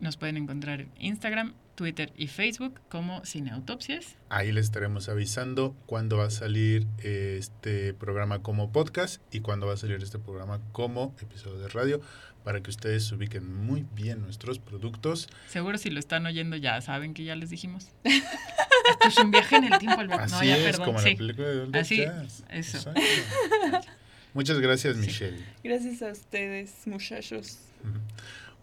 Nos 0.00 0.16
pueden 0.16 0.38
encontrar 0.38 0.80
en 0.80 0.90
Instagram, 0.98 1.52
Twitter 1.76 2.12
y 2.16 2.26
Facebook 2.26 2.80
como 2.88 3.24
Cineautopsias. 3.24 4.16
Ahí 4.30 4.50
les 4.50 4.64
estaremos 4.64 5.08
avisando 5.08 5.76
cuándo 5.86 6.16
va 6.16 6.24
a 6.26 6.30
salir 6.30 6.86
este 7.04 7.94
programa 7.94 8.40
como 8.42 8.72
podcast 8.72 9.22
y 9.30 9.40
cuándo 9.40 9.66
va 9.68 9.74
a 9.74 9.76
salir 9.76 10.02
este 10.02 10.18
programa 10.18 10.60
como 10.72 11.14
episodio 11.20 11.58
de 11.58 11.68
radio 11.68 12.00
para 12.42 12.60
que 12.62 12.70
ustedes 12.70 13.10
ubiquen 13.12 13.52
muy 13.54 13.84
bien 13.94 14.22
nuestros 14.22 14.58
productos. 14.58 15.28
Seguro 15.48 15.78
si 15.78 15.90
lo 15.90 16.00
están 16.00 16.26
oyendo 16.26 16.56
ya 16.56 16.80
saben 16.80 17.12
que 17.14 17.24
ya 17.24 17.36
les 17.36 17.50
dijimos. 17.50 17.88
Esto 18.04 19.08
es 19.08 19.18
un 19.18 19.30
viaje 19.30 19.56
en 19.56 19.64
el 19.64 19.78
tiempo, 19.78 20.00
Alberto. 20.00 20.24
Así 20.24 20.34
no, 20.34 20.44
ya, 20.44 20.56
es, 20.56 20.64
perdón. 20.64 20.84
como 20.86 20.98
sí. 21.00 21.10
la 21.10 21.16
película 21.16 21.48
de 21.48 21.60
Old 21.60 21.76
Así, 21.76 21.96
Jazz. 21.98 22.44
eso. 22.50 22.90
Exacto. 22.90 23.00
Muchas 24.32 24.58
gracias, 24.60 24.94
Sí. 24.96 25.00
Michelle. 25.02 25.44
Gracias 25.64 26.02
a 26.02 26.12
ustedes, 26.12 26.72
muchachos. 26.86 27.58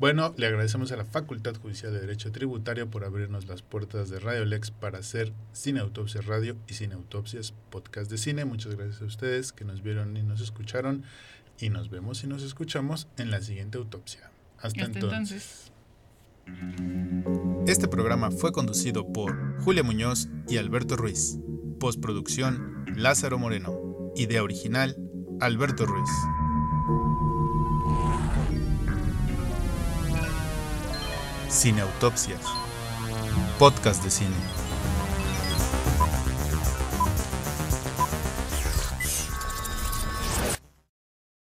Bueno, 0.03 0.33
le 0.35 0.47
agradecemos 0.47 0.91
a 0.91 0.97
la 0.97 1.05
Facultad 1.05 1.55
Judicial 1.55 1.93
de 1.93 2.01
Derecho 2.01 2.29
Tributario 2.29 2.91
por 2.91 3.05
abrirnos 3.05 3.47
las 3.47 3.61
puertas 3.61 4.09
de 4.09 4.19
Radio 4.19 4.43
Lex 4.43 4.69
para 4.69 4.97
hacer 4.97 5.31
Cine 5.53 5.79
Autopsias 5.79 6.25
Radio 6.25 6.57
y 6.67 6.73
Cine 6.73 6.95
Autopsias 6.95 7.53
Podcast 7.69 8.11
de 8.11 8.17
Cine. 8.17 8.43
Muchas 8.43 8.75
gracias 8.75 9.01
a 9.01 9.05
ustedes 9.05 9.53
que 9.53 9.63
nos 9.63 9.81
vieron 9.81 10.17
y 10.17 10.21
nos 10.21 10.41
escucharon. 10.41 11.05
Y 11.57 11.69
nos 11.69 11.89
vemos 11.89 12.21
y 12.25 12.27
nos 12.27 12.43
escuchamos 12.43 13.07
en 13.15 13.31
la 13.31 13.41
siguiente 13.41 13.77
autopsia. 13.77 14.29
Hasta, 14.57 14.83
Hasta 14.83 14.99
entonces. 14.99 15.71
entonces. 16.47 17.69
Este 17.73 17.87
programa 17.87 18.29
fue 18.29 18.51
conducido 18.51 19.07
por 19.07 19.57
Julia 19.61 19.83
Muñoz 19.83 20.27
y 20.49 20.57
Alberto 20.57 20.97
Ruiz. 20.97 21.39
Postproducción 21.79 22.83
Lázaro 22.97 23.39
Moreno. 23.39 24.11
Idea 24.17 24.43
original 24.43 24.97
Alberto 25.39 25.85
Ruiz. 25.85 26.09
Cineautopsias. 31.53 32.41
Podcast 33.59 34.03
de 34.03 34.09
cine. 34.09 34.62